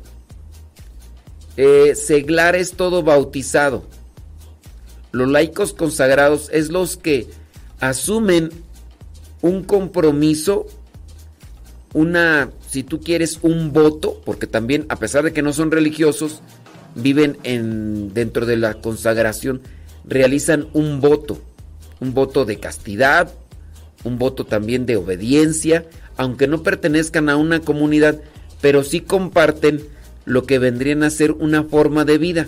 [1.57, 3.85] Eh, seglar es todo bautizado.
[5.11, 7.29] Los laicos consagrados es los que
[7.81, 8.51] asumen
[9.41, 10.67] un compromiso,
[11.95, 16.43] una, si tú quieres, un voto, porque también, a pesar de que no son religiosos,
[16.95, 19.63] viven en, dentro de la consagración,
[20.05, 21.41] realizan un voto,
[22.01, 23.33] un voto de castidad,
[24.05, 25.87] un voto también de obediencia,
[26.17, 28.21] aunque no pertenezcan a una comunidad,
[28.61, 29.87] pero sí comparten
[30.25, 32.47] lo que vendrían a ser una forma de vida.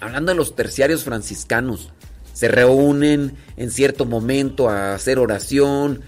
[0.00, 1.90] Hablando de los terciarios franciscanos,
[2.32, 6.02] se reúnen en cierto momento a hacer oración,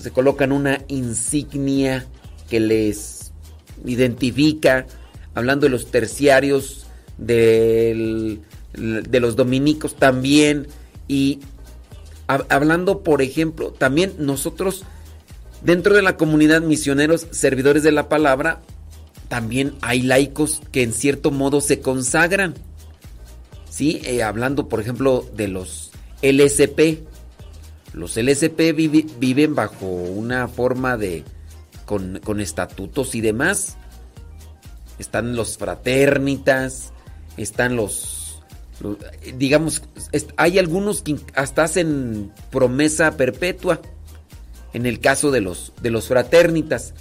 [0.00, 2.06] se colocan una insignia
[2.48, 3.32] que les
[3.84, 4.86] identifica,
[5.34, 6.86] hablando de los terciarios,
[7.18, 8.38] de
[8.74, 10.66] los dominicos también,
[11.08, 11.40] y
[12.26, 14.84] hablando, por ejemplo, también nosotros
[15.64, 18.60] Dentro de la comunidad misioneros, servidores de la palabra,
[19.28, 22.54] también hay laicos que en cierto modo se consagran.
[23.70, 24.02] ¿Sí?
[24.04, 27.06] Eh, hablando, por ejemplo, de los LSP.
[27.94, 28.74] Los LSP
[29.18, 31.24] viven bajo una forma de...
[31.86, 33.76] Con, con, estatutos y demás.
[34.98, 36.92] Están los fraternitas,
[37.36, 38.42] están los,
[38.80, 38.96] los
[39.36, 39.82] digamos,
[40.36, 43.80] hay algunos que hasta hacen promesa perpetua
[44.72, 46.94] en el caso de los, de los fraternitas,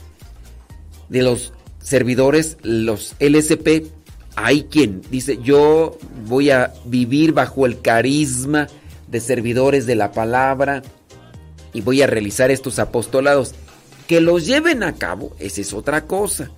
[1.09, 3.87] de los servidores, los LSP,
[4.35, 8.67] hay quien dice, yo voy a vivir bajo el carisma
[9.07, 10.81] de servidores de la palabra
[11.73, 13.53] y voy a realizar estos apostolados.
[14.07, 16.51] Que los lleven a cabo, esa es otra cosa.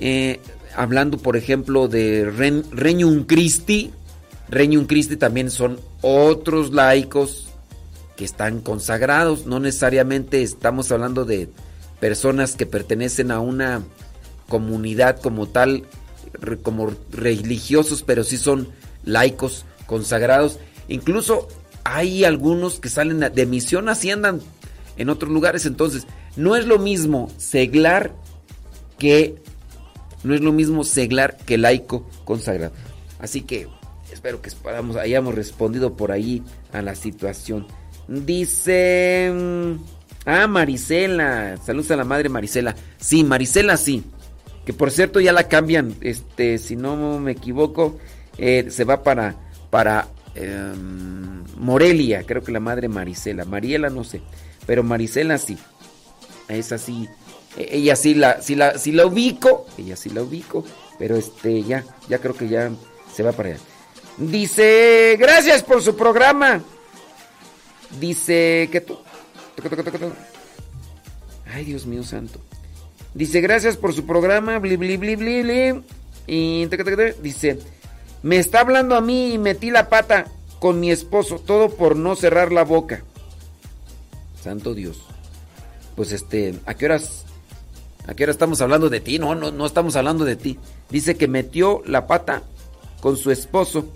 [0.00, 0.40] Eh,
[0.76, 2.30] hablando, por ejemplo, de
[2.72, 3.92] Reñum Christi,
[4.48, 7.43] Reñum Christi también son otros laicos
[8.16, 9.46] que están consagrados.
[9.46, 11.48] No necesariamente estamos hablando de
[12.00, 13.82] personas que pertenecen a una
[14.48, 15.84] comunidad como tal,
[16.62, 18.68] como religiosos, pero sí son
[19.04, 20.58] laicos consagrados.
[20.88, 21.48] Incluso
[21.84, 24.40] hay algunos que salen de misión, así andan
[24.96, 25.66] en otros lugares.
[25.66, 28.14] Entonces, no es lo mismo seglar
[28.98, 29.36] que.
[30.22, 32.72] No es lo mismo seglar que laico consagrado.
[33.18, 33.68] Así que
[34.10, 34.50] espero que
[34.98, 36.42] hayamos respondido por ahí
[36.72, 37.66] a la situación.
[38.08, 39.30] Dice.
[39.32, 39.72] Mm,
[40.26, 41.56] ah, Marisela.
[41.64, 42.74] Saludos a la madre Marisela.
[42.98, 44.04] Sí, Marisela sí.
[44.64, 45.94] Que por cierto ya la cambian.
[46.00, 47.98] Este, si no me equivoco,
[48.38, 49.36] eh, se va para.
[49.70, 52.24] para em, Morelia.
[52.24, 53.44] Creo que la madre Marisela.
[53.44, 54.20] Mariela no sé.
[54.66, 55.58] Pero Marisela sí.
[56.48, 57.08] Es así.
[57.56, 59.66] E, ella sí la, sí la, sí la ubico.
[59.78, 60.64] Ella sí la ubico.
[60.98, 62.70] Pero este, ya, ya creo que ya
[63.14, 63.58] se va para allá.
[64.16, 66.62] Dice, gracias por su programa.
[68.00, 68.98] Dice que tú.
[71.52, 72.40] Ay, Dios mío santo.
[73.14, 74.58] Dice, gracias por su programa.
[74.58, 75.82] Bli, bli, bli, bli, bli.
[76.26, 76.66] Y
[77.22, 77.58] dice,
[78.22, 80.26] me está hablando a mí y metí la pata
[80.58, 81.38] con mi esposo.
[81.38, 83.04] Todo por no cerrar la boca.
[84.42, 85.02] Santo Dios.
[85.94, 87.24] Pues este, ¿a qué horas?
[88.06, 89.18] ¿A qué hora estamos hablando de ti?
[89.18, 90.58] No, no, no estamos hablando de ti.
[90.90, 92.42] Dice que metió la pata
[93.00, 93.86] con su esposo.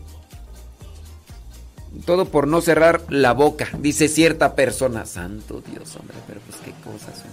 [2.04, 5.04] Todo por no cerrar la boca, dice cierta persona.
[5.04, 7.24] Santo Dios, hombre, pero pues qué cosas.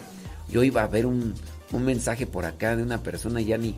[0.50, 1.34] Yo iba a ver un,
[1.72, 3.76] mensaje por acá de una persona, ya ni,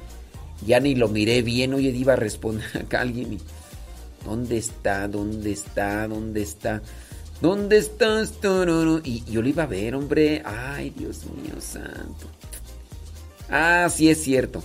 [0.66, 3.38] ya ni lo miré bien, oye, iba a responder acá a alguien y...
[4.26, 5.08] ¿Dónde está?
[5.08, 6.08] ¿Dónde está?
[6.08, 6.82] ¿Dónde está?
[7.42, 8.34] ¿Dónde estás?
[9.04, 10.42] Y yo lo iba a ver, hombre.
[10.44, 12.28] Ay, Dios mío santo.
[13.50, 14.64] Ah, sí es cierto.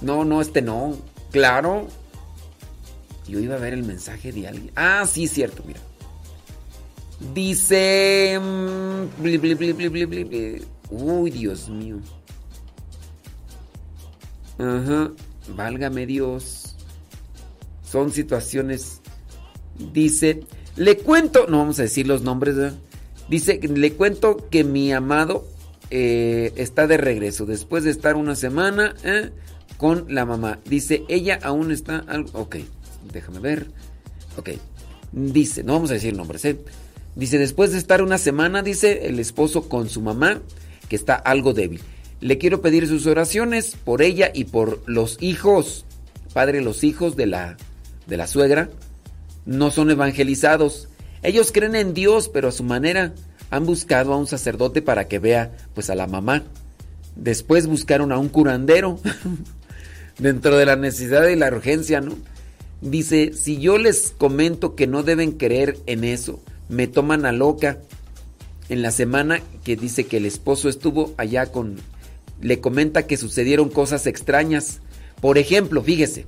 [0.00, 0.96] No, no, este no.
[1.32, 1.88] Claro,
[3.26, 4.70] yo iba a ver el mensaje de alguien.
[4.74, 5.80] Ah, sí, cierto, mira.
[7.34, 8.38] Dice...
[8.40, 9.22] Mm,
[10.90, 11.96] Uy, Dios mío.
[14.58, 15.12] Ajá.
[15.48, 16.76] Válgame Dios.
[17.82, 19.00] Son situaciones...
[19.92, 20.44] Dice...
[20.76, 22.56] Le cuento, no vamos a decir los nombres,
[23.28, 25.44] dice, le cuento que mi amado
[25.90, 29.30] eh, está de regreso después de estar una semana eh,
[29.76, 30.60] con la mamá.
[30.64, 31.98] Dice, ella aún está...
[32.08, 32.56] Algo, ok,
[33.12, 33.66] déjame ver.
[34.36, 34.50] Ok,
[35.12, 36.58] dice, no vamos a decir nombres, ¿eh?
[37.14, 40.40] Dice, después de estar una semana, dice el esposo con su mamá,
[40.88, 41.82] que está algo débil.
[42.20, 45.84] Le quiero pedir sus oraciones por ella y por los hijos.
[46.32, 47.56] Padre, los hijos de la,
[48.06, 48.70] de la suegra
[49.44, 50.88] no son evangelizados.
[51.22, 53.12] Ellos creen en Dios, pero a su manera
[53.50, 56.44] han buscado a un sacerdote para que vea pues a la mamá.
[57.16, 58.98] Después buscaron a un curandero
[60.18, 62.16] dentro de la necesidad y la urgencia, ¿no?
[62.82, 67.78] Dice, si yo les comento que no deben creer en eso, me toman a loca.
[68.68, 71.76] En la semana que dice que el esposo estuvo allá con...
[72.40, 74.80] Le comenta que sucedieron cosas extrañas.
[75.20, 76.26] Por ejemplo, fíjese,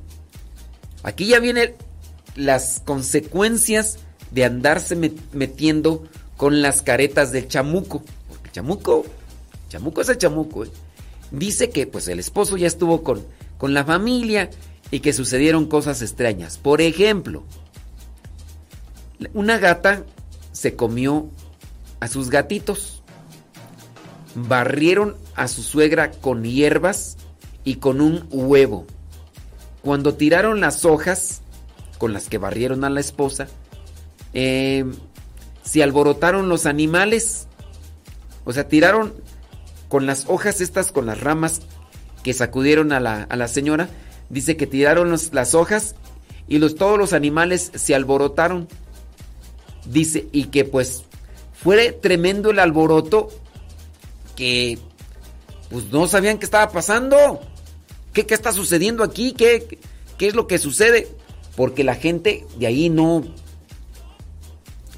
[1.03, 1.75] aquí ya vienen
[2.37, 3.99] las consecuencias
[4.31, 4.95] de andarse
[5.33, 6.05] metiendo
[6.37, 8.05] con las caretas del chamuco.
[8.29, 9.05] Porque chamuco,
[9.69, 10.65] chamuco es el chamuco.
[10.65, 10.71] ¿eh?
[11.33, 13.25] Dice que pues el esposo ya estuvo con,
[13.59, 14.51] con la familia
[14.95, 16.57] y que sucedieron cosas extrañas.
[16.57, 17.43] Por ejemplo,
[19.33, 20.05] una gata
[20.53, 21.31] se comió
[21.99, 23.03] a sus gatitos.
[24.37, 27.17] Barrieron a su suegra con hierbas
[27.65, 28.87] y con un huevo.
[29.83, 31.43] Cuando tiraron las hojas
[31.99, 33.49] con las que barrieron a la esposa,
[34.33, 34.85] eh,
[35.65, 37.49] se alborotaron los animales.
[38.45, 39.13] O sea, tiraron
[39.89, 41.63] con las hojas estas, con las ramas
[42.23, 43.89] que sacudieron a la, a la señora.
[44.31, 45.95] Dice que tiraron las hojas
[46.49, 48.69] y los, todos los animales se alborotaron.
[49.87, 51.05] Dice, y que pues
[51.53, 53.29] fue tremendo el alboroto
[54.37, 54.79] que
[55.71, 57.41] pues no sabían qué estaba pasando.
[58.13, 59.33] ¿Qué, qué está sucediendo aquí?
[59.33, 59.79] ¿Qué,
[60.19, 61.09] ¿Qué es lo que sucede?
[61.57, 63.25] Porque la gente de ahí no,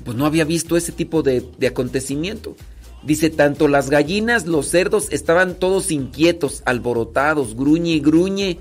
[0.05, 2.57] pues no había visto ese tipo de, acontecimiento.
[3.03, 8.59] Dice, tanto las gallinas, los cerdos estaban todos inquietos, alborotados, gruñe gruñe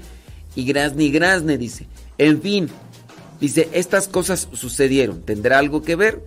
[0.56, 1.88] y grazne y grazne, dice.
[2.18, 2.69] En fin,
[3.40, 6.23] dice, estas cosas sucedieron, ¿tendrá algo que ver?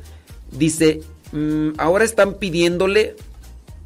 [0.52, 1.00] Dice,
[1.32, 3.16] mm, ahora están pidiéndole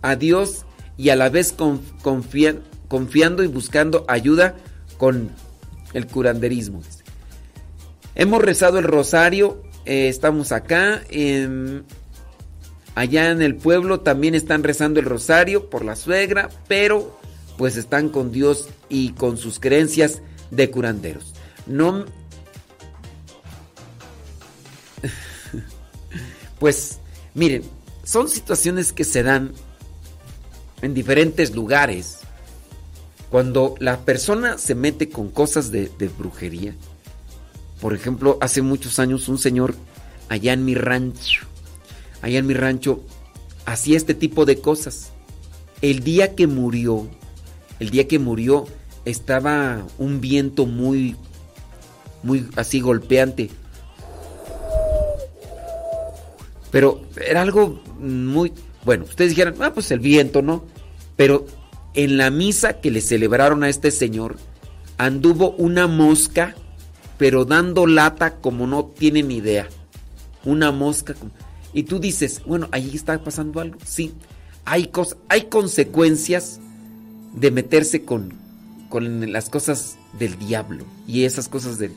[0.02, 0.64] a Dios
[0.96, 1.54] y a la vez
[2.02, 4.56] confiando y buscando ayuda
[4.98, 5.30] con
[5.94, 6.82] el curanderismo.
[8.14, 11.02] Hemos rezado el rosario eh, estamos acá.
[12.94, 17.18] allá en el pueblo también están rezando el rosario por la suegra, pero
[17.58, 20.22] pues están con Dios y con sus creencias
[20.52, 21.32] de curanderos.
[21.66, 22.04] No.
[26.60, 27.00] pues
[27.34, 27.64] miren,
[28.04, 29.52] son situaciones que se dan
[30.82, 32.18] en diferentes lugares.
[33.30, 35.88] Cuando la persona se mete con cosas de
[36.18, 36.76] brujería,
[37.80, 39.74] por ejemplo, hace muchos años un señor
[40.28, 41.46] allá en mi rancho,
[42.20, 43.02] allá en mi rancho,
[43.64, 45.10] hacía este tipo de cosas.
[45.80, 47.08] El día que murió,
[47.80, 48.66] el día que murió,
[49.04, 51.16] estaba un viento muy,
[52.22, 53.50] muy así golpeante.
[56.70, 58.52] Pero era algo muy,
[58.84, 60.64] bueno, ustedes dijeran, ah, pues el viento, ¿no?
[61.16, 61.46] Pero
[61.94, 64.36] en la misa que le celebraron a este señor,
[64.96, 66.54] anduvo una mosca
[67.22, 69.68] pero dando lata como no tienen idea.
[70.44, 71.14] Una mosca.
[71.72, 73.78] Y tú dices, bueno, ahí está pasando algo.
[73.84, 74.12] Sí,
[74.64, 74.90] hay,
[75.28, 76.58] hay consecuencias
[77.32, 78.34] de meterse con,
[78.92, 81.94] con las cosas del diablo y esas cosas del...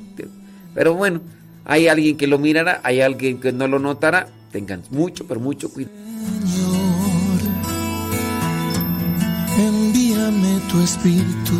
[0.73, 1.19] pero bueno,
[1.65, 4.29] hay alguien que lo mirará, hay alguien que no lo notará.
[4.53, 5.93] Tengan mucho, pero mucho cuidado.
[6.45, 7.41] Señor,
[9.59, 11.53] envíame tu espíritu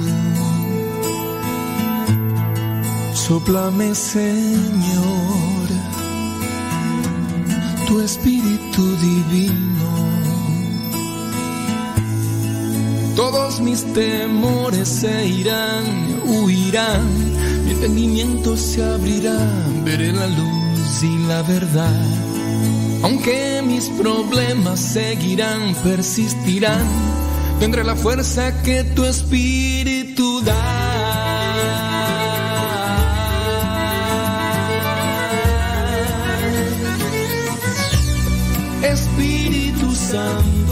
[3.14, 5.68] Soplame, Señor,
[7.90, 10.05] tu espíritu divino.
[13.16, 15.86] Todos mis temores se irán,
[16.26, 17.08] huirán,
[17.66, 19.40] mi entendimiento se abrirá,
[19.84, 22.06] veré la luz y la verdad.
[23.04, 26.86] Aunque mis problemas seguirán, persistirán,
[27.60, 30.96] tendré la fuerza que tu espíritu da.
[39.96, 40.65] Santo,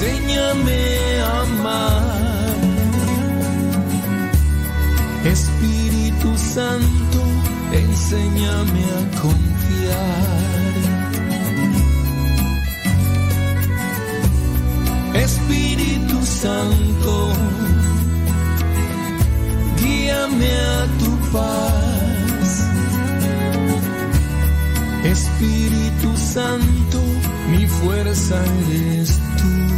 [0.00, 2.56] enséñame a amar.
[5.24, 7.20] Espíritu Santo,
[7.72, 10.38] enséñame a confiar.
[15.14, 17.32] Espíritu Santo,
[19.80, 21.88] guíame a tu paz
[25.04, 27.00] Espíritu Santo,
[27.50, 28.36] mi fuerza
[28.68, 29.77] eres tú.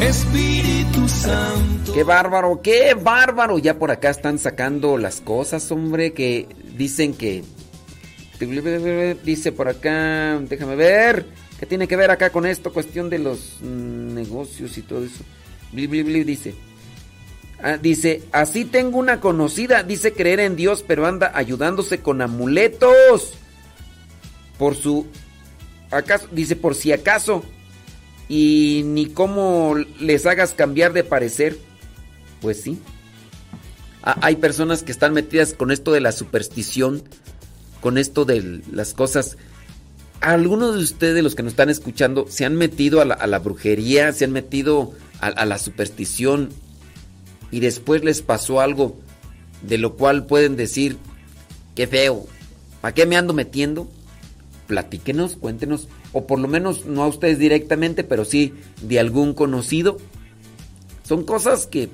[0.00, 1.94] Espíritu Santo.
[1.94, 2.60] ¡Qué bárbaro!
[2.62, 3.58] ¡Qué bárbaro!
[3.58, 7.42] Ya por acá están sacando las cosas, hombre, que dicen que...
[9.24, 11.26] Dice por acá, déjame ver,
[11.60, 12.72] ¿qué tiene que ver acá con esto?
[12.72, 15.22] Cuestión de los mm, negocios y todo eso.
[15.72, 16.54] Dice.
[17.62, 23.34] Ah, dice, así tengo una conocida, dice creer en Dios, pero anda ayudándose con amuletos.
[24.62, 25.08] Por su...
[25.90, 26.28] ¿Acaso?
[26.30, 27.42] Dice, por si acaso.
[28.28, 31.58] Y ni cómo les hagas cambiar de parecer.
[32.40, 32.78] Pues sí.
[34.02, 37.02] Hay personas que están metidas con esto de la superstición,
[37.80, 39.36] con esto de las cosas.
[40.20, 44.26] Algunos de ustedes, los que nos están escuchando, se han metido a la, brujería, se
[44.26, 46.50] han metido a, a la superstición
[47.50, 48.96] y después les pasó algo
[49.62, 50.98] de lo cual pueden decir,
[51.74, 52.28] qué feo,
[52.80, 53.90] ¿para qué me ando metiendo?
[54.66, 59.98] Platíquenos, cuéntenos, o por lo menos no a ustedes directamente, pero sí de algún conocido.
[61.02, 61.88] Son cosas que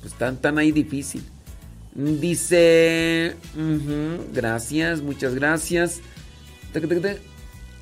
[0.00, 1.22] pues, están tan ahí difícil.
[1.94, 3.34] Dice,
[4.34, 6.00] gracias, muchas gracias.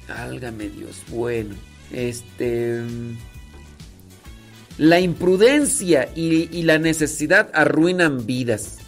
[0.08, 1.54] Álgame Dios, bueno,
[1.92, 2.80] este...
[4.78, 8.78] La imprudencia y la necesidad arruinan vidas.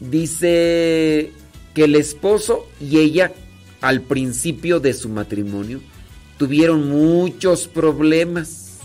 [0.00, 1.32] Dice
[1.74, 3.32] que el esposo y ella
[3.86, 5.80] al principio de su matrimonio
[6.38, 8.78] tuvieron muchos problemas.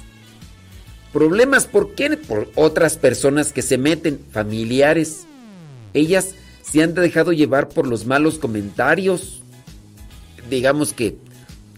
[1.12, 2.16] Problemas, ¿por qué?
[2.18, 5.26] Por otras personas que se meten, familiares.
[5.96, 9.42] Ellas se han dejado llevar por los malos comentarios.
[10.52, 11.18] Digamos que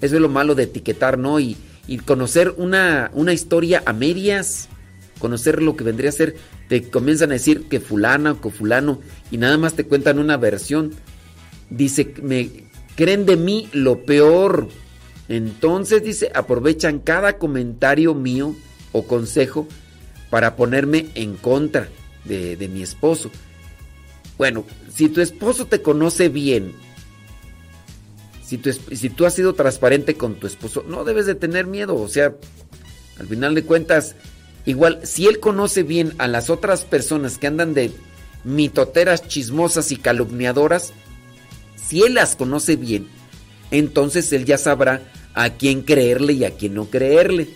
[0.01, 1.39] eso es lo malo de etiquetar, ¿no?
[1.39, 1.55] Y,
[1.87, 4.67] y conocer una, una historia a medias,
[5.19, 6.35] conocer lo que vendría a ser,
[6.67, 8.99] te comienzan a decir que fulana o que fulano
[9.31, 10.91] y nada más te cuentan una versión.
[11.69, 14.67] Dice, me creen de mí lo peor.
[15.29, 18.55] Entonces dice, aprovechan cada comentario mío
[18.91, 19.67] o consejo
[20.29, 21.89] para ponerme en contra
[22.25, 23.31] de, de mi esposo.
[24.37, 26.73] Bueno, si tu esposo te conoce bien,
[28.43, 28.59] si
[28.95, 31.95] si tú, has sido transparente con tu esposo, no debes de tener miedo.
[31.95, 32.35] O sea,
[33.19, 34.15] al final de cuentas,
[34.65, 37.91] igual, si él conoce bien a las otras personas que andan de
[38.43, 40.93] mitoteras chismosas y calumniadoras,
[41.85, 43.07] si él las conoce bien,
[43.71, 45.01] entonces él ya sabrá
[45.33, 47.49] a quién creerle y a quién no creerle.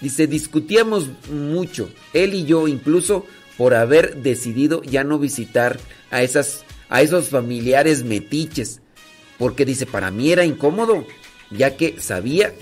[0.00, 3.26] Dice, discutíamos mucho, él y yo incluso
[3.56, 5.78] por haber decidido ya no visitar
[6.10, 8.80] a, esas, a esos familiares metiches
[9.38, 11.06] porque dice, para mí era incómodo,
[11.50, 12.52] ya que sabía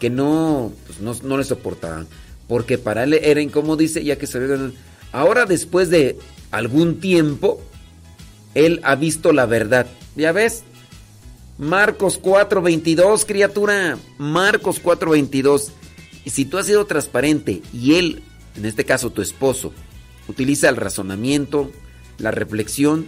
[0.00, 2.08] que no, pues no, no, le soportaban.
[2.48, 4.72] Porque para él era incómodo, dice, ya que sabía que
[5.12, 6.18] Ahora, después de
[6.50, 7.62] algún tiempo,
[8.54, 9.86] él ha visto la verdad.
[10.16, 10.62] ¿Ya ves?
[11.58, 13.98] Marcos 4:22, criatura.
[14.18, 15.72] Marcos 4:22.
[16.24, 18.22] Y si tú has sido transparente y él,
[18.56, 19.72] en este caso tu esposo,
[20.28, 21.70] utiliza el razonamiento,
[22.18, 23.06] la reflexión,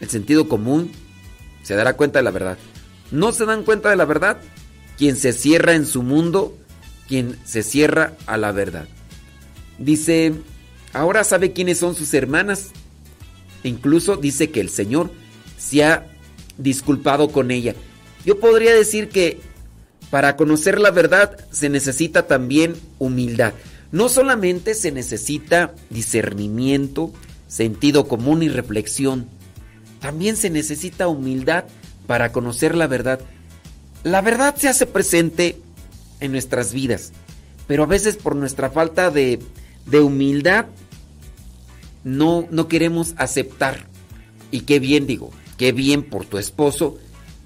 [0.00, 0.90] el sentido común,
[1.62, 2.58] se dará cuenta de la verdad.
[3.10, 4.40] No se dan cuenta de la verdad
[4.98, 6.56] quien se cierra en su mundo,
[7.08, 8.88] quien se cierra a la verdad.
[9.78, 10.32] Dice,
[10.92, 12.70] ahora sabe quiénes son sus hermanas.
[13.62, 15.10] incluso dice que el Señor
[15.66, 16.06] se ha
[16.58, 17.74] disculpado con ella.
[18.24, 19.40] Yo podría decir que
[20.10, 23.52] para conocer la verdad se necesita también humildad.
[23.92, 27.12] No solamente se necesita discernimiento,
[27.48, 29.26] sentido común y reflexión,
[30.00, 31.64] también se necesita humildad
[32.06, 33.20] para conocer la verdad.
[34.04, 35.58] La verdad se hace presente
[36.20, 37.12] en nuestras vidas,
[37.66, 39.40] pero a veces por nuestra falta de,
[39.86, 40.66] de humildad
[42.04, 43.86] no, no queremos aceptar.
[44.52, 46.98] Y qué bien digo, qué bien por tu esposo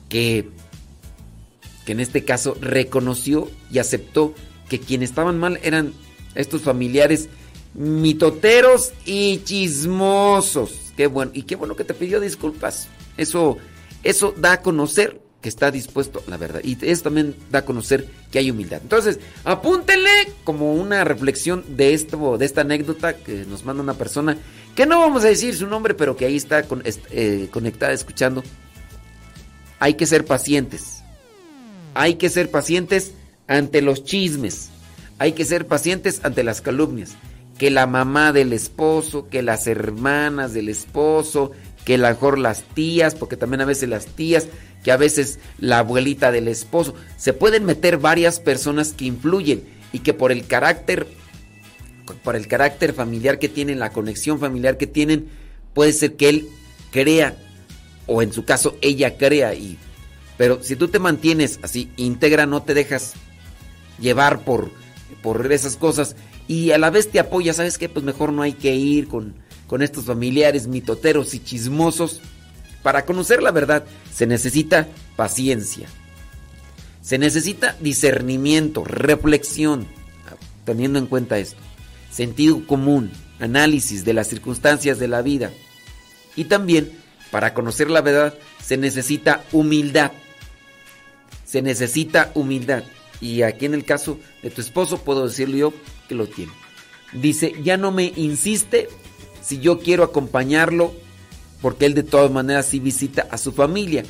[0.08, 0.48] que,
[1.84, 4.34] que en este caso reconoció y aceptó
[4.68, 5.92] que quienes estaban mal eran
[6.34, 7.28] estos familiares
[7.74, 10.92] mitoteros y chismosos.
[10.97, 12.89] Qué bueno, y qué bueno que te pidió disculpas.
[13.16, 13.58] Eso,
[14.02, 16.60] eso da a conocer que está dispuesto a la verdad.
[16.62, 18.81] Y eso también da a conocer que hay humildad.
[18.83, 20.10] Entonces, apúntenle
[20.44, 24.36] como una reflexión de esto, de esta anécdota que nos manda una persona
[24.75, 26.65] que no vamos a decir su nombre, pero que ahí está
[27.10, 28.43] eh, conectada escuchando.
[29.78, 31.02] Hay que ser pacientes.
[31.94, 33.12] Hay que ser pacientes
[33.47, 34.70] ante los chismes.
[35.19, 37.17] Hay que ser pacientes ante las calumnias.
[37.59, 41.51] Que la mamá del esposo, que las hermanas del esposo,
[41.84, 44.47] que a lo mejor las tías, porque también a veces las tías,
[44.83, 46.94] que a veces la abuelita del esposo.
[47.17, 51.07] Se pueden meter varias personas que influyen y que por el carácter,
[52.23, 55.28] por el carácter familiar que tienen, la conexión familiar que tienen,
[55.75, 56.49] puede ser que él
[56.91, 57.36] crea,
[58.07, 59.78] o en su caso ella crea, y,
[60.36, 63.15] pero si tú te mantienes así, íntegra, no te dejas
[64.00, 64.70] llevar por,
[65.23, 66.17] por esas cosas
[66.49, 67.89] y a la vez te apoyas, ¿sabes qué?
[67.89, 69.34] Pues mejor no hay que ir con,
[69.70, 72.20] con estos familiares mitoteros y chismosos
[72.82, 75.86] para conocer la verdad se necesita paciencia.
[77.02, 79.86] Se necesita discernimiento, reflexión,
[80.65, 81.60] teniendo en cuenta esto.
[82.10, 85.52] Sentido común, análisis de las circunstancias de la vida.
[86.34, 86.90] Y también,
[87.31, 90.10] para conocer la verdad, se necesita humildad.
[91.47, 92.82] Se necesita humildad.
[93.20, 95.73] Y aquí en el caso de tu esposo puedo decirle yo
[96.08, 96.50] que lo tiene.
[97.12, 98.89] Dice, ya no me insiste
[99.43, 100.93] si yo quiero acompañarlo
[101.60, 104.05] porque él de todas maneras sí visita a su familia.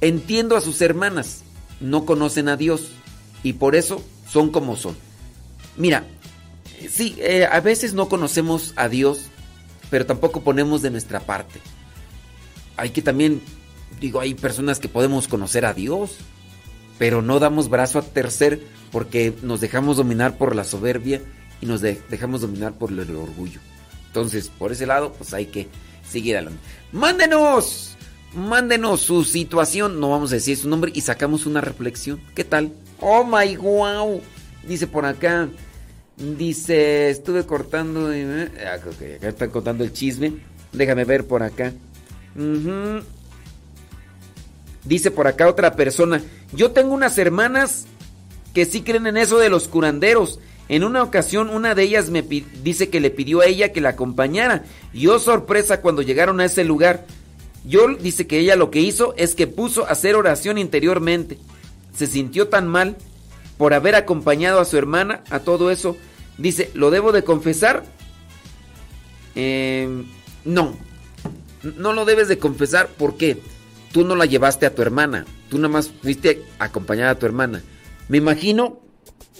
[0.00, 1.42] Entiendo a sus hermanas,
[1.80, 2.90] no conocen a Dios
[3.42, 4.96] y por eso son como son.
[5.76, 6.04] Mira,
[6.90, 9.26] sí, eh, a veces no conocemos a Dios,
[9.90, 11.60] pero tampoco ponemos de nuestra parte.
[12.76, 13.42] Hay que también,
[14.00, 16.16] digo, hay personas que podemos conocer a Dios,
[16.98, 18.60] pero no damos brazo a tercer
[18.90, 21.20] porque nos dejamos dominar por la soberbia
[21.60, 23.60] y nos dejamos dominar por el orgullo.
[24.18, 25.68] Entonces, por ese lado, pues hay que
[26.08, 26.58] seguir adelante.
[26.90, 27.96] Mándenos,
[28.34, 32.20] mándenos su situación, no vamos a decir su nombre y sacamos una reflexión.
[32.34, 32.72] ¿Qué tal?
[33.00, 34.20] Oh my wow.
[34.66, 35.48] Dice por acá.
[36.16, 38.12] Dice, estuve cortando.
[38.12, 40.32] Eh, ah, acá están contando el chisme.
[40.72, 41.72] Déjame ver por acá.
[44.84, 46.20] Dice por acá otra persona.
[46.52, 47.86] Yo tengo unas hermanas
[48.52, 50.40] que sí creen en eso de los curanderos.
[50.68, 53.90] En una ocasión una de ellas me dice que le pidió a ella que la
[53.90, 54.64] acompañara.
[54.92, 57.06] Yo oh, sorpresa cuando llegaron a ese lugar.
[57.64, 61.38] Yo dice que ella lo que hizo es que puso a hacer oración interiormente.
[61.94, 62.96] Se sintió tan mal
[63.56, 65.96] por haber acompañado a su hermana a todo eso.
[66.36, 67.84] Dice, ¿lo debo de confesar?
[69.34, 70.04] Em,
[70.44, 70.76] no,
[71.76, 73.38] no lo debes de confesar porque
[73.92, 75.24] tú no la llevaste a tu hermana.
[75.48, 77.62] Tú nada más fuiste a acompañar a tu hermana.
[78.08, 78.80] Me imagino,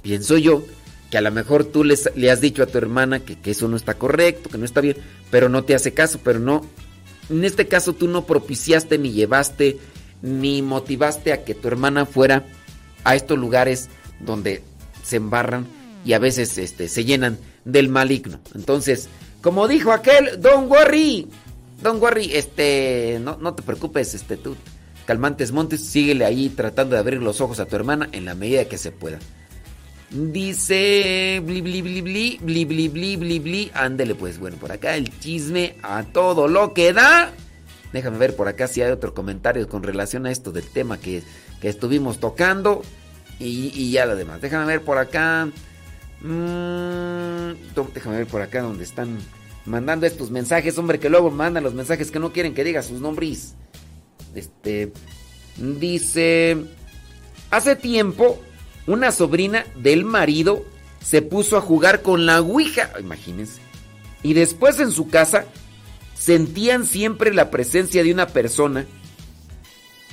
[0.02, 0.65] pienso yo,
[1.11, 3.77] que a lo mejor tú le has dicho a tu hermana que, que, eso no
[3.77, 4.97] está correcto, que no está bien,
[5.31, 6.65] pero no te hace caso, pero no.
[7.31, 9.78] En este caso tú no propiciaste ni llevaste
[10.23, 12.45] ni motivaste a que tu hermana fuera
[13.05, 13.89] a estos lugares
[14.20, 14.62] donde
[15.03, 15.67] se embarran
[16.05, 18.41] y a veces este, se llenan del maligno.
[18.55, 19.09] Entonces,
[19.43, 21.28] como dijo aquel, don't worry,
[21.83, 24.57] don't worry, este, no, no te preocupes, este, tú,
[25.07, 28.67] calmantes montes, síguele ahí tratando de abrir los ojos a tu hermana en la medida
[28.67, 29.19] que se pueda.
[30.11, 33.70] Dice bli bli bli bli bli bli bli bli.
[33.75, 37.31] Ándele pues, bueno, por acá el chisme a todo lo que da.
[37.93, 41.23] Déjame ver por acá si hay otro comentario con relación a esto del tema que,
[41.62, 42.83] estuvimos tocando.
[43.39, 44.41] Y, ya lo demás.
[44.41, 45.49] Déjame ver por acá.
[46.23, 47.53] Mm,
[47.95, 49.19] déjame ver por acá donde están
[49.67, 50.78] mandando estos mensajes.
[50.78, 53.55] Hombre, que luego mandan los mensajes que no quieren que diga sus nombres.
[54.35, 54.91] Este.
[55.57, 56.57] Dice.
[57.51, 58.39] Hace tiempo
[58.89, 60.65] una sobrina del marido
[61.05, 63.60] se puso a jugar con la Ouija, imagínense.
[64.23, 65.44] Y después en su casa
[66.15, 68.86] sentían siempre la presencia de una persona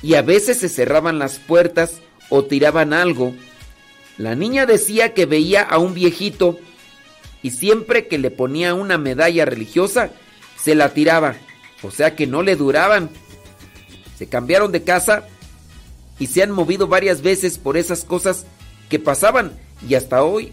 [0.04, 3.34] y a veces se cerraban las puertas o tiraban algo.
[4.18, 6.60] La niña decía que veía a un viejito
[7.42, 10.12] y siempre que le ponía una medalla religiosa,
[10.62, 11.36] se la tiraba.
[11.82, 13.10] O sea que no le duraban.
[14.18, 15.26] Se cambiaron de casa
[16.20, 18.45] y se han movido varias veces por esas cosas
[18.90, 19.52] que pasaban.
[19.88, 20.52] Y hasta hoy,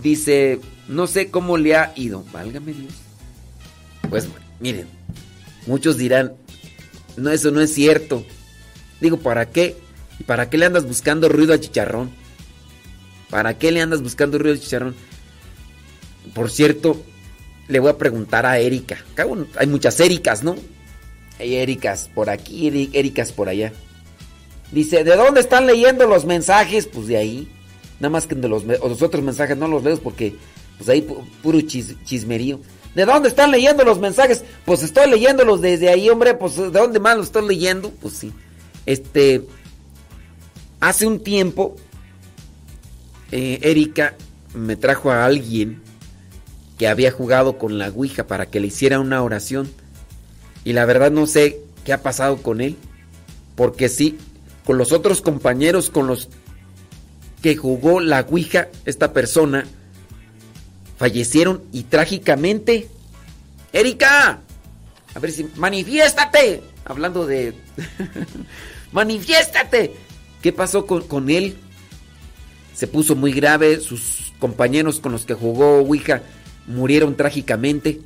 [0.00, 2.24] dice, no sé cómo le ha ido.
[2.32, 2.92] Válgame Dios.
[4.08, 4.28] Pues
[4.60, 4.86] miren,
[5.66, 6.34] muchos dirán,
[7.16, 8.24] no, eso no es cierto.
[9.00, 9.76] Digo, ¿para qué?
[10.18, 12.10] ¿Y para qué le andas buscando ruido a chicharrón?
[13.30, 14.94] ¿Para qué le andas buscando ruido a chicharrón?
[16.34, 17.02] Por cierto,
[17.68, 18.98] le voy a preguntar a Erika.
[19.56, 20.56] Hay muchas Ericas, ¿no?
[21.38, 23.72] Hay Ericas por aquí, Ericas por allá.
[24.74, 26.88] Dice, ¿de dónde están leyendo los mensajes?
[26.88, 27.48] Pues de ahí.
[28.00, 30.34] Nada más que de los, otros mensajes no los leo porque
[30.76, 31.06] pues ahí
[31.42, 32.58] puro chismerío.
[32.96, 34.44] ¿De dónde están leyendo los mensajes?
[34.64, 36.34] Pues estoy leyéndolos desde ahí, hombre.
[36.34, 37.90] Pues ¿de dónde más los estoy leyendo?
[37.90, 38.32] Pues sí.
[38.84, 39.46] Este,
[40.80, 41.76] hace un tiempo,
[43.30, 44.16] eh, Erika
[44.54, 45.82] me trajo a alguien
[46.78, 49.70] que había jugado con la Ouija para que le hiciera una oración.
[50.64, 52.76] Y la verdad no sé qué ha pasado con él.
[53.54, 54.18] Porque sí,
[54.64, 56.28] con los otros compañeros con los
[57.42, 59.66] que jugó la Ouija, esta persona,
[60.96, 62.88] fallecieron y trágicamente...
[63.72, 64.40] Erika,
[65.14, 65.48] a ver si...
[65.56, 66.62] Manifiéstate.
[66.84, 67.52] Hablando de...
[68.92, 69.94] manifiéstate.
[70.40, 71.56] ¿Qué pasó con, con, él?
[72.74, 76.22] Se puso muy grave, sus compañeros con los que jugó Ouija
[76.66, 78.00] murieron trágicamente.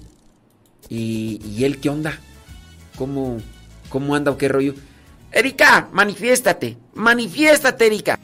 [0.89, 2.19] ¿Y, y él qué onda?
[2.97, 3.39] ¿Cómo,
[3.89, 4.75] ¿Cómo anda o qué rollo?
[5.31, 6.77] Erika, manifiéstate.
[6.95, 8.19] Manifiéstate, Erika.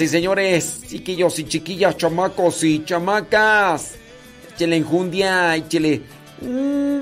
[0.00, 3.94] Y señores, chiquillos y chiquillas, chamacos y chamacas,
[4.54, 6.02] échele enjundia, échele
[6.42, 7.00] mm,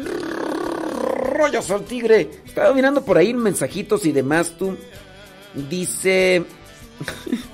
[1.36, 2.30] rollos al tigre.
[2.46, 4.76] Estaba mirando por ahí mensajitos y demás, tú.
[5.68, 6.44] Dice...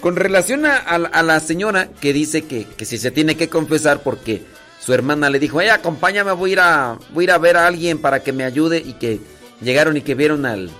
[0.00, 4.42] Con relación a, la- señora que dice que, que si se tiene que confesar porque
[4.80, 7.98] su hermana le dijo, ay, acompáñame, voy a, ir a, voy a ver a alguien
[7.98, 9.18] para que me ayude y que
[9.60, 10.70] llegaron y que vieron al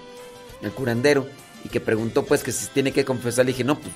[0.77, 1.27] curandero
[1.65, 3.47] y que preguntó pues que si tiene que confesar.
[3.47, 3.93] Le dije, no, pues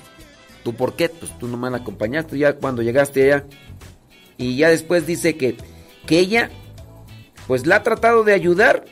[0.63, 3.45] tú por qué, pues tú nomás la acompañaste ya cuando llegaste allá.
[4.37, 5.57] Y ya después dice que,
[6.05, 6.49] que ella
[7.47, 8.85] pues la ha tratado de ayudar,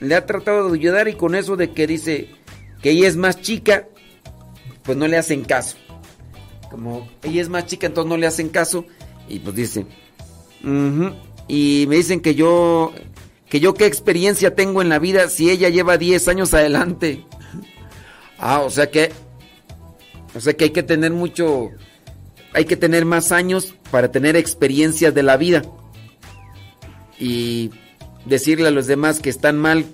[0.00, 2.30] le ha tratado de ayudar y con eso de que dice
[2.82, 3.88] que ella es más chica,
[4.82, 5.76] pues no le hacen caso.
[6.70, 8.84] Como ella es más chica, entonces no le hacen caso.
[9.28, 9.86] Y pues dice,
[11.48, 12.92] y me dicen que yo,
[13.48, 17.24] que yo qué experiencia tengo en la vida si ella lleva 10 años adelante.
[18.38, 19.10] Ah, o sea que,
[20.34, 21.70] o sea que hay que tener mucho,
[22.52, 25.62] hay que tener más años para tener experiencias de la vida.
[27.18, 27.70] Y
[28.24, 29.84] decirle a los demás que están mal.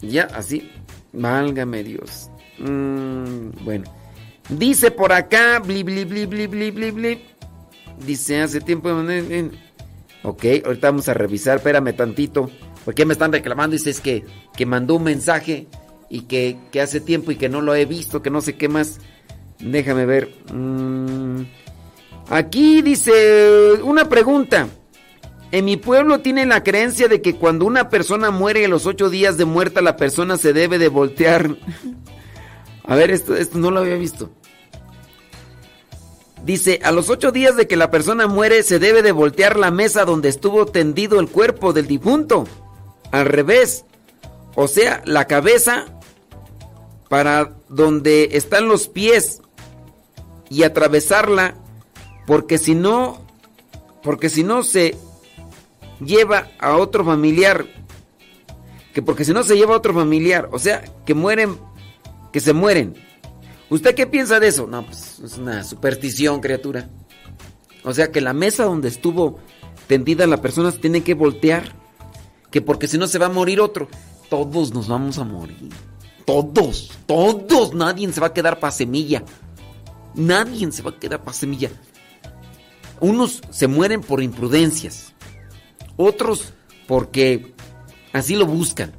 [0.00, 0.70] Ya, así.
[1.12, 2.30] Válgame Dios.
[2.58, 3.84] Mm, bueno.
[4.48, 5.60] Dice por acá.
[5.60, 5.84] Bli.
[8.04, 8.90] Dice hace tiempo.
[10.22, 11.58] Ok, ahorita vamos a revisar.
[11.58, 12.50] Espérame tantito.
[12.84, 13.74] Porque me están reclamando.
[13.74, 14.24] Dice es que,
[14.56, 15.66] que mandó un mensaje.
[16.10, 18.20] Y que, que hace tiempo y que no lo he visto.
[18.20, 18.98] Que no sé qué más.
[19.60, 20.34] Déjame ver.
[20.52, 21.44] Mm,
[22.30, 24.68] Aquí dice una pregunta.
[25.50, 29.10] En mi pueblo tienen la creencia de que cuando una persona muere a los ocho
[29.10, 31.56] días de muerta, la persona se debe de voltear.
[32.84, 34.30] A ver, esto, esto no lo había visto.
[36.44, 39.70] Dice, a los ocho días de que la persona muere, se debe de voltear la
[39.70, 42.46] mesa donde estuvo tendido el cuerpo del difunto.
[43.10, 43.84] Al revés.
[44.54, 45.86] O sea, la cabeza
[47.10, 49.42] para donde están los pies
[50.48, 51.56] y atravesarla
[52.24, 53.20] porque si no
[54.04, 54.96] porque si no se
[55.98, 57.66] lleva a otro familiar
[58.94, 61.58] que porque si no se lleva a otro familiar o sea que mueren
[62.32, 62.94] que se mueren.
[63.70, 64.68] ¿usted qué piensa de eso?
[64.68, 66.88] no pues es una superstición criatura.
[67.82, 69.40] O sea que la mesa donde estuvo
[69.88, 71.72] tendida la persona se tiene que voltear
[72.52, 73.88] que porque si no se va a morir otro.
[74.28, 75.89] Todos nos vamos a morir
[76.30, 79.24] todos todos nadie se va a quedar para semilla
[80.14, 81.70] nadie se va a quedar para semilla
[83.00, 85.14] unos se mueren por imprudencias,
[85.96, 86.52] otros
[86.86, 87.54] porque
[88.12, 88.92] así lo buscan.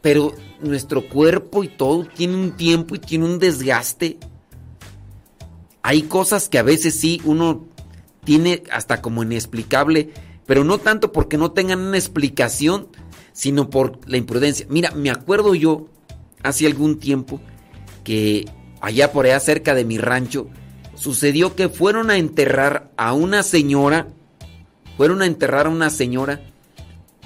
[0.00, 4.18] Pero nuestro cuerpo y todo tiene un tiempo y tiene un desgaste.
[5.82, 7.66] Hay cosas que a veces sí uno
[8.24, 10.12] tiene hasta como inexplicable,
[10.46, 12.88] pero no tanto porque no tengan una explicación,
[13.32, 14.66] sino por la imprudencia.
[14.68, 15.88] Mira, me acuerdo yo
[16.42, 17.40] hace algún tiempo
[18.04, 18.46] que
[18.80, 20.48] allá por allá cerca de mi rancho,
[20.94, 24.08] sucedió que fueron a enterrar a una señora,
[24.96, 26.40] fueron a enterrar a una señora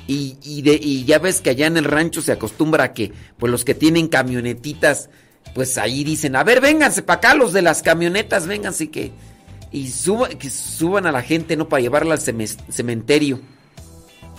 [0.07, 3.65] y, y ya ves que allá en el rancho se acostumbra a que pues los
[3.65, 5.09] que tienen camionetitas
[5.55, 9.13] pues ahí dicen, a ver, vénganse para acá los de las camionetas, vénganse que...
[9.71, 11.69] Y suba- que suban a la gente, ¿no?
[11.69, 13.41] Para llevarla al ceme- cementerio.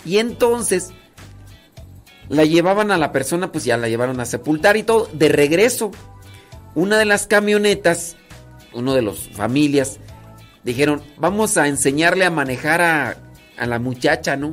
[0.04, 0.90] Y entonces
[2.28, 5.08] la llevaban a la persona, pues ya la llevaron a sepultar y todo.
[5.12, 5.90] De regreso,
[6.74, 8.16] una de las camionetas,
[8.72, 9.98] uno de los familias,
[10.64, 13.16] dijeron, vamos a enseñarle a manejar a,
[13.56, 14.52] a la muchacha, ¿no?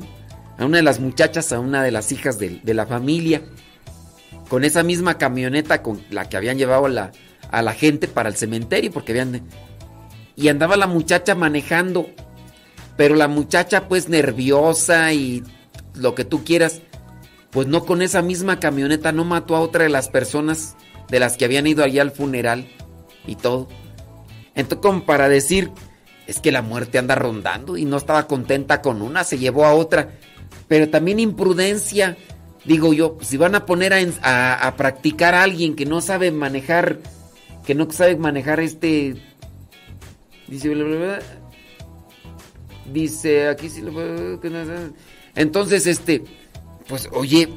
[0.58, 3.42] A una de las muchachas, a una de las hijas de, de la familia.
[4.50, 7.12] Con esa misma camioneta con la que habían llevado la,
[7.50, 9.42] a la gente para el cementerio, porque habían...
[10.36, 12.10] Y andaba la muchacha manejando,
[12.98, 15.44] pero la muchacha pues nerviosa y
[15.96, 16.82] lo que tú quieras,
[17.54, 20.76] pues no con esa misma camioneta, no mató a otra de las personas
[21.10, 22.68] de las que habían ido allá al funeral
[23.28, 23.68] y todo.
[24.56, 25.72] Entonces, como para decir,
[26.28, 29.74] es que la muerte anda rondando y no estaba contenta con una, se llevó a
[29.74, 30.12] otra.
[30.68, 32.18] Pero también imprudencia,
[32.66, 36.32] digo yo, si van a poner a, a- a practicar a alguien que no sabe
[36.32, 37.00] manejar,
[37.66, 39.16] que no sabe manejar este...
[40.48, 41.20] Dice, bla, bla, bla,
[42.92, 43.92] dice, aquí sí lo...
[45.36, 46.24] Entonces, este,
[46.88, 47.50] pues, oye,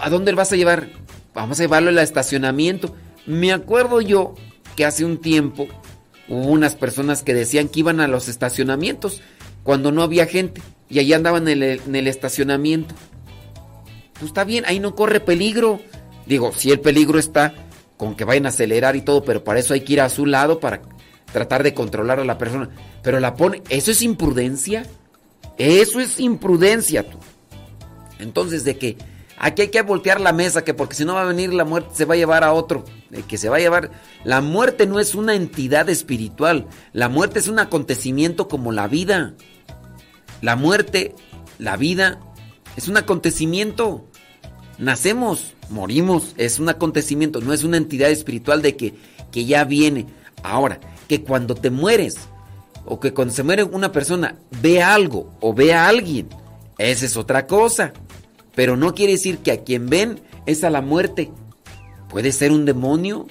[0.00, 0.88] ¿a dónde vas a llevar?
[1.34, 2.94] Vamos a llevarlo al estacionamiento.
[3.26, 4.34] Me acuerdo yo
[4.76, 5.68] que hace un tiempo
[6.28, 9.20] hubo unas personas que decían que iban a los estacionamientos
[9.62, 12.94] cuando no había gente y allí andaban en el, en el estacionamiento.
[14.14, 15.80] Pues está bien, ahí no corre peligro.
[16.26, 17.54] Digo, si el peligro está
[17.96, 20.26] con que vayan a acelerar y todo, pero para eso hay que ir a su
[20.26, 20.82] lado para
[21.32, 22.70] tratar de controlar a la persona.
[23.02, 24.86] Pero la pone, ¿eso es imprudencia?
[25.58, 27.18] Eso es imprudencia, tú.
[28.20, 28.96] Entonces, de que
[29.38, 31.90] aquí hay que voltear la mesa, que porque si no va a venir la muerte,
[31.94, 32.84] se va a llevar a otro.
[33.28, 33.90] Que se va a llevar.
[34.24, 36.66] La muerte no es una entidad espiritual.
[36.92, 39.34] La muerte es un acontecimiento como la vida.
[40.42, 41.14] La muerte,
[41.58, 42.20] la vida,
[42.76, 44.06] es un acontecimiento.
[44.78, 48.94] Nacemos, morimos, es un acontecimiento, no es una entidad espiritual de que,
[49.30, 50.06] que ya viene.
[50.42, 52.16] Ahora, que cuando te mueres,
[52.86, 56.28] o que cuando se muere una persona, ve algo o ve a alguien,
[56.78, 57.92] esa es otra cosa.
[58.60, 61.30] Pero no quiere decir que a quien ven es a la muerte.
[62.10, 63.26] Puede ser un demonio,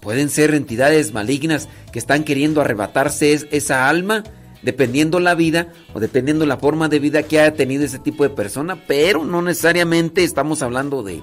[0.00, 4.24] pueden ser entidades malignas que están queriendo arrebatarse es- esa alma,
[4.62, 8.30] dependiendo la vida o dependiendo la forma de vida que haya tenido ese tipo de
[8.30, 11.22] persona, pero no necesariamente estamos hablando de,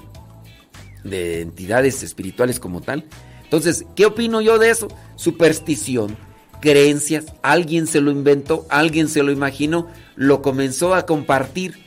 [1.03, 3.03] de entidades espirituales como tal.
[3.43, 4.87] Entonces, ¿qué opino yo de eso?
[5.17, 6.15] Superstición,
[6.61, 11.82] creencias, alguien se lo inventó, alguien se lo imaginó, lo comenzó a compartir,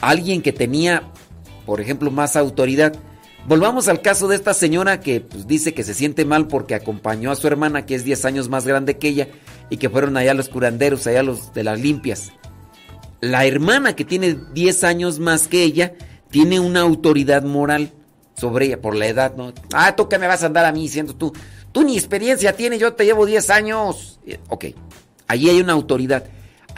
[0.00, 1.02] alguien que tenía,
[1.66, 2.94] por ejemplo, más autoridad.
[3.46, 7.30] Volvamos al caso de esta señora que pues, dice que se siente mal porque acompañó
[7.30, 9.28] a su hermana, que es 10 años más grande que ella,
[9.70, 12.32] y que fueron allá los curanderos, allá los de las limpias.
[13.20, 15.94] La hermana que tiene 10 años más que ella,
[16.30, 17.92] tiene una autoridad moral
[18.36, 19.52] sobre ella por la edad, ¿no?
[19.72, 21.32] Ah, tú qué me vas a andar a mí diciendo tú.
[21.72, 24.20] Tú ni experiencia tienes, yo te llevo 10 años.
[24.48, 24.66] Ok,
[25.26, 26.24] allí hay una autoridad.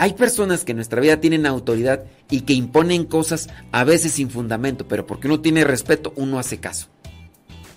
[0.01, 4.31] Hay personas que en nuestra vida tienen autoridad y que imponen cosas a veces sin
[4.31, 6.87] fundamento, pero porque uno tiene respeto, uno hace caso.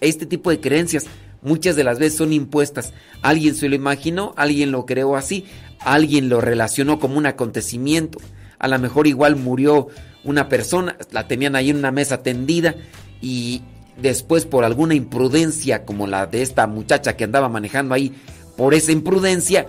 [0.01, 1.05] Este tipo de creencias
[1.43, 2.95] muchas de las veces son impuestas.
[3.21, 5.45] Alguien se lo imaginó, alguien lo creó así,
[5.81, 8.19] alguien lo relacionó como un acontecimiento.
[8.59, 9.89] A lo mejor igual murió
[10.25, 12.75] una persona, la tenían ahí en una mesa tendida
[13.21, 13.61] y
[14.01, 18.15] después por alguna imprudencia como la de esta muchacha que andaba manejando ahí,
[18.57, 19.67] por esa imprudencia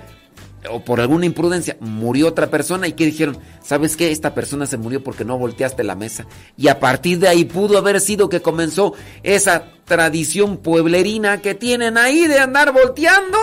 [0.69, 4.11] o por alguna imprudencia murió otra persona y que dijeron, ¿sabes qué?
[4.11, 6.26] Esta persona se murió porque no volteaste la mesa.
[6.58, 11.98] Y a partir de ahí pudo haber sido que comenzó esa tradición pueblerina que tienen
[11.98, 13.38] ahí de andar volteando,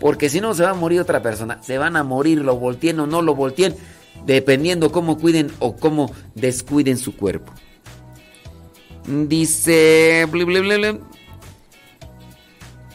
[0.00, 1.62] porque si no se va a morir otra persona.
[1.62, 3.74] Se van a morir, lo volteen o no lo volteen,
[4.24, 7.52] dependiendo cómo cuiden o cómo descuiden su cuerpo.
[9.06, 10.26] Dice...
[10.30, 10.44] bli.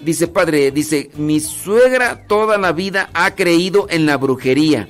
[0.03, 4.89] Dice padre, dice, mi suegra toda la vida ha creído en la brujería.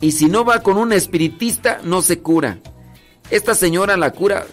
[0.00, 2.58] Y si no va con un espiritista, no se cura.
[3.30, 4.46] Esta señora la cura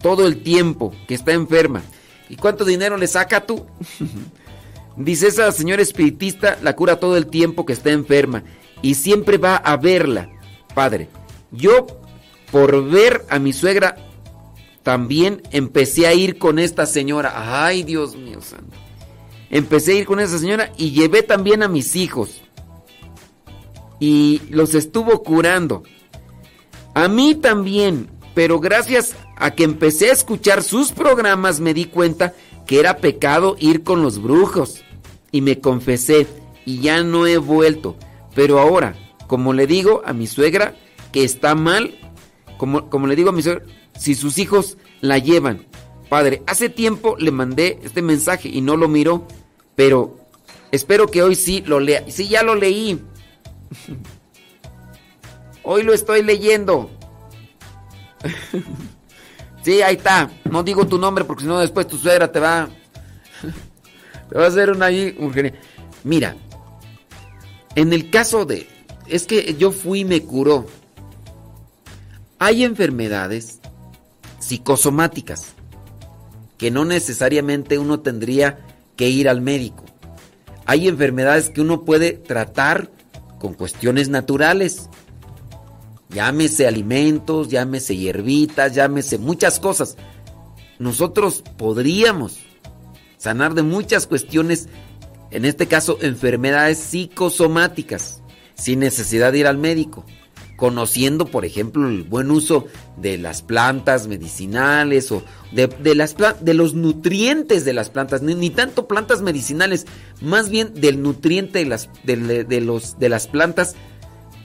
[0.00, 1.82] todo el tiempo que está enferma.
[2.28, 3.66] ¿Y cuánto dinero le saca tú?
[4.96, 8.44] dice, esa señora espiritista la cura todo el tiempo que está enferma.
[8.82, 10.30] Y siempre va a verla.
[10.74, 11.08] Padre,
[11.50, 11.86] yo
[12.52, 13.96] por ver a mi suegra
[14.82, 17.64] también empecé a ir con esta señora.
[17.64, 18.76] Ay, Dios mío santo.
[19.50, 22.42] Empecé a ir con esa señora y llevé también a mis hijos.
[23.98, 25.82] Y los estuvo curando.
[26.94, 32.32] A mí también, pero gracias a que empecé a escuchar sus programas me di cuenta
[32.66, 34.82] que era pecado ir con los brujos.
[35.32, 36.26] Y me confesé
[36.64, 37.96] y ya no he vuelto.
[38.34, 38.94] Pero ahora,
[39.26, 40.76] como le digo a mi suegra
[41.12, 41.98] que está mal,
[42.56, 43.64] como, como le digo a mi suegra,
[43.98, 45.66] si sus hijos la llevan,
[46.10, 49.28] Padre, hace tiempo le mandé este mensaje y no lo miró,
[49.80, 50.14] pero
[50.72, 52.04] espero que hoy sí lo lea.
[52.06, 53.02] Sí, ya lo leí.
[55.62, 56.90] Hoy lo estoy leyendo.
[59.62, 60.30] Sí, ahí está.
[60.50, 62.70] No digo tu nombre porque si no después tu suegra te va...
[64.30, 65.14] Te va a hacer una ahí...
[66.02, 66.34] Mira,
[67.74, 68.66] en el caso de...
[69.06, 70.64] Es que yo fui y me curó.
[72.38, 73.60] Hay enfermedades
[74.38, 75.52] psicosomáticas
[76.56, 79.84] que no necesariamente uno tendría que ir al médico.
[80.66, 82.90] Hay enfermedades que uno puede tratar
[83.38, 84.88] con cuestiones naturales.
[86.10, 89.96] Llámese alimentos, llámese hierbitas, llámese muchas cosas.
[90.78, 92.38] Nosotros podríamos
[93.16, 94.68] sanar de muchas cuestiones,
[95.30, 98.22] en este caso enfermedades psicosomáticas,
[98.54, 100.04] sin necesidad de ir al médico.
[100.60, 102.66] Conociendo, por ejemplo, el buen uso
[102.96, 109.22] de las plantas medicinales o de, de los nutrientes de las plantas, ni, tanto plantas
[109.22, 109.86] medicinales,
[110.20, 113.74] más bien del nutriente de las, de los, de las plantas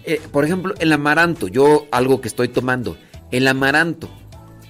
[0.05, 2.95] eh, por ejemplo, el amaranto, yo algo que estoy tomando,
[3.31, 4.07] el amaranto,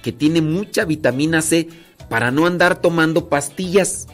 [0.02, 1.68] que tiene mucha vitamina C,
[2.10, 4.08] para no andar tomando pastillas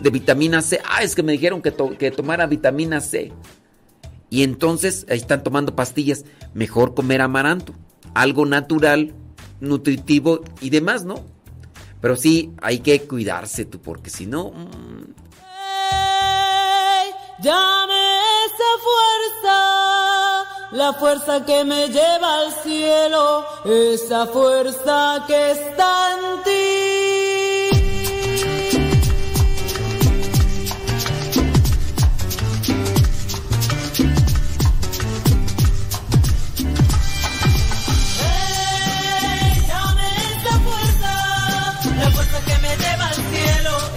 [0.00, 0.80] de vitamina C.
[0.84, 3.32] Ah, es que me dijeron que, que tomara vitamina C.
[4.36, 6.26] Y entonces ahí están tomando pastillas.
[6.52, 7.72] Mejor comer amaranto.
[8.12, 9.14] Algo natural,
[9.60, 11.24] nutritivo y demás, ¿no?
[12.02, 14.50] Pero sí, hay que cuidarse tú, porque si no...
[14.50, 15.14] Mmm...
[17.38, 26.42] Dame esa fuerza, la fuerza que me lleva al cielo, esa fuerza que está en
[26.42, 27.15] ti.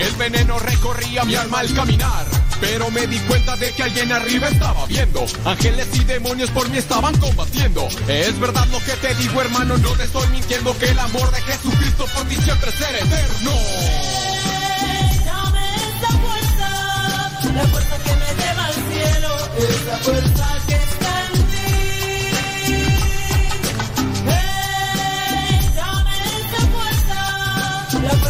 [0.00, 2.24] El veneno recorría mi alma al caminar.
[2.58, 5.26] Pero me di cuenta de que alguien arriba estaba viendo.
[5.44, 7.86] Ángeles y demonios por mí estaban combatiendo.
[8.08, 11.42] Es verdad lo que te digo, hermano, no te estoy mintiendo que el amor de
[11.42, 13.52] Jesucristo por ti siempre será eterno.
[15.24, 16.68] Dame esa fuerza,
[17.54, 21.68] la fuerza que me lleva al cielo, esa fuerza que está en ti.
[25.76, 26.60] Dame esa
[28.02, 28.29] la fuerza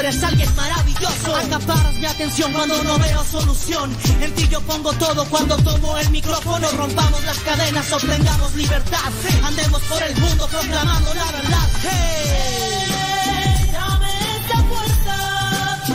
[0.00, 1.36] eres alguien maravilloso.
[1.36, 3.96] Acaparas mi atención cuando no veo solución.
[4.20, 6.70] En ti yo pongo todo cuando tomo el micrófono.
[6.72, 9.10] Rompamos las cadenas, obtengamos libertad.
[9.44, 11.68] Andemos por el mundo proclamando la verdad.
[11.82, 13.70] Hey.
[13.72, 14.08] Dame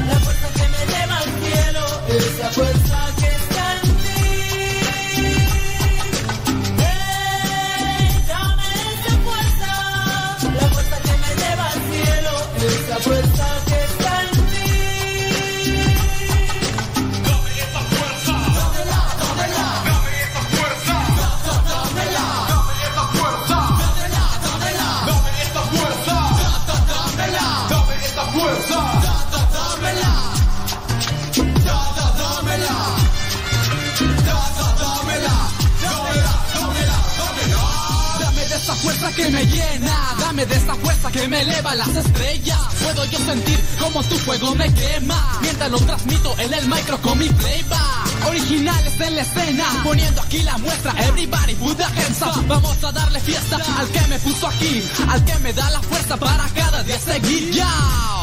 [0.07, 3.42] la fuerza que me lleva al cielo, esa fuerza que
[39.24, 42.60] que me llena, dame de esa fuerza que me eleva las estrellas.
[42.84, 47.18] Puedo yo sentir como tu fuego me quema, mientras lo transmito en el micro con
[47.18, 48.27] mi playback.
[48.27, 50.93] Originales en la escena, poniendo aquí la muestra.
[51.08, 52.48] Everybody put the hands up.
[52.48, 56.18] Vamos a darle fiesta al que me puso aquí, al que me da la fuerza
[56.18, 57.53] para cada día seguir.
[57.53, 58.23] Ya.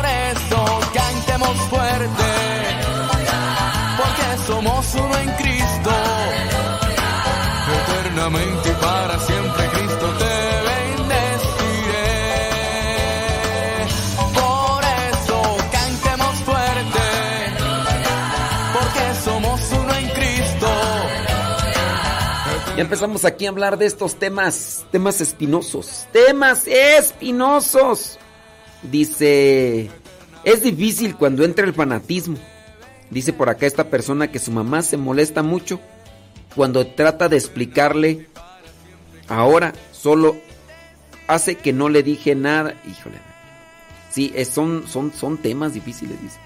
[1.31, 2.23] cantemos fuerte.
[3.97, 5.91] Porque somos uno en Cristo
[7.89, 12.09] eternamente y para siempre Cristo te bendeciré.
[14.33, 16.99] Por eso cantemos fuerte,
[18.73, 20.67] porque somos uno en Cristo.
[22.75, 28.17] Ya empezamos aquí a hablar de estos temas, temas espinosos, temas espinosos.
[28.83, 29.91] Dice,
[30.43, 32.37] es difícil cuando entra el fanatismo.
[33.09, 35.79] Dice por acá esta persona que su mamá se molesta mucho
[36.55, 38.27] cuando trata de explicarle.
[39.27, 40.37] Ahora solo
[41.27, 42.73] hace que no le dije nada.
[42.89, 43.17] Híjole.
[44.11, 46.39] Sí, son, son, son temas difíciles, dice.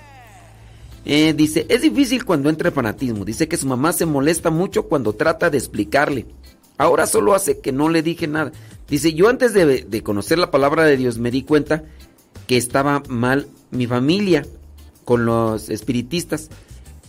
[1.06, 3.26] Eh, dice, es difícil cuando entra el fanatismo.
[3.26, 6.26] Dice que su mamá se molesta mucho cuando trata de explicarle.
[6.78, 8.52] Ahora solo hace que no le dije nada.
[8.90, 11.84] Dice, yo antes de conocer la palabra de Dios me di cuenta
[12.48, 14.46] que estaba mal mi familia
[15.04, 16.50] con los espiritistas.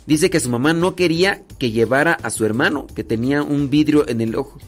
[0.06, 4.08] Dice que su mamá no quería que llevara a su hermano, que tenía un vidrio
[4.08, 4.58] en el ojo.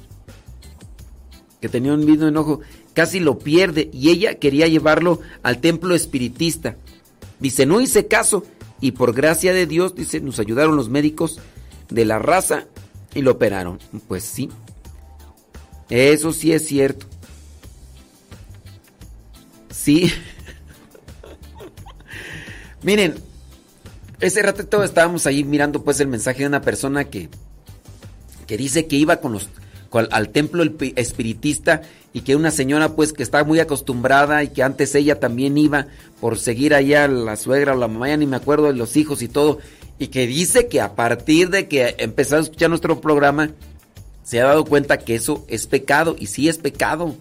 [1.60, 2.60] Que tenía un vidrio en el ojo.
[2.94, 6.76] Casi lo pierde y ella quería llevarlo al templo espiritista.
[7.38, 8.44] Dice, no hice caso
[8.80, 11.40] y por gracia de Dios, dice, nos ayudaron los médicos
[11.88, 12.66] de la raza
[13.14, 13.78] Y lo operaron.
[14.08, 14.50] Pues sí.
[15.88, 17.06] Eso sí es cierto.
[19.70, 20.12] Sí.
[22.88, 23.16] Miren,
[24.18, 27.28] ese rato estábamos ahí mirando pues el mensaje de una persona que,
[28.46, 29.50] que dice que iba con los,
[30.10, 30.64] al templo
[30.96, 31.82] espiritista
[32.14, 35.88] y que una señora pues que está muy acostumbrada y que antes ella también iba
[36.18, 39.20] por seguir allá la suegra o la mamá, ya ni me acuerdo de los hijos
[39.20, 39.58] y todo,
[39.98, 43.50] y que dice que a partir de que empezó a escuchar nuestro programa
[44.24, 47.14] se ha dado cuenta que eso es pecado y sí es pecado.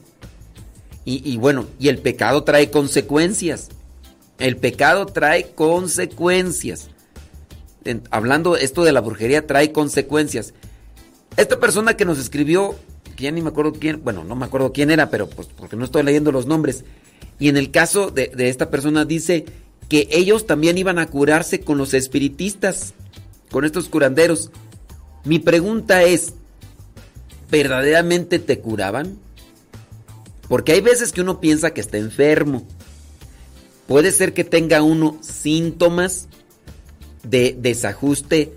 [1.04, 3.68] Y, y bueno, y el pecado trae consecuencias.
[4.40, 6.90] El pecado trae consecuencias.
[7.86, 10.54] En- hablando esto de la brujería trae consecuencias.
[11.38, 12.76] Esta persona que nos escribió,
[13.16, 15.76] que ya ni me acuerdo quién, bueno, no me acuerdo quién era, pero pues porque
[15.76, 16.84] no estoy leyendo los nombres.
[17.40, 19.46] Y en el caso de esta persona dice
[19.90, 22.94] que ellos también iban a curarse con los espiritistas,
[23.52, 24.52] con estos curanderos.
[25.24, 26.34] Mi pregunta es,
[27.50, 29.18] ¿verdaderamente te curaban?
[30.48, 32.66] Porque hay veces que uno piensa que está enfermo.
[33.88, 36.28] Puede ser que tenga uno síntomas
[37.24, 38.54] de desajuste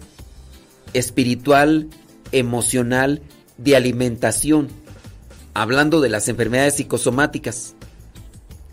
[0.93, 1.89] espiritual,
[2.33, 3.23] emocional,
[3.57, 4.69] de alimentación.
[5.55, 7.75] Hablando de las enfermedades psicosomáticas.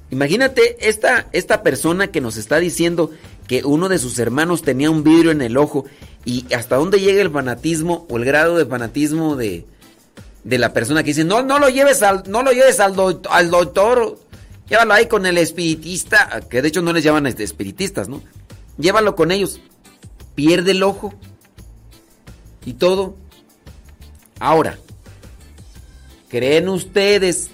[0.10, 3.12] Imagínate esta, esta persona que nos está diciendo
[3.48, 5.86] que uno de sus hermanos tenía un vidrio en el ojo
[6.26, 9.66] y hasta dónde llega el fanatismo o el grado de fanatismo de,
[10.44, 13.28] de la persona que dice, no, no lo lleves al, no lo lleves al, doc-
[13.30, 14.20] al doctor,
[14.70, 18.22] llévalo ahí con el espiritista, que de hecho no les llaman este, espiritistas, ¿no?
[18.78, 19.60] Llévalo con ellos.
[20.36, 21.14] Pierde el ojo.
[22.66, 23.16] Y todo.
[24.40, 24.78] Ahora,
[26.30, 27.50] ¿creen ustedes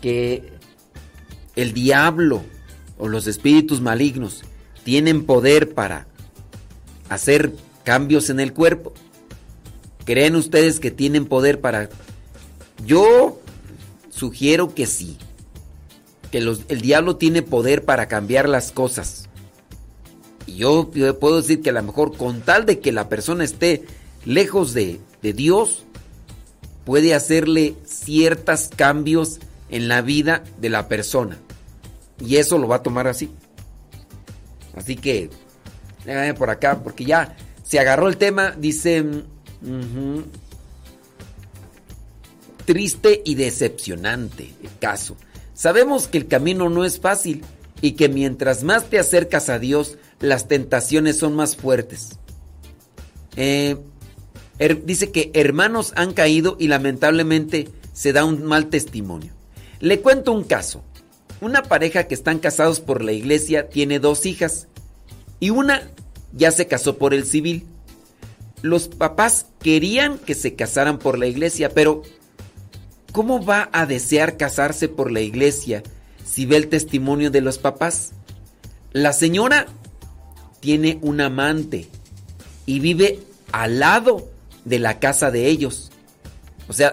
[0.00, 0.52] que
[1.56, 2.42] el diablo
[2.98, 4.42] o los espíritus malignos
[4.84, 6.06] tienen poder para
[7.08, 7.52] hacer
[7.84, 8.92] cambios en el cuerpo?
[10.04, 11.88] ¿Creen ustedes que tienen poder para...
[12.84, 13.40] Yo
[14.10, 15.16] sugiero que sí.
[16.32, 19.28] Que el diablo tiene poder para cambiar las cosas.
[20.46, 23.84] Y yo, puedo decir que a lo mejor con tal de que la persona esté
[24.24, 25.84] lejos de, de Dios,
[26.84, 29.38] puede hacerle ciertos cambios
[29.68, 31.38] en la vida de la persona.
[32.18, 33.30] Y eso lo va a tomar así.
[34.74, 35.30] Así que,
[36.04, 39.04] déjame por acá, porque ya se agarró el tema, dice...
[42.64, 45.16] Triste y decepcionante el caso.
[45.62, 47.44] Sabemos que el camino no es fácil
[47.80, 52.18] y que mientras más te acercas a Dios, las tentaciones son más fuertes.
[53.36, 53.76] Eh,
[54.84, 59.34] dice que hermanos han caído y lamentablemente se da un mal testimonio.
[59.78, 60.82] Le cuento un caso.
[61.40, 64.66] Una pareja que están casados por la iglesia tiene dos hijas
[65.38, 65.88] y una
[66.32, 67.68] ya se casó por el civil.
[68.62, 72.02] Los papás querían que se casaran por la iglesia, pero
[73.12, 75.82] ¿cómo va a desear casarse por la iglesia
[76.24, 78.12] si ve el testimonio de los papás?
[78.92, 79.66] La señora
[80.60, 81.88] tiene un amante
[82.66, 83.20] y vive
[83.52, 84.28] al lado
[84.64, 85.90] de la casa de ellos.
[86.68, 86.92] O sea,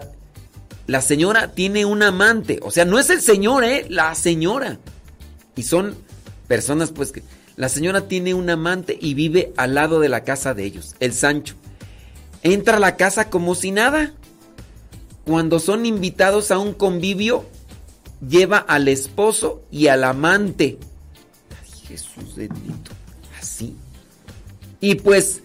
[0.87, 2.59] la señora tiene un amante.
[2.63, 3.85] O sea, no es el señor, ¿eh?
[3.89, 4.79] La señora.
[5.55, 5.95] Y son
[6.47, 7.23] personas, pues, que...
[7.55, 11.13] La señora tiene un amante y vive al lado de la casa de ellos, el
[11.13, 11.55] Sancho.
[12.41, 14.13] Entra a la casa como si nada.
[15.29, 17.45] Cuando son invitados a un convivio,
[18.27, 20.79] lleva al esposo y al amante.
[21.87, 22.89] Jesús bendito.
[23.39, 23.75] Así.
[24.81, 25.41] Y pues,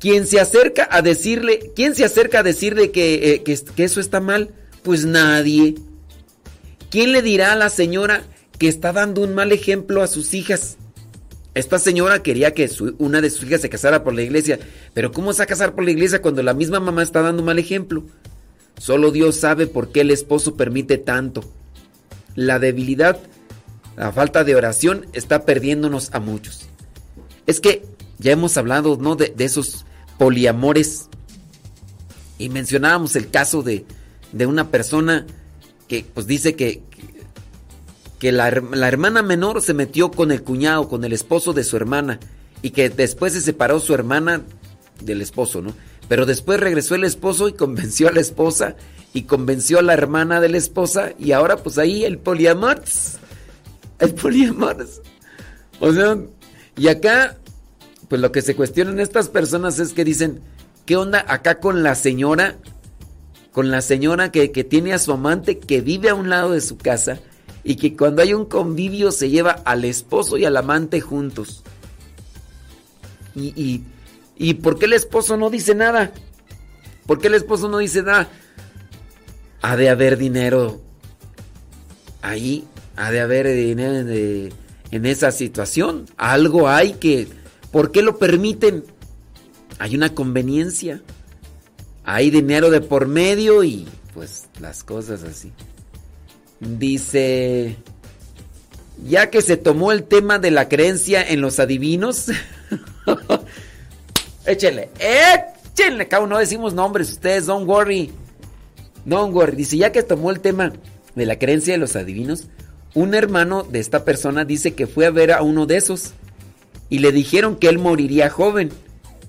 [0.00, 4.18] quien se acerca a decirle, ¿quién se acerca a decirle que, eh, que, eso está
[4.20, 4.52] mal?
[4.82, 5.76] Pues nadie.
[6.90, 8.24] ¿Quién le dirá a la señora
[8.58, 10.76] que está dando un mal ejemplo a sus hijas?
[11.54, 12.68] Esta señora quería que
[12.98, 14.58] una de sus hijas se casara por la iglesia,
[14.92, 17.44] pero ¿cómo se va a casar por la iglesia cuando la misma mamá está dando
[17.44, 18.02] mal ejemplo?
[18.78, 21.44] Solo Dios sabe por qué el esposo permite tanto.
[22.34, 23.20] La debilidad,
[23.96, 26.66] la falta de oración está perdiéndonos a muchos.
[27.46, 27.84] Es que
[28.18, 29.16] ya hemos hablado, ¿no?
[29.16, 29.86] De, esos
[30.18, 31.08] poliamores.
[32.38, 33.84] Y mencionábamos el caso de,
[34.32, 35.26] de una persona
[35.86, 36.82] que pues dice que,
[38.18, 41.76] que, la, la hermana menor se metió con el cuñado, con el esposo de su
[41.76, 42.18] hermana.
[42.62, 44.42] Y que después se separó su hermana
[45.00, 45.74] del esposo, ¿no?
[46.08, 48.76] Pero después regresó el esposo y convenció a la esposa
[49.12, 52.82] y convenció a la hermana de la esposa y ahora pues ahí el poliamor.
[53.98, 54.86] El poliamor.
[55.80, 56.18] O sea,
[56.76, 57.38] y acá
[58.08, 60.40] pues lo que se cuestionan estas personas es que dicen,
[60.84, 62.56] ¿qué onda acá con la señora?
[63.52, 66.60] Con la señora que, que tiene a su amante que vive a un lado de
[66.60, 67.20] su casa
[67.62, 71.62] y que cuando hay un convivio se lleva al esposo y al amante juntos.
[73.34, 73.84] ¿Y, y,
[74.36, 76.12] y por qué el esposo no dice nada?
[77.06, 78.28] ¿Por qué el esposo no dice nada?
[79.62, 80.80] Ha de haber dinero
[82.22, 82.64] ahí,
[82.96, 84.52] ha de haber dinero de-
[84.90, 86.06] en esa situación.
[86.16, 87.28] Algo hay que...
[87.70, 88.84] ¿Por qué lo permiten?
[89.78, 91.02] Hay una conveniencia.
[92.04, 95.52] Hay dinero de por medio y pues las cosas así.
[96.60, 97.76] Dice,
[99.06, 102.26] ya que se tomó el tema de la creencia en los adivinos,
[104.46, 108.10] échenle, échenle, cabrón, no decimos nombres, ustedes, don't worry,
[109.04, 109.56] don't worry.
[109.56, 110.72] Dice, ya que tomó el tema
[111.14, 112.48] de la creencia de los adivinos,
[112.94, 116.12] un hermano de esta persona dice que fue a ver a uno de esos
[116.88, 118.70] y le dijeron que él moriría joven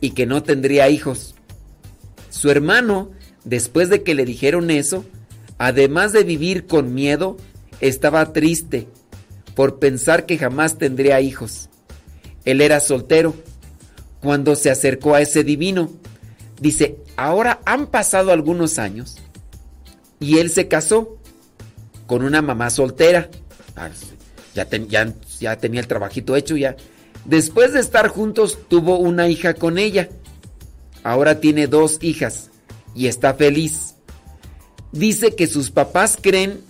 [0.02, 1.36] y que no tendría hijos.
[2.30, 3.12] Su hermano,
[3.44, 5.06] después de que le dijeron eso,
[5.58, 7.38] además de vivir con miedo,
[7.82, 8.88] estaba triste
[9.56, 11.70] por pensar que jamás tendría hijos.
[12.44, 13.34] Él era soltero
[14.26, 15.92] cuando se acercó a ese divino.
[16.60, 19.18] Dice, ahora han pasado algunos años
[20.20, 21.20] y él se casó
[22.08, 23.30] con una mamá soltera.
[23.76, 23.92] Ah,
[24.56, 24.68] Ya,
[25.40, 26.76] ya tenía el trabajito hecho ya.
[27.26, 30.10] Después de estar juntos tuvo una hija con ella.
[31.04, 32.50] Ahora tiene dos hijas
[32.96, 33.94] y está feliz.
[34.92, 36.62] Dice que sus papás creen,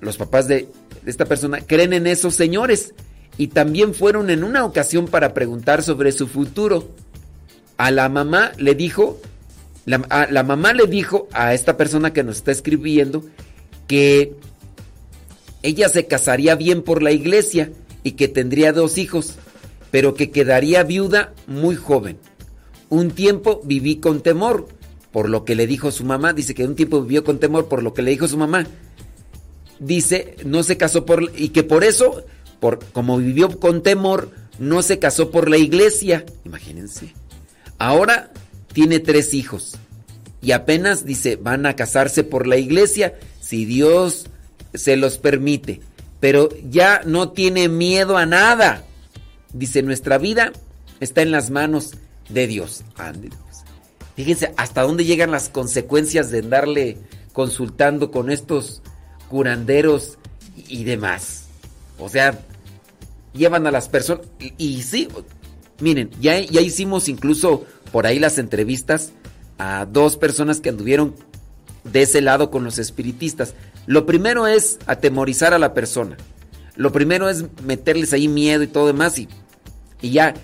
[0.00, 0.68] los papás de
[1.06, 2.92] esta persona, creen en esos señores
[3.38, 6.88] y también fueron en una ocasión para preguntar sobre su futuro.
[7.76, 9.20] A la mamá le dijo,
[9.86, 13.24] la, a- la mamá le dijo a esta persona que nos está escribiendo
[13.88, 14.34] que
[15.62, 17.70] ella se casaría bien por la iglesia
[18.02, 19.34] y que tendría dos hijos,
[19.90, 22.18] pero que quedaría viuda muy joven.
[22.88, 24.68] Un tiempo viví con temor
[25.12, 26.32] por lo que le dijo su mamá.
[26.32, 28.66] Dice que un tiempo vivió con temor por lo que le dijo su mamá.
[29.78, 31.30] Dice, no se casó por...
[31.36, 32.24] y que por eso,
[32.62, 36.24] por, como vivió con temor, no se casó por la iglesia.
[36.44, 37.12] Imagínense.
[37.76, 38.30] Ahora
[38.72, 39.78] tiene tres hijos.
[40.40, 44.26] Y apenas dice, van a casarse por la iglesia si Dios
[44.74, 45.80] se los permite.
[46.20, 48.84] Pero ya no tiene miedo a nada.
[49.52, 50.52] Dice, nuestra vida
[51.00, 51.94] está en las manos
[52.28, 52.84] de Dios.
[52.94, 53.64] Ándele, pues.
[54.14, 56.98] Fíjense hasta dónde llegan las consecuencias de andarle
[57.32, 58.82] consultando con estos
[59.28, 60.16] curanderos
[60.68, 61.46] y demás.
[61.98, 62.38] O sea,
[63.32, 64.26] llevan a las personas.
[64.58, 65.08] Y, sí,
[65.80, 69.12] miren, ya, ya hicimos incluso por ahí las entrevistas
[69.58, 71.14] a dos personas que anduvieron
[71.84, 73.54] de ese lado con los espiritistas.
[73.86, 76.16] Lo primero es atemorizar a la persona.
[76.76, 79.28] Lo primero es meterles ahí miedo y todo demás y,
[80.00, 80.34] y ya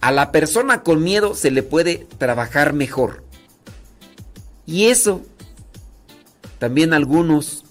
[0.00, 3.24] a la persona con miedo se le puede trabajar mejor.
[4.66, 5.22] Y eso
[6.58, 7.64] también algunos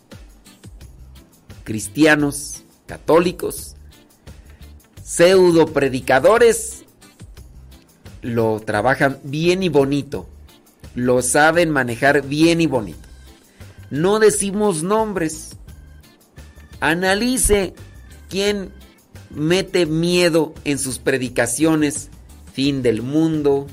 [1.64, 3.76] cristianos, católicos,
[5.08, 6.84] pseudo predicadores
[8.22, 10.27] lo trabajan bien y bonito.
[10.95, 13.08] Lo saben manejar bien y bonito.
[13.90, 15.56] No decimos nombres.
[16.82, 17.74] Analice
[18.30, 18.74] quién
[19.30, 22.10] mete miedo en sus predicaciones.
[22.52, 23.68] Fin del mundo,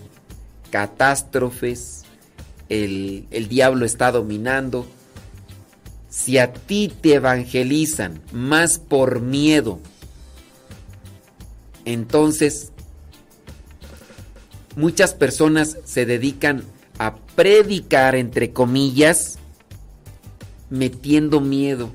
[0.71, 2.05] catástrofes,
[2.69, 4.87] el, el diablo está dominando.
[6.09, 9.81] Si a ti te evangelizan más por miedo,
[11.85, 12.73] entonces
[14.77, 16.65] muchas personas se dedican
[16.99, 19.39] a predicar, entre comillas,
[20.71, 21.91] metiendo miedo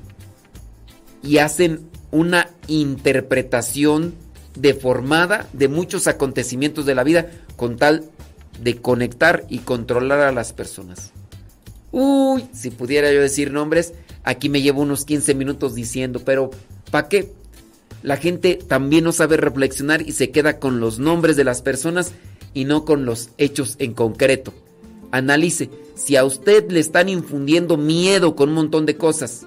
[1.22, 4.14] y hacen una interpretación
[4.54, 8.04] deformada de muchos acontecimientos de la vida con tal
[8.60, 11.12] de conectar y controlar a las personas.
[11.92, 16.50] Uy, si pudiera yo decir nombres, aquí me llevo unos 15 minutos diciendo, pero
[16.90, 17.32] ¿para qué?
[18.02, 22.12] La gente también no sabe reflexionar y se queda con los nombres de las personas
[22.54, 24.54] y no con los hechos en concreto.
[25.12, 29.46] Analice, si a usted le están infundiendo miedo con un montón de cosas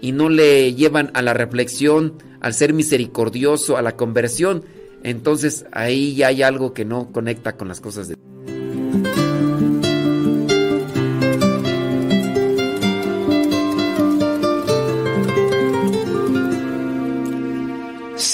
[0.00, 4.64] y no le llevan a la reflexión, al ser misericordioso, a la conversión,
[5.02, 8.16] entonces ahí ya hay algo que no conecta con las cosas de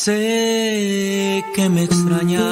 [0.09, 2.43] Sé que me extrañas,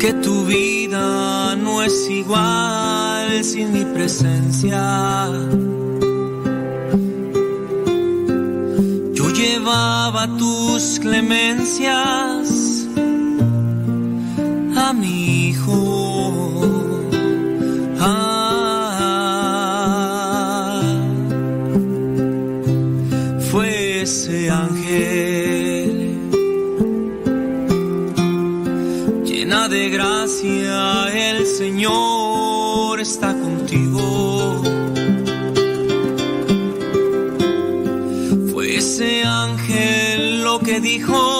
[0.00, 5.28] que tu vida no es igual sin mi presencia.
[9.12, 12.48] Yo llevaba tus clemencias
[14.76, 16.03] a mi hijo.
[29.84, 34.62] de gracia, el Señor está contigo.
[38.50, 41.33] Fue ese ángel lo que dijo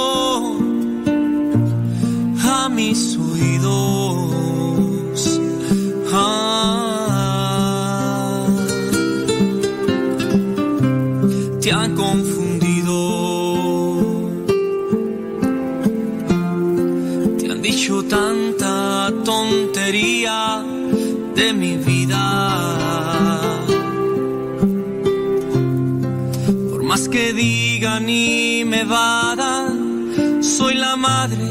[30.42, 31.43] soy la madre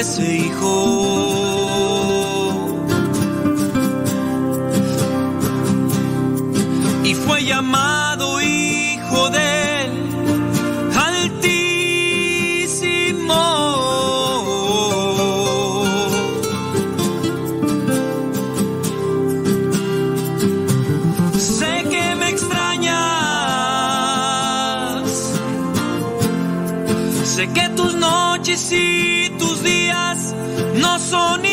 [0.00, 1.29] ese hijo.
[31.10, 31.49] Son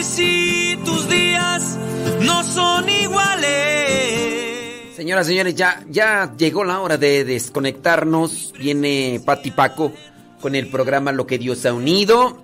[0.00, 1.78] noches tus días
[2.22, 3.50] no son iguales.
[4.96, 8.54] Señoras, señores, ya, ya llegó la hora de desconectarnos.
[8.58, 9.92] Viene Pati Paco
[10.40, 12.42] con el programa Lo que Dios ha unido.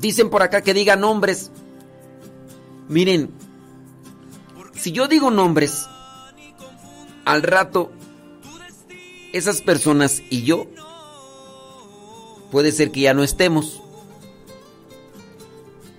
[0.00, 1.50] Dicen por acá que diga nombres.
[2.88, 3.30] Miren,
[4.74, 5.86] si yo digo nombres,
[7.26, 7.92] al rato,
[9.34, 10.66] esas personas y yo,
[12.50, 13.82] puede ser que ya no estemos.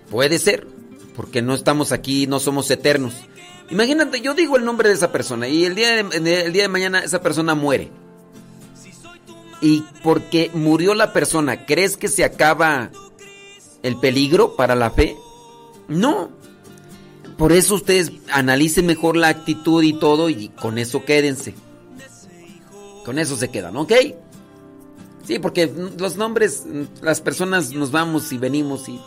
[0.09, 0.67] Puede ser,
[1.15, 3.13] porque no estamos aquí, no somos eternos.
[3.69, 6.69] Imagínate, yo digo el nombre de esa persona y el día de, el día de
[6.69, 7.91] mañana esa persona muere.
[9.61, 12.91] Y porque murió la persona, ¿crees que se acaba
[13.83, 15.17] el peligro para la fe?
[15.87, 16.29] No.
[17.37, 21.53] Por eso ustedes analicen mejor la actitud y todo y con eso quédense.
[23.03, 23.93] Con eso se quedan, ¿ok?
[25.25, 26.63] Sí, porque los nombres,
[27.01, 28.99] las personas nos vamos y venimos y...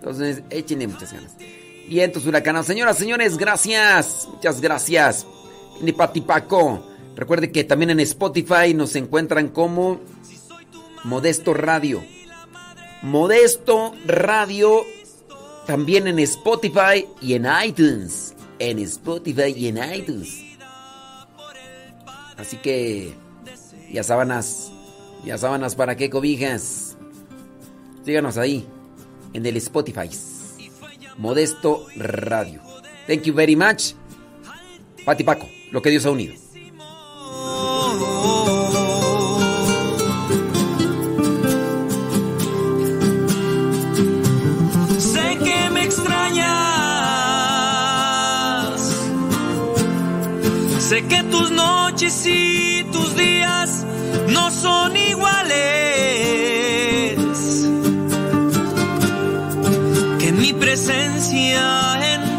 [0.00, 1.32] Entonces, échenle muchas ganas.
[1.86, 2.66] Vientos huracanados.
[2.66, 4.26] Señoras, señores, gracias.
[4.32, 5.26] Muchas gracias.
[5.82, 6.86] Ni Patipaco.
[7.16, 10.00] Recuerde que también en Spotify nos encuentran como
[11.04, 12.02] Modesto Radio.
[13.02, 14.86] Modesto Radio
[15.66, 18.34] también en Spotify y en iTunes.
[18.58, 20.44] En Spotify y en iTunes.
[22.38, 23.12] Así que
[23.92, 24.72] ya sábanas,
[25.26, 26.96] ya sábanas para qué cobijas.
[28.02, 28.66] Síganos ahí
[29.32, 30.10] en el Spotify.
[31.18, 32.60] Modesto Radio.
[33.06, 33.94] Thank you very much.
[35.04, 36.34] Pati Paco, lo que Dios ha unido.
[44.98, 46.50] Sé que me extrañas.
[50.78, 53.84] Sé que tus noches y tus días
[54.28, 56.89] no son iguales.
[60.70, 62.29] Presencia en